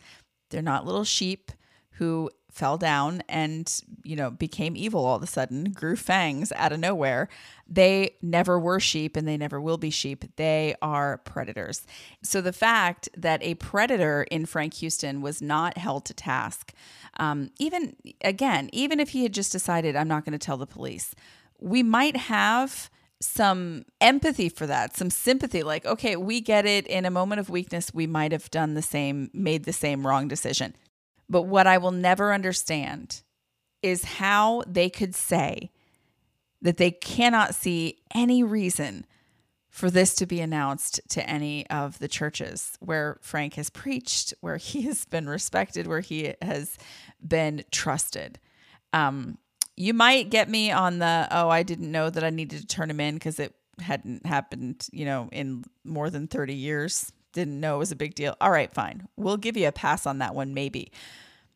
They're 0.49 0.61
not 0.61 0.85
little 0.85 1.03
sheep 1.03 1.51
who 1.97 2.29
fell 2.53 2.77
down 2.77 3.23
and 3.27 3.81
you 4.03 4.15
know 4.15 4.29
became 4.29 4.77
evil 4.77 5.05
all 5.05 5.15
of 5.15 5.23
a 5.23 5.27
sudden 5.27 5.71
grew 5.71 5.95
fangs 5.95 6.51
out 6.55 6.71
of 6.71 6.79
nowhere 6.79 7.27
they 7.67 8.15
never 8.21 8.59
were 8.59 8.79
sheep 8.79 9.17
and 9.17 9.27
they 9.27 9.35
never 9.35 9.59
will 9.59 9.77
be 9.77 9.89
sheep 9.89 10.23
they 10.35 10.75
are 10.79 11.17
predators 11.19 11.87
so 12.21 12.41
the 12.41 12.53
fact 12.53 13.09
that 13.17 13.41
a 13.41 13.55
predator 13.55 14.23
in 14.29 14.45
frank 14.45 14.75
houston 14.75 15.19
was 15.19 15.41
not 15.41 15.77
held 15.79 16.05
to 16.05 16.13
task 16.13 16.73
um, 17.17 17.49
even 17.57 17.95
again 18.23 18.69
even 18.71 18.99
if 18.99 19.09
he 19.09 19.23
had 19.23 19.33
just 19.33 19.51
decided 19.51 19.95
i'm 19.95 20.07
not 20.07 20.23
going 20.23 20.37
to 20.37 20.45
tell 20.45 20.57
the 20.57 20.67
police 20.67 21.15
we 21.59 21.81
might 21.81 22.15
have 22.15 22.91
some 23.19 23.85
empathy 24.01 24.49
for 24.49 24.67
that, 24.67 24.97
some 24.97 25.09
sympathy. 25.09 25.63
Like, 25.63 25.85
okay, 25.85 26.17
we 26.17 26.41
get 26.41 26.65
it. 26.65 26.85
In 26.87 27.05
a 27.05 27.11
moment 27.11 27.39
of 27.39 27.49
weakness, 27.49 27.93
we 27.93 28.05
might 28.05 28.33
have 28.33 28.51
done 28.51 28.73
the 28.73 28.81
same, 28.81 29.29
made 29.33 29.63
the 29.63 29.73
same 29.73 30.05
wrong 30.05 30.27
decision. 30.27 30.75
But 31.29 31.43
what 31.43 31.67
I 31.67 31.77
will 31.77 31.91
never 31.91 32.33
understand 32.33 33.23
is 33.81 34.03
how 34.03 34.63
they 34.67 34.89
could 34.89 35.15
say 35.15 35.71
that 36.61 36.77
they 36.77 36.91
cannot 36.91 37.55
see 37.55 37.99
any 38.15 38.43
reason 38.43 39.05
for 39.69 39.89
this 39.89 40.13
to 40.13 40.25
be 40.25 40.39
announced 40.39 41.01
to 41.09 41.27
any 41.27 41.67
of 41.69 41.97
the 41.99 42.07
churches 42.07 42.77
where 42.79 43.17
Frank 43.21 43.55
has 43.55 43.69
preached, 43.69 44.33
where 44.39 44.57
he 44.57 44.83
has 44.83 45.03
been 45.05 45.27
respected, 45.27 45.87
where 45.87 45.99
he 45.99 46.35
has 46.41 46.77
been 47.27 47.63
trusted. 47.71 48.39
Um, 48.93 49.39
you 49.75 49.93
might 49.93 50.29
get 50.29 50.47
me 50.47 50.71
on 50.71 50.99
the, 50.99 51.27
oh, 51.31 51.49
I 51.49 51.63
didn't 51.63 51.91
know 51.91 52.11
that 52.11 52.23
I 52.23 52.29
needed 52.29 52.61
to 52.61 52.67
turn 52.67 52.89
him 52.89 52.99
in 52.99 53.15
because 53.15 53.39
it 53.39 53.55
hadn't 53.79 54.25
happened, 54.25 54.87
you 54.91 55.05
know, 55.05 55.27
in 55.31 55.63
more 55.83 56.11
than 56.11 56.27
30 56.27 56.53
years. 56.53 57.11
Didn't 57.33 57.59
know 57.59 57.75
it 57.75 57.79
was 57.79 57.91
a 57.91 57.95
big 57.95 58.15
deal. 58.15 58.35
All 58.39 58.51
right, 58.51 58.73
fine. 58.73 59.07
We'll 59.17 59.37
give 59.37 59.57
you 59.57 59.67
a 59.67 59.71
pass 59.71 60.05
on 60.05 60.19
that 60.19 60.33
one, 60.33 60.53
maybe. 60.53 60.91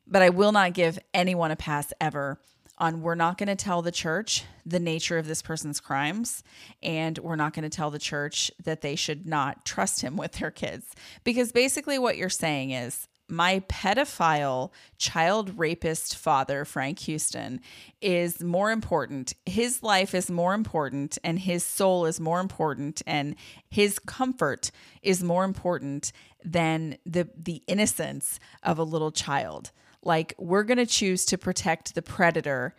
But 0.06 0.22
I 0.22 0.30
will 0.30 0.52
not 0.52 0.74
give 0.74 1.00
anyone 1.14 1.52
a 1.52 1.56
pass 1.56 1.94
ever 2.02 2.40
on 2.78 3.02
we're 3.02 3.16
not 3.16 3.38
going 3.38 3.48
to 3.48 3.56
tell 3.56 3.82
the 3.82 3.92
church 3.92 4.44
the 4.66 4.80
nature 4.80 5.18
of 5.18 5.28
this 5.28 5.42
person's 5.42 5.80
crimes 5.80 6.44
and 6.84 7.18
we're 7.20 7.36
not 7.36 7.54
going 7.54 7.64
to 7.64 7.76
tell 7.76 7.90
the 7.90 8.00
church 8.00 8.52
that 8.64 8.82
they 8.82 8.96
should 8.96 9.26
not 9.26 9.66
trust 9.66 10.02
him 10.02 10.16
with 10.18 10.34
their 10.34 10.52
kids 10.52 10.94
because 11.24 11.52
basically 11.52 11.98
what 11.98 12.18
you're 12.18 12.30
saying 12.30 12.72
is 12.72 13.08
my 13.30 13.62
pedophile 13.68 14.72
child 14.98 15.58
rapist 15.58 16.16
father, 16.16 16.66
Frank 16.66 17.00
Houston, 17.00 17.60
is 18.02 18.42
more 18.42 18.72
important. 18.72 19.34
His 19.46 19.84
life 19.84 20.16
is 20.16 20.32
more 20.32 20.54
important, 20.54 21.18
and 21.24 21.40
his 21.40 21.64
soul 21.64 22.06
is 22.06 22.20
more 22.20 22.40
important, 22.40 23.02
and 23.06 23.36
his 23.70 24.00
comfort 24.00 24.72
is 25.02 25.24
more 25.24 25.44
important 25.44 26.12
than 26.44 26.98
the, 27.06 27.28
the 27.36 27.62
innocence 27.68 28.40
of 28.64 28.80
a 28.80 28.84
little 28.84 29.12
child. 29.12 29.72
Like, 30.04 30.34
we're 30.38 30.64
going 30.64 30.78
to 30.78 30.86
choose 30.86 31.26
to 31.26 31.38
protect 31.38 31.96
the 31.96 32.02
predator 32.02 32.76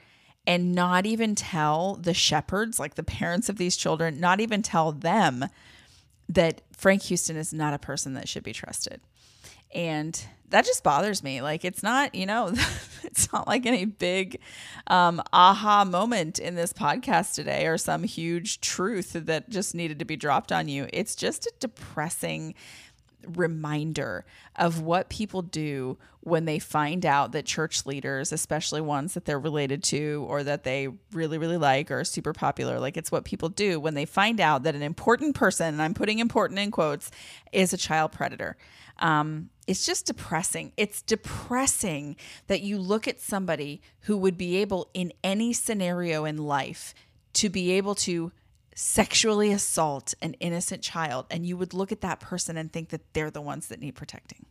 and 0.46 0.74
not 0.74 1.04
even 1.04 1.34
tell 1.34 1.96
the 1.96 2.14
shepherds, 2.14 2.78
like 2.78 2.94
the 2.94 3.02
parents 3.02 3.50
of 3.50 3.58
these 3.58 3.76
children, 3.76 4.18
not 4.18 4.40
even 4.40 4.62
tell 4.62 4.92
them 4.92 5.44
that 6.28 6.62
Frank 6.72 7.02
Houston 7.02 7.36
is 7.36 7.52
not 7.52 7.74
a 7.74 7.78
person 7.78 8.14
that 8.14 8.28
should 8.28 8.44
be 8.44 8.52
trusted. 8.52 9.00
And 9.74 10.20
that 10.50 10.64
just 10.64 10.82
bothers 10.82 11.22
me. 11.22 11.42
Like, 11.42 11.64
it's 11.64 11.82
not, 11.82 12.14
you 12.14 12.26
know, 12.26 12.52
it's 13.04 13.32
not 13.32 13.46
like 13.46 13.66
any 13.66 13.84
big 13.84 14.40
um, 14.86 15.22
aha 15.32 15.84
moment 15.84 16.38
in 16.38 16.54
this 16.54 16.72
podcast 16.72 17.34
today 17.34 17.66
or 17.66 17.76
some 17.78 18.02
huge 18.04 18.60
truth 18.60 19.12
that 19.12 19.50
just 19.50 19.74
needed 19.74 19.98
to 19.98 20.04
be 20.04 20.16
dropped 20.16 20.52
on 20.52 20.68
you. 20.68 20.88
It's 20.92 21.14
just 21.14 21.46
a 21.46 21.52
depressing 21.60 22.54
reminder 23.26 24.24
of 24.56 24.80
what 24.80 25.08
people 25.08 25.42
do 25.42 25.98
when 26.20 26.44
they 26.44 26.58
find 26.58 27.04
out 27.04 27.32
that 27.32 27.44
church 27.44 27.84
leaders, 27.86 28.32
especially 28.32 28.80
ones 28.80 29.14
that 29.14 29.24
they're 29.24 29.38
related 29.38 29.82
to 29.82 30.24
or 30.28 30.42
that 30.44 30.64
they 30.64 30.88
really, 31.12 31.38
really 31.38 31.56
like 31.56 31.90
or 31.90 32.00
are 32.00 32.04
super 32.04 32.32
popular, 32.32 32.78
like 32.78 32.96
it's 32.96 33.10
what 33.10 33.24
people 33.24 33.48
do 33.48 33.80
when 33.80 33.94
they 33.94 34.04
find 34.04 34.40
out 34.40 34.62
that 34.62 34.74
an 34.74 34.82
important 34.82 35.34
person, 35.34 35.68
and 35.68 35.82
I'm 35.82 35.94
putting 35.94 36.18
important 36.18 36.58
in 36.60 36.70
quotes, 36.70 37.10
is 37.52 37.72
a 37.72 37.76
child 37.76 38.12
predator. 38.12 38.56
Um, 38.98 39.50
it's 39.68 39.84
just 39.84 40.06
depressing. 40.06 40.72
It's 40.78 41.02
depressing 41.02 42.16
that 42.46 42.62
you 42.62 42.78
look 42.78 43.06
at 43.06 43.20
somebody 43.20 43.82
who 44.00 44.16
would 44.16 44.38
be 44.38 44.56
able, 44.56 44.88
in 44.94 45.12
any 45.22 45.52
scenario 45.52 46.24
in 46.24 46.38
life, 46.38 46.94
to 47.34 47.50
be 47.50 47.72
able 47.72 47.94
to 47.96 48.32
sexually 48.74 49.52
assault 49.52 50.14
an 50.22 50.32
innocent 50.34 50.82
child, 50.82 51.26
and 51.30 51.44
you 51.44 51.56
would 51.56 51.74
look 51.74 51.92
at 51.92 52.00
that 52.00 52.18
person 52.18 52.56
and 52.56 52.72
think 52.72 52.88
that 52.88 53.12
they're 53.12 53.30
the 53.30 53.42
ones 53.42 53.68
that 53.68 53.78
need 53.78 53.94
protecting. 53.94 54.46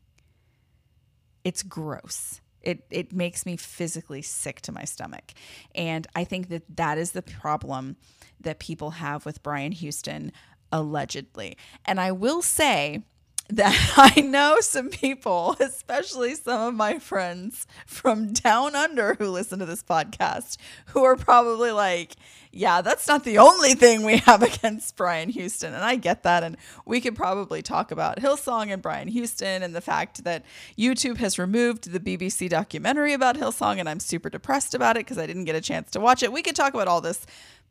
It's 1.44 1.64
gross. 1.64 2.40
It, 2.62 2.86
it 2.92 3.12
makes 3.12 3.44
me 3.44 3.58
physically 3.58 4.22
sick 4.22 4.62
to 4.62 4.72
my 4.72 4.84
stomach. 4.84 5.34
And 5.74 6.06
I 6.16 6.26
think 6.26 6.50
that 6.50 6.76
that 6.76 7.00
is 7.00 7.14
the 7.14 7.24
problem 7.24 7.96
that 8.40 8.60
people 8.60 8.92
have 8.92 9.26
with 9.26 9.42
Brian 9.42 9.72
Houston, 9.72 10.32
allegedly. 10.72 11.58
And 11.86 12.00
I 12.00 12.12
will 12.12 12.44
say, 12.44 13.04
that 13.50 13.94
I 13.98 14.22
know 14.22 14.60
some 14.62 14.90
people, 14.90 15.56
especially 15.60 16.36
some 16.36 16.62
of 16.62 16.74
my 16.74 17.00
friends 17.00 17.68
from 17.86 18.34
down 18.34 18.76
under 18.76 19.16
who 19.16 19.30
listen 19.30 19.60
to 19.60 19.66
this 19.66 19.84
podcast, 19.84 20.58
who 20.88 21.04
are 21.04 21.16
probably 21.16 21.72
like, 21.72 22.16
yeah, 22.52 22.82
that's 22.82 23.08
not 23.08 23.24
the 23.24 23.38
only 23.38 23.74
thing 23.74 24.04
we 24.04 24.18
have 24.18 24.42
against 24.56 24.96
Brian 24.96 25.30
Houston. 25.30 25.74
And 25.74 25.84
I 25.84 25.96
get 25.96 26.24
that. 26.24 26.44
And 26.44 26.58
we 26.86 27.00
could 27.00 27.16
probably 27.16 27.62
talk 27.62 27.92
about 27.92 28.18
Hillsong 28.20 28.72
and 28.72 28.82
Brian 28.82 29.08
Houston 29.08 29.64
and 29.64 29.76
the 29.76 29.82
fact 29.82 30.24
that 30.24 30.44
YouTube 30.78 31.18
has 31.18 31.38
removed 31.38 31.92
the 31.92 32.00
BBC 32.00 32.50
documentary 32.50 33.14
about 33.14 33.38
Hillsong. 33.38 33.80
And 33.80 33.88
I'm 33.88 34.00
super 34.00 34.30
depressed 34.30 34.74
about 34.74 34.98
it 34.98 35.02
because 35.02 35.18
I 35.18 35.28
didn't 35.28 35.46
get 35.46 35.56
a 35.56 35.62
chance 35.62 35.92
to 35.92 36.00
watch 36.00 36.24
it. 36.24 36.32
We 36.32 36.42
could 36.42 36.56
talk 36.56 36.74
about 36.74 36.88
all 36.88 37.02
this, 37.02 37.26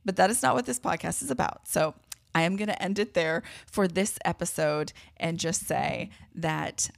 but 0.05 0.17
that 0.17 0.31
is 0.31 0.43
not 0.43 0.55
what 0.55 0.67
this 0.67 0.79
podcast 0.79 1.23
is 1.23 1.31
about. 1.31 1.67
So 1.67 1.95
I 2.37 2.43
am 2.43 2.57
going 2.57 2.69
to 2.69 2.83
end 2.83 2.99
it 2.99 3.15
there 3.15 3.43
for 3.65 3.89
this 3.89 4.19
episode 4.23 4.93
and 5.17 5.39
just 5.39 5.67
say 5.67 6.11
that 6.35 6.91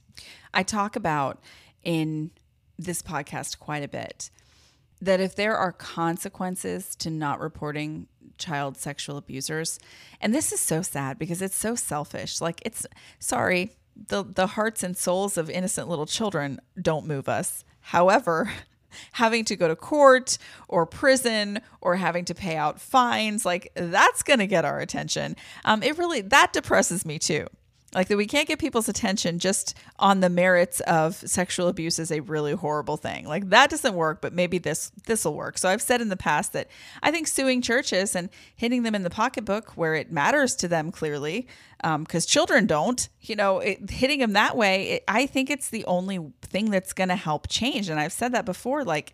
I 0.53 0.63
talk 0.63 0.97
about 0.97 1.41
in 1.81 2.31
this 2.77 3.01
podcast 3.01 3.57
quite 3.57 3.81
a 3.81 3.87
bit 3.87 4.31
that 5.01 5.21
if 5.21 5.35
there 5.35 5.55
are 5.55 5.71
consequences 5.71 6.93
to 6.97 7.09
not 7.09 7.39
reporting 7.39 8.07
child 8.37 8.75
sexual 8.75 9.15
abusers, 9.15 9.79
and 10.19 10.35
this 10.35 10.51
is 10.51 10.59
so 10.59 10.81
sad 10.81 11.17
because 11.17 11.41
it's 11.41 11.55
so 11.55 11.73
selfish. 11.73 12.41
Like 12.41 12.61
it's 12.65 12.85
sorry, 13.19 13.71
the 13.95 14.25
the 14.25 14.47
hearts 14.47 14.83
and 14.83 14.97
souls 14.97 15.37
of 15.37 15.49
innocent 15.49 15.87
little 15.87 16.05
children 16.05 16.59
don't 16.81 17.07
move 17.07 17.29
us. 17.29 17.63
However, 17.79 18.51
having 19.13 19.45
to 19.45 19.55
go 19.55 19.67
to 19.67 19.75
court 19.75 20.37
or 20.67 20.85
prison 20.85 21.59
or 21.81 21.95
having 21.95 22.25
to 22.25 22.35
pay 22.35 22.55
out 22.55 22.79
fines 22.79 23.45
like 23.45 23.71
that's 23.75 24.23
going 24.23 24.39
to 24.39 24.47
get 24.47 24.65
our 24.65 24.79
attention. 24.79 25.35
Um, 25.65 25.83
it 25.83 25.97
really 25.97 26.21
that 26.21 26.53
depresses 26.53 27.05
me 27.05 27.19
too 27.19 27.47
like 27.93 28.07
that 28.07 28.17
we 28.17 28.27
can't 28.27 28.47
get 28.47 28.59
people's 28.59 28.87
attention 28.87 29.39
just 29.39 29.75
on 29.97 30.19
the 30.19 30.29
merits 30.29 30.79
of 30.81 31.15
sexual 31.15 31.67
abuse 31.67 31.97
is 31.97 32.11
a 32.11 32.19
really 32.21 32.53
horrible 32.53 32.97
thing. 32.97 33.27
Like 33.27 33.49
that 33.49 33.69
doesn't 33.69 33.95
work 33.95 34.21
but 34.21 34.33
maybe 34.33 34.57
this 34.57 34.91
this 35.05 35.25
will 35.25 35.35
work. 35.35 35.57
So 35.57 35.69
i've 35.69 35.81
said 35.81 36.01
in 36.01 36.09
the 36.09 36.17
past 36.17 36.53
that 36.53 36.67
i 37.01 37.11
think 37.11 37.27
suing 37.27 37.61
churches 37.61 38.15
and 38.15 38.29
hitting 38.55 38.83
them 38.83 38.95
in 38.95 39.03
the 39.03 39.09
pocketbook 39.09 39.71
where 39.71 39.95
it 39.95 40.11
matters 40.11 40.55
to 40.57 40.67
them 40.67 40.91
clearly 40.91 41.47
because 41.81 42.25
um, 42.25 42.27
children 42.27 42.65
don't 42.65 43.09
you 43.21 43.35
know 43.35 43.59
it, 43.59 43.89
hitting 43.89 44.19
them 44.19 44.33
that 44.33 44.55
way 44.55 44.89
it, 44.89 45.03
i 45.07 45.25
think 45.25 45.49
it's 45.49 45.69
the 45.69 45.85
only 45.85 46.19
thing 46.41 46.69
that's 46.69 46.93
going 46.93 47.09
to 47.09 47.15
help 47.15 47.47
change. 47.47 47.89
And 47.89 47.99
i've 47.99 48.13
said 48.13 48.33
that 48.33 48.45
before 48.45 48.83
like 48.83 49.13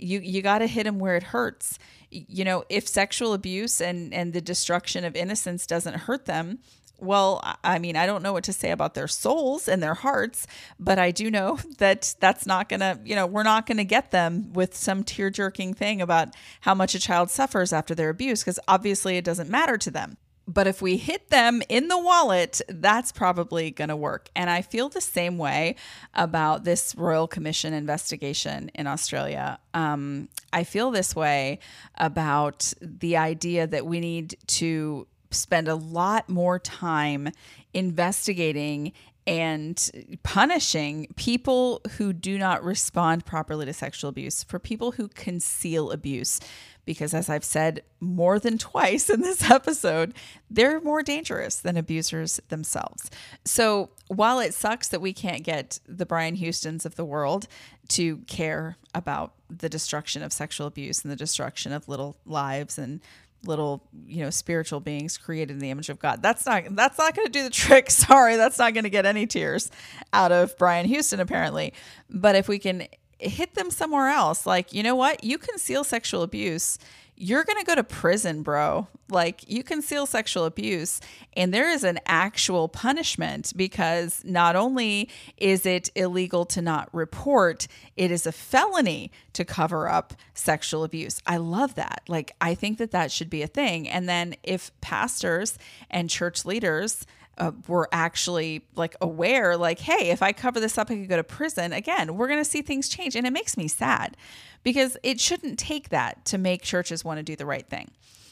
you 0.00 0.20
you 0.20 0.42
got 0.42 0.58
to 0.58 0.66
hit 0.66 0.84
them 0.84 0.98
where 0.98 1.16
it 1.16 1.22
hurts. 1.22 1.78
You 2.10 2.44
know 2.44 2.64
if 2.68 2.88
sexual 2.88 3.34
abuse 3.34 3.80
and 3.80 4.12
and 4.12 4.32
the 4.32 4.40
destruction 4.40 5.04
of 5.04 5.14
innocence 5.14 5.66
doesn't 5.66 5.94
hurt 5.94 6.26
them 6.26 6.58
well, 7.00 7.42
I 7.64 7.78
mean, 7.78 7.96
I 7.96 8.06
don't 8.06 8.22
know 8.22 8.32
what 8.32 8.44
to 8.44 8.52
say 8.52 8.70
about 8.70 8.94
their 8.94 9.08
souls 9.08 9.68
and 9.68 9.82
their 9.82 9.94
hearts, 9.94 10.46
but 10.78 10.98
I 10.98 11.10
do 11.10 11.30
know 11.30 11.58
that 11.78 12.14
that's 12.20 12.46
not 12.46 12.68
going 12.68 12.80
to, 12.80 12.98
you 13.04 13.14
know, 13.14 13.26
we're 13.26 13.42
not 13.42 13.66
going 13.66 13.78
to 13.78 13.84
get 13.84 14.10
them 14.10 14.52
with 14.52 14.76
some 14.76 15.04
tear 15.04 15.30
jerking 15.30 15.74
thing 15.74 16.00
about 16.00 16.34
how 16.62 16.74
much 16.74 16.94
a 16.94 17.00
child 17.00 17.30
suffers 17.30 17.72
after 17.72 17.94
their 17.94 18.10
abuse, 18.10 18.42
because 18.42 18.60
obviously 18.68 19.16
it 19.16 19.24
doesn't 19.24 19.50
matter 19.50 19.76
to 19.78 19.90
them. 19.90 20.16
But 20.52 20.66
if 20.66 20.82
we 20.82 20.96
hit 20.96 21.30
them 21.30 21.62
in 21.68 21.86
the 21.86 21.98
wallet, 21.98 22.60
that's 22.68 23.12
probably 23.12 23.70
going 23.70 23.88
to 23.88 23.96
work. 23.96 24.30
And 24.34 24.50
I 24.50 24.62
feel 24.62 24.88
the 24.88 25.00
same 25.00 25.38
way 25.38 25.76
about 26.12 26.64
this 26.64 26.94
Royal 26.96 27.28
Commission 27.28 27.72
investigation 27.72 28.68
in 28.74 28.88
Australia. 28.88 29.60
Um, 29.74 30.28
I 30.52 30.64
feel 30.64 30.90
this 30.90 31.14
way 31.14 31.60
about 31.94 32.72
the 32.80 33.16
idea 33.16 33.68
that 33.68 33.86
we 33.86 34.00
need 34.00 34.36
to 34.48 35.06
spend 35.30 35.68
a 35.68 35.74
lot 35.74 36.28
more 36.28 36.58
time 36.58 37.30
investigating 37.72 38.92
and 39.26 40.18
punishing 40.22 41.06
people 41.16 41.80
who 41.96 42.12
do 42.12 42.38
not 42.38 42.64
respond 42.64 43.24
properly 43.24 43.66
to 43.66 43.72
sexual 43.72 44.08
abuse, 44.08 44.42
for 44.42 44.58
people 44.58 44.92
who 44.92 45.08
conceal 45.08 45.90
abuse. 45.90 46.40
Because, 46.86 47.14
as 47.14 47.28
I've 47.28 47.44
said 47.44 47.82
more 48.00 48.40
than 48.40 48.58
twice 48.58 49.08
in 49.10 49.20
this 49.20 49.48
episode, 49.48 50.14
they're 50.50 50.80
more 50.80 51.02
dangerous 51.02 51.56
than 51.56 51.76
abusers 51.76 52.40
themselves. 52.48 53.10
So, 53.44 53.90
while 54.08 54.40
it 54.40 54.54
sucks 54.54 54.88
that 54.88 55.00
we 55.00 55.12
can't 55.12 55.44
get 55.44 55.78
the 55.86 56.06
Brian 56.06 56.36
Houstons 56.36 56.84
of 56.84 56.96
the 56.96 57.04
world 57.04 57.46
to 57.90 58.18
care 58.26 58.76
about 58.94 59.34
the 59.48 59.68
destruction 59.68 60.22
of 60.22 60.32
sexual 60.32 60.66
abuse 60.66 61.02
and 61.02 61.12
the 61.12 61.16
destruction 61.16 61.72
of 61.72 61.88
little 61.88 62.16
lives 62.24 62.78
and 62.78 63.00
little 63.44 63.82
you 64.06 64.22
know 64.22 64.30
spiritual 64.30 64.80
beings 64.80 65.16
created 65.16 65.52
in 65.52 65.58
the 65.58 65.70
image 65.70 65.88
of 65.88 65.98
god. 65.98 66.22
That's 66.22 66.44
not 66.46 66.64
that's 66.72 66.98
not 66.98 67.14
going 67.14 67.26
to 67.26 67.32
do 67.32 67.42
the 67.42 67.50
trick. 67.64 67.90
Sorry 67.90 68.36
that's 68.36 68.58
not 68.58 68.74
going 68.74 68.84
to 68.84 68.90
get 68.90 69.06
any 69.06 69.26
tears 69.26 69.70
out 70.12 70.32
of 70.32 70.56
brian 70.58 70.86
houston 70.86 71.20
apparently. 71.20 71.72
But 72.08 72.36
if 72.36 72.48
we 72.48 72.58
can 72.58 72.86
hit 73.18 73.54
them 73.54 73.70
somewhere 73.70 74.08
else 74.08 74.46
like 74.46 74.72
you 74.72 74.82
know 74.82 74.94
what? 74.94 75.24
You 75.24 75.38
conceal 75.38 75.84
sexual 75.84 76.22
abuse 76.22 76.78
you're 77.20 77.44
going 77.44 77.58
to 77.58 77.66
go 77.66 77.74
to 77.74 77.84
prison, 77.84 78.42
bro. 78.42 78.88
Like 79.10 79.44
you 79.46 79.62
conceal 79.62 80.06
sexual 80.06 80.46
abuse, 80.46 81.00
and 81.36 81.52
there 81.52 81.68
is 81.68 81.84
an 81.84 81.98
actual 82.06 82.68
punishment 82.68 83.52
because 83.54 84.22
not 84.24 84.56
only 84.56 85.10
is 85.36 85.66
it 85.66 85.90
illegal 85.94 86.46
to 86.46 86.62
not 86.62 86.88
report, 86.94 87.66
it 87.96 88.10
is 88.10 88.26
a 88.26 88.32
felony 88.32 89.12
to 89.34 89.44
cover 89.44 89.86
up 89.86 90.14
sexual 90.32 90.82
abuse. 90.82 91.20
I 91.26 91.36
love 91.36 91.74
that. 91.74 92.02
Like, 92.08 92.34
I 92.40 92.54
think 92.54 92.78
that 92.78 92.92
that 92.92 93.12
should 93.12 93.28
be 93.28 93.42
a 93.42 93.46
thing. 93.46 93.86
And 93.86 94.08
then 94.08 94.34
if 94.42 94.70
pastors 94.80 95.58
and 95.90 96.08
church 96.08 96.46
leaders, 96.46 97.04
uh, 97.38 97.52
were 97.68 97.88
actually 97.92 98.64
like 98.76 98.96
aware, 99.00 99.56
like, 99.56 99.80
hey, 99.80 100.10
if 100.10 100.22
I 100.22 100.32
cover 100.32 100.60
this 100.60 100.76
up, 100.76 100.90
I 100.90 100.96
could 100.96 101.08
go 101.08 101.16
to 101.16 101.24
prison. 101.24 101.72
Again, 101.72 102.16
we're 102.16 102.28
going 102.28 102.40
to 102.40 102.44
see 102.44 102.62
things 102.62 102.88
change. 102.88 103.16
And 103.16 103.26
it 103.26 103.32
makes 103.32 103.56
me 103.56 103.68
sad 103.68 104.16
because 104.62 104.96
it 105.02 105.20
shouldn't 105.20 105.58
take 105.58 105.88
that 105.88 106.24
to 106.26 106.38
make 106.38 106.62
churches 106.62 107.04
want 107.04 107.18
to 107.18 107.22
do 107.22 107.36
the 107.36 107.46
right 107.46 107.66
thing. 107.66 107.90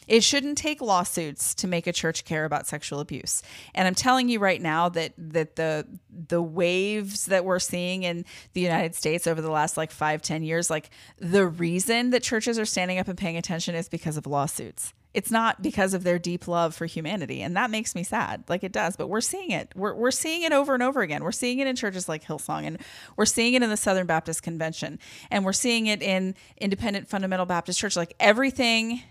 It 0.09 0.25
shouldn't 0.25 0.59
take 0.59 0.81
lawsuits 0.81 1.55
to 1.57 1.69
make 1.69 1.87
a 1.87 1.93
church 1.93 2.25
care 2.25 2.45
about 2.47 2.67
sexual 2.67 3.01
abuse. 3.01 3.43
And 3.75 3.87
I'm 3.87 3.95
telling 3.95 4.29
you 4.29 4.39
right 4.41 4.61
now 4.61 4.89
that 4.89 5.13
that 5.19 5.57
the 5.57 5.87
the 6.11 6.43
waves 6.43 7.27
that 7.27 7.45
we're 7.45 7.59
seeing 7.59 8.03
in 8.03 8.25
the 8.55 8.61
United 8.61 8.95
States 8.95 9.27
over 9.27 9.41
the 9.41 9.51
last 9.51 9.77
like 9.77 9.91
five, 9.91 10.23
ten 10.23 10.43
years, 10.43 10.71
like 10.71 10.91
the 11.19 11.47
reason 11.47 12.11
that 12.11 12.23
churches 12.23 12.59
are 12.59 12.65
standing 12.65 12.99
up 12.99 13.07
and 13.07 13.19
paying 13.19 13.37
attention 13.37 13.75
is 13.75 13.89
because 13.89 14.17
of 14.17 14.27
lawsuits. 14.27 14.95
It's 15.15 15.31
not 15.31 15.63
because 15.63 15.95
of 15.95 16.05
their 16.05 16.19
deep 16.19 16.47
love 16.47 16.75
for 16.75 16.87
humanity. 16.87 17.41
And 17.43 17.57
that 17.57 17.71
makes 17.71 17.95
me 17.95 18.03
sad. 18.03 18.45
Like 18.49 18.63
it 18.63 18.73
does. 18.73 18.95
But 18.95 19.09
we're 19.09 19.23
seeing 19.23 19.51
it. 19.51 19.73
We're, 19.75 19.95
we're 19.95 20.11
seeing 20.11 20.43
it 20.43 20.53
over 20.53 20.75
and 20.75 20.83
over 20.83 21.01
again. 21.01 21.25
We're 21.25 21.33
seeing 21.33 21.59
it 21.59 21.67
in 21.67 21.77
churches 21.77 22.09
like 22.09 22.25
Hillsong, 22.25 22.65
and 22.65 22.79
we're 23.17 23.25
seeing 23.25 23.55
it 23.55 23.63
in 23.63 23.71
the 23.71 23.77
Southern 23.77 24.07
Baptist 24.07 24.43
Convention, 24.43 24.99
and 25.31 25.45
we're 25.45 25.55
seeing 25.55 25.87
it 25.87 26.03
in 26.03 26.35
Independent 26.59 27.09
Fundamental 27.09 27.47
Baptist 27.47 27.79
Church. 27.79 27.97
Like 27.97 28.15
everything 28.21 29.03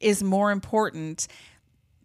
is 0.00 0.22
more 0.22 0.50
important 0.50 1.28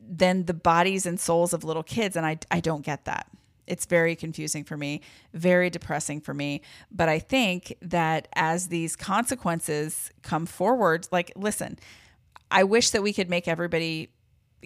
than 0.08 0.46
the 0.46 0.54
bodies 0.54 1.06
and 1.06 1.20
souls 1.20 1.54
of 1.54 1.64
little 1.64 1.84
kids. 1.84 2.16
And 2.16 2.26
I, 2.26 2.38
I 2.52 2.60
don't 2.60 2.86
get 2.86 3.06
that. 3.06 3.28
It's 3.68 3.86
very 3.86 4.16
confusing 4.16 4.64
for 4.64 4.78
me, 4.78 5.02
very 5.34 5.70
depressing 5.70 6.22
for 6.22 6.34
me. 6.34 6.62
But 6.92 7.10
I 7.10 7.20
think 7.20 7.76
that 7.82 8.28
as 8.34 8.68
these 8.68 8.96
consequences 8.96 10.12
come 10.22 10.46
forward, 10.46 11.08
like, 11.12 11.32
listen, 11.36 11.80
I 12.52 12.64
wish 12.64 12.92
that 12.92 13.02
we 13.02 13.12
could 13.12 13.30
make 13.30 13.48
everybody 13.48 14.12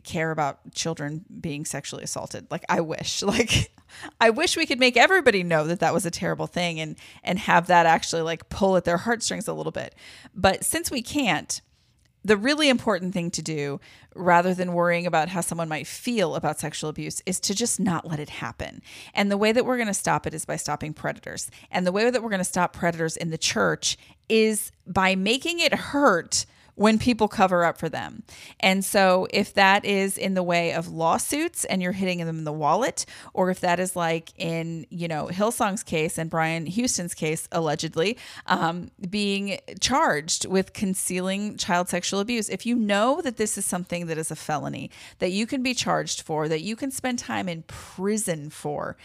care 0.04 0.32
about 0.32 0.74
children 0.74 1.26
being 1.42 1.66
sexually 1.66 2.04
assaulted. 2.04 2.48
Like 2.50 2.64
I 2.70 2.82
wish, 2.82 3.22
like 3.24 3.72
I 4.20 4.30
wish 4.30 4.58
we 4.58 4.66
could 4.66 4.80
make 4.80 4.98
everybody 4.98 5.44
know 5.44 5.66
that 5.66 5.80
that 5.80 5.94
was 5.94 6.06
a 6.06 6.12
terrible 6.12 6.48
thing 6.48 6.80
and 6.80 6.96
and 7.24 7.40
have 7.40 7.68
that 7.68 7.86
actually 7.86 8.22
like 8.22 8.50
pull 8.50 8.78
at 8.78 8.86
their 8.86 8.98
heartstrings 8.98 9.48
a 9.48 9.54
little 9.54 9.72
bit. 9.72 9.96
But 10.34 10.64
since 10.64 10.92
we 10.92 11.02
can't, 11.02 11.62
the 12.24 12.38
really 12.38 12.70
important 12.70 13.14
thing 13.14 13.32
to 13.32 13.42
do 13.42 13.80
rather 14.16 14.54
than 14.54 14.74
worrying 14.74 15.06
about 15.06 15.30
how 15.30 15.42
someone 15.42 15.70
might 15.70 15.88
feel 15.88 16.36
about 16.36 16.60
sexual 16.60 16.90
abuse 16.90 17.22
is 17.26 17.40
to 17.40 17.56
just 17.56 17.80
not 17.80 18.08
let 18.08 18.20
it 18.20 18.30
happen. 18.30 18.82
And 19.14 19.32
the 19.32 19.38
way 19.38 19.52
that 19.52 19.66
we're 19.66 19.78
going 19.78 19.88
to 19.88 19.94
stop 19.94 20.28
it 20.28 20.34
is 20.34 20.46
by 20.46 20.58
stopping 20.58 20.94
predators. 20.94 21.50
And 21.72 21.88
the 21.88 21.92
way 21.92 22.10
that 22.10 22.22
we're 22.22 22.30
going 22.30 22.40
to 22.40 22.46
stop 22.46 22.74
predators 22.74 23.16
in 23.16 23.30
the 23.30 23.38
church 23.38 23.98
is 24.28 24.72
by 24.86 25.16
making 25.16 25.60
it 25.60 25.74
hurt 25.74 26.46
when 26.80 26.98
people 26.98 27.28
cover 27.28 27.66
up 27.66 27.78
for 27.78 27.90
them. 27.90 28.24
And 28.62 28.86
so, 28.86 29.28
if 29.32 29.54
that 29.56 29.84
is 29.84 30.18
in 30.18 30.34
the 30.34 30.42
way 30.42 30.72
of 30.72 30.88
lawsuits 30.88 31.66
and 31.66 31.82
you're 31.82 31.92
hitting 31.92 32.20
them 32.20 32.38
in 32.38 32.46
the 32.46 32.54
wallet, 32.54 33.06
or 33.34 33.50
if 33.50 33.60
that 33.60 33.82
is 33.82 33.98
like 33.98 34.32
in, 34.38 34.88
you 34.90 35.10
know, 35.10 35.28
Hillsong's 35.28 35.84
case 35.84 36.18
and 36.18 36.30
Brian 36.30 36.66
Houston's 36.66 37.14
case, 37.14 37.50
allegedly, 37.52 38.18
um, 38.46 38.92
being 39.10 39.60
charged 39.82 40.46
with 40.46 40.72
concealing 40.72 41.58
child 41.58 41.90
sexual 41.90 42.22
abuse, 42.22 42.48
if 42.48 42.66
you 42.66 42.76
know 42.76 43.20
that 43.24 43.36
this 43.36 43.58
is 43.58 43.66
something 43.66 44.06
that 44.06 44.18
is 44.18 44.32
a 44.32 44.36
felony, 44.38 44.90
that 45.18 45.32
you 45.34 45.46
can 45.46 45.62
be 45.62 45.74
charged 45.74 46.22
for, 46.22 46.48
that 46.48 46.62
you 46.62 46.78
can 46.78 46.92
spend 46.92 47.20
time 47.20 47.50
in 47.50 47.64
prison 47.64 48.50
for, 48.50 48.96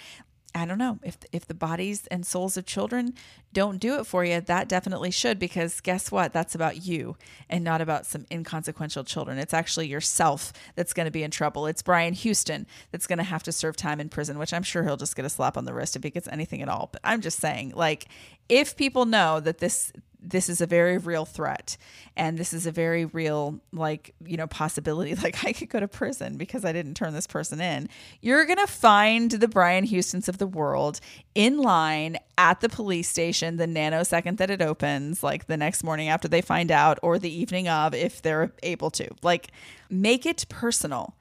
I 0.54 0.66
don't 0.66 0.78
know 0.78 1.00
if 1.02 1.18
if 1.32 1.46
the 1.46 1.54
bodies 1.54 2.06
and 2.08 2.24
souls 2.24 2.56
of 2.56 2.64
children 2.64 3.14
don't 3.52 3.78
do 3.78 3.98
it 3.98 4.06
for 4.06 4.24
you, 4.24 4.40
that 4.40 4.68
definitely 4.68 5.10
should 5.10 5.38
because 5.38 5.80
guess 5.80 6.12
what? 6.12 6.32
That's 6.32 6.54
about 6.54 6.84
you 6.84 7.16
and 7.48 7.64
not 7.64 7.80
about 7.80 8.06
some 8.06 8.24
inconsequential 8.30 9.04
children. 9.04 9.38
It's 9.38 9.54
actually 9.54 9.88
yourself 9.88 10.52
that's 10.76 10.92
going 10.92 11.06
to 11.06 11.10
be 11.10 11.22
in 11.24 11.30
trouble. 11.30 11.66
It's 11.66 11.82
Brian 11.82 12.14
Houston 12.14 12.66
that's 12.92 13.06
going 13.06 13.18
to 13.18 13.24
have 13.24 13.42
to 13.44 13.52
serve 13.52 13.76
time 13.76 14.00
in 14.00 14.08
prison, 14.08 14.38
which 14.38 14.52
I'm 14.52 14.62
sure 14.62 14.84
he'll 14.84 14.96
just 14.96 15.16
get 15.16 15.24
a 15.24 15.30
slap 15.30 15.56
on 15.56 15.64
the 15.64 15.74
wrist 15.74 15.96
if 15.96 16.04
he 16.04 16.10
gets 16.10 16.28
anything 16.28 16.62
at 16.62 16.68
all. 16.68 16.88
But 16.92 17.00
I'm 17.04 17.20
just 17.20 17.40
saying, 17.40 17.72
like, 17.74 18.06
if 18.48 18.76
people 18.76 19.06
know 19.06 19.40
that 19.40 19.58
this 19.58 19.92
this 20.24 20.48
is 20.48 20.60
a 20.60 20.66
very 20.66 20.98
real 20.98 21.24
threat 21.24 21.76
and 22.16 22.38
this 22.38 22.52
is 22.52 22.66
a 22.66 22.72
very 22.72 23.04
real 23.04 23.60
like 23.72 24.14
you 24.24 24.36
know 24.36 24.46
possibility. 24.46 25.14
Like 25.24 25.44
i 25.44 25.52
could 25.52 25.70
go 25.70 25.80
to 25.80 25.88
prison 25.88 26.36
because 26.36 26.64
i 26.64 26.72
didn't 26.72 26.94
turn 26.94 27.14
this 27.14 27.26
person 27.26 27.60
in. 27.60 27.88
You're 28.20 28.44
going 28.44 28.58
to 28.58 28.66
find 28.66 29.30
the 29.30 29.48
brian 29.48 29.86
houstons 29.86 30.28
of 30.28 30.38
the 30.38 30.46
world 30.46 31.00
in 31.34 31.58
line 31.58 32.16
at 32.36 32.60
the 32.60 32.68
police 32.68 33.08
station 33.08 33.56
the 33.56 33.66
nanosecond 33.66 34.38
that 34.38 34.50
it 34.50 34.60
opens 34.60 35.22
like 35.22 35.46
the 35.46 35.56
next 35.56 35.84
morning 35.84 36.08
after 36.08 36.28
they 36.28 36.40
find 36.40 36.70
out 36.70 36.98
or 37.02 37.18
the 37.18 37.32
evening 37.34 37.68
of 37.68 37.94
if 37.94 38.20
they're 38.22 38.52
able 38.62 38.90
to. 38.90 39.08
Like 39.22 39.48
make 39.88 40.26
it 40.26 40.44
personal. 40.48 41.14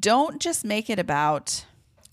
Don't 0.00 0.40
just 0.40 0.64
make 0.64 0.90
it 0.90 0.98
about 0.98 1.64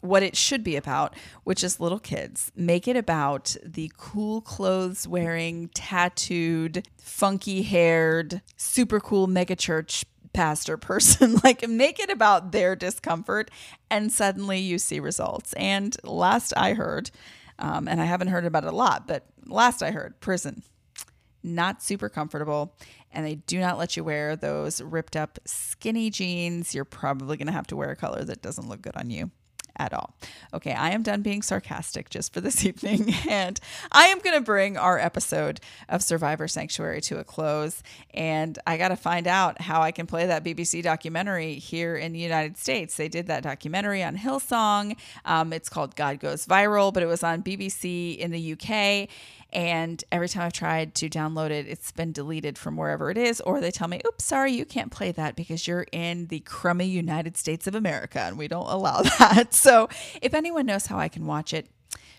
what 0.04 0.22
it 0.22 0.36
should 0.36 0.64
be 0.64 0.76
about, 0.76 1.16
which 1.45 1.64
is 1.64 1.80
little 1.80 1.99
kids. 1.99 2.51
Make 2.56 2.88
it 2.88 2.97
about 2.97 3.56
the 3.64 3.89
cool 3.97 4.41
clothes 4.41 5.08
wearing, 5.08 5.70
tattooed, 5.74 6.86
funky 6.97 7.62
haired, 7.62 8.41
super 8.58 8.99
cool 8.99 9.28
megachurch 9.28 10.04
pastor 10.34 10.76
person. 10.78 11.38
like, 11.43 11.68
make 11.68 11.99
it 11.99 12.10
about 12.10 12.51
their 12.51 12.76
discomfort, 12.76 13.49
and 13.89 14.12
suddenly 14.12 14.60
you 14.60 14.78
see 14.78 14.99
results. 14.99 15.54
And 15.54 15.95
last 16.04 16.54
I 16.58 16.74
heard, 16.74 17.10
um, 17.58 17.88
and 17.88 18.01
I 18.01 18.06
haven't 18.06 18.28
heard 18.28 18.45
about 18.45 18.66
it 18.66 18.74
a 18.74 18.76
lot, 18.76 19.08
but 19.08 19.26
last 19.45 19.82
I 19.82 19.91
heard, 19.91 20.20
prison. 20.20 20.64
Not 21.45 21.82
super 21.82 22.10
comfortable, 22.10 22.76
and 23.12 23.26
they 23.26 23.36
do 23.36 23.60
not 23.60 23.78
let 23.78 23.95
you 23.95 24.04
wear 24.04 24.36
those 24.36 24.82
ripped 24.82 25.16
up 25.16 25.39
skinny 25.45 26.10
jeans. 26.10 26.74
You're 26.74 26.86
probably 26.86 27.38
to 27.38 27.51
have 27.51 27.68
to 27.68 27.76
wear 27.76 27.91
a 27.91 27.95
color 27.95 28.24
that 28.26 28.41
doesn't 28.41 28.68
look 28.68 28.82
good 28.82 28.95
on 28.95 29.10
you 29.10 29.32
at 29.78 29.93
all. 29.93 30.13
Okay, 30.53 30.74
I 30.74 30.91
am 30.91 31.03
done 31.03 31.21
being 31.21 31.41
sarcastic 31.41 32.09
just 32.09 32.34
for 32.34 32.41
this 32.41 32.65
evening, 32.65 33.13
and 33.30 33.59
I 33.91 34.05
am 34.05 34.19
going 34.19 34.36
to 34.36 34.41
bring 34.41 34.78
our 34.78 34.99
episode 34.99 35.59
of 35.89 36.03
Survivor 36.03 36.47
Sanctuary 36.47 37.01
to 37.01 37.19
a 37.19 37.24
close. 37.24 37.82
And 38.13 38.57
I 38.67 38.78
got 38.78 38.89
to 38.89 38.95
find 38.95 39.28
out 39.28 39.61
how 39.61 39.82
I 39.82 39.91
can 39.91 40.07
play 40.07 40.28
that 40.28 40.43
BBC 40.43 40.84
documentary 40.84 41.55
here 41.55 41.95
in 41.95 42.13
the 42.13 42.19
United 42.19 42.57
States. 42.57 42.95
They 42.95 43.07
did 43.07 43.28
that 43.28 43.43
documentary 43.43 44.03
on 44.03 44.17
Hillsong. 44.17 44.97
Um, 45.26 45.53
it's 45.53 45.69
called 45.69 45.95
God 45.95 46.19
Goes 46.19 46.45
Viral, 46.45 46.93
but 46.93 47.03
it 47.03 47.07
was 47.07 47.24
on 47.24 47.41
BBC 47.41 48.17
in 48.17 48.32
the 48.32 48.53
UK. 48.53 49.09
And 49.54 50.04
every 50.12 50.28
time 50.28 50.43
I've 50.43 50.54
tried 50.54 50.95
to 50.95 51.10
download 51.10 51.51
it, 51.51 51.68
it's 51.68 51.91
been 51.91 52.12
deleted 52.12 52.58
from 52.58 52.76
wherever 52.76 53.12
it 53.12 53.18
is, 53.18 53.39
or 53.41 53.62
they 53.62 53.70
tell 53.70 53.88
me, 53.88 54.01
oops, 54.06 54.26
sorry, 54.26 54.51
you 54.51 54.66
can't 54.66 54.91
play 54.91 55.12
that 55.12 55.36
because 55.36 55.68
you're 55.68 55.86
in 55.91 56.28
the 56.28 56.39
crummy 56.39 56.86
United 56.88 57.38
States 57.38 57.68
of 57.68 57.76
America 57.76 58.20
and 58.20 58.38
we 58.38 58.47
don't 58.47 58.68
allow 58.68 59.01
that. 59.20 59.54
So 59.54 59.89
if 60.22 60.34
anyone 60.34 60.66
knows 60.66 60.88
how 60.88 60.97
I 60.97 61.08
can 61.08 61.28
watch 61.28 61.54
it, 61.54 61.68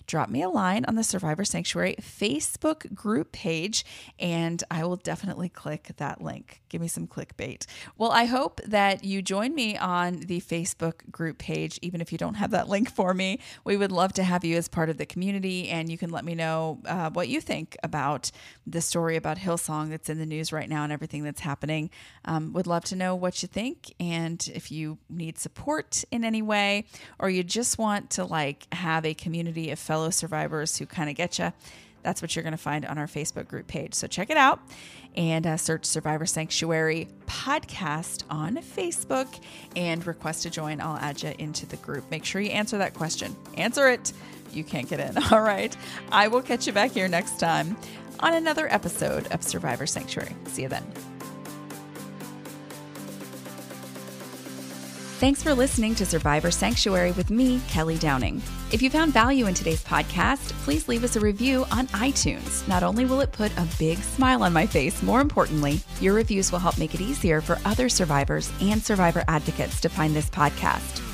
drop 0.07 0.28
me 0.28 0.42
a 0.42 0.48
line 0.48 0.84
on 0.86 0.94
the 0.94 1.05
Survivor 1.05 1.44
Sanctuary 1.44 1.96
Facebook 2.00 2.92
group 2.94 3.32
page, 3.32 3.84
and 4.18 4.62
I 4.70 4.84
will 4.84 4.96
definitely 4.96 5.48
click 5.48 5.92
that 5.96 6.20
link. 6.20 6.62
Give 6.68 6.80
me 6.80 6.88
some 6.88 7.07
clickbait. 7.07 7.66
Well, 7.96 8.11
I 8.11 8.24
hope 8.24 8.61
that 8.66 9.05
you 9.05 9.22
join 9.22 9.55
me 9.55 9.76
on 9.76 10.20
the 10.20 10.40
Facebook 10.40 11.11
group 11.11 11.38
page, 11.38 11.78
even 11.82 12.00
if 12.00 12.12
you 12.12 12.18
don't 12.18 12.34
have 12.34 12.50
that 12.50 12.68
link 12.68 12.90
for 12.90 13.14
me. 13.14 13.40
We 13.64 13.76
would 13.76 13.92
love 13.92 14.12
to 14.14 14.24
have 14.24 14.44
you 14.44 14.57
as 14.57 14.68
part 14.68 14.90
of 14.90 14.98
the 14.98 15.07
community, 15.07 15.68
and 15.68 15.90
you 15.90 15.98
can 15.98 16.11
let 16.11 16.24
me 16.24 16.34
know 16.34 16.80
uh, 16.86 17.11
what 17.11 17.28
you 17.28 17.40
think 17.40 17.76
about 17.82 18.30
the 18.66 18.80
story 18.80 19.16
about 19.16 19.38
Hillsong 19.38 19.90
that's 19.90 20.09
in 20.09 20.18
the 20.18 20.26
news 20.26 20.52
right 20.52 20.68
now 20.68 20.84
and 20.84 20.92
everything 20.92 21.22
that's 21.22 21.40
happening. 21.40 21.90
Um, 22.24 22.52
would 22.52 22.66
love 22.66 22.84
to 22.86 22.96
know 22.96 23.14
what 23.14 23.42
you 23.42 23.48
think, 23.48 23.94
and 24.00 24.46
if 24.55 24.70
you 24.70 24.98
need 25.09 25.38
support 25.38 26.05
in 26.11 26.24
any 26.24 26.42
way, 26.42 26.86
or 27.18 27.30
you 27.30 27.42
just 27.42 27.78
want 27.78 28.11
to 28.11 28.24
like 28.24 28.66
have 28.72 29.05
a 29.05 29.14
community 29.14 29.70
of 29.70 29.78
fellow 29.95 30.11
survivors 30.11 30.76
who 30.76 30.86
kind 30.86 31.09
of 31.09 31.14
get 31.14 31.38
you. 31.38 31.53
That's 32.03 32.20
what 32.20 32.34
you're 32.34 32.42
going 32.42 32.51
to 32.51 32.59
find 32.59 32.84
on 32.84 32.99
our 32.99 33.07
Facebook 33.07 33.47
group 33.47 33.68
page. 33.68 33.95
So 33.95 34.09
check 34.09 34.28
it 34.28 34.36
out 34.36 34.59
and 35.14 35.47
uh, 35.47 35.57
search 35.57 35.84
Survivor 35.84 36.26
Sanctuary 36.26 37.07
Podcast 37.28 38.24
on 38.28 38.57
Facebook 38.57 39.40
and 39.76 40.05
request 40.05 40.42
to 40.42 40.51
join. 40.51 40.80
I'll 40.80 40.97
add 40.97 41.22
you 41.22 41.32
into 41.38 41.64
the 41.64 41.76
group. 41.76 42.11
Make 42.11 42.24
sure 42.24 42.40
you 42.40 42.51
answer 42.51 42.76
that 42.78 42.95
question. 42.95 43.36
Answer 43.57 43.88
it. 43.88 44.12
You 44.53 44.64
can't 44.64 44.88
get 44.88 44.99
in. 44.99 45.16
All 45.32 45.42
right. 45.42 45.74
I 46.11 46.26
will 46.26 46.42
catch 46.42 46.66
you 46.66 46.72
back 46.72 46.90
here 46.90 47.07
next 47.07 47.38
time 47.38 47.76
on 48.18 48.34
another 48.34 48.66
episode 48.74 49.28
of 49.28 49.45
Survivor 49.45 49.86
Sanctuary. 49.86 50.34
See 50.49 50.62
you 50.62 50.68
then. 50.68 51.14
Thanks 55.25 55.43
for 55.43 55.55
listening 55.55 55.95
to 55.95 56.05
Survivor 56.05 56.51
Sanctuary 56.51 57.12
with 57.12 57.31
me, 57.31 57.59
Kelly 57.66 57.97
Downing. 57.97 58.43
If 58.72 58.83
you 58.83 58.91
found 58.91 59.14
value 59.14 59.47
in 59.47 59.55
today's 59.55 59.83
podcast, 59.83 60.53
please 60.64 60.87
leave 60.87 61.03
us 61.03 61.16
a 61.16 61.20
review 61.20 61.64
on 61.72 61.87
iTunes. 61.87 62.68
Not 62.68 62.83
only 62.83 63.07
will 63.07 63.22
it 63.22 63.33
put 63.33 63.51
a 63.57 63.66
big 63.79 63.97
smile 64.01 64.43
on 64.43 64.53
my 64.53 64.66
face, 64.66 65.03
more 65.03 65.22
importantly, 65.22 65.81
your 65.99 66.12
reviews 66.12 66.53
will 66.53 66.59
help 66.59 66.77
make 66.77 66.95
it 66.95 67.01
easier 67.01 67.41
for 67.41 67.59
other 67.64 67.89
survivors 67.89 68.53
and 68.61 68.83
survivor 68.83 69.25
advocates 69.27 69.81
to 69.81 69.89
find 69.89 70.14
this 70.14 70.29
podcast. 70.29 71.14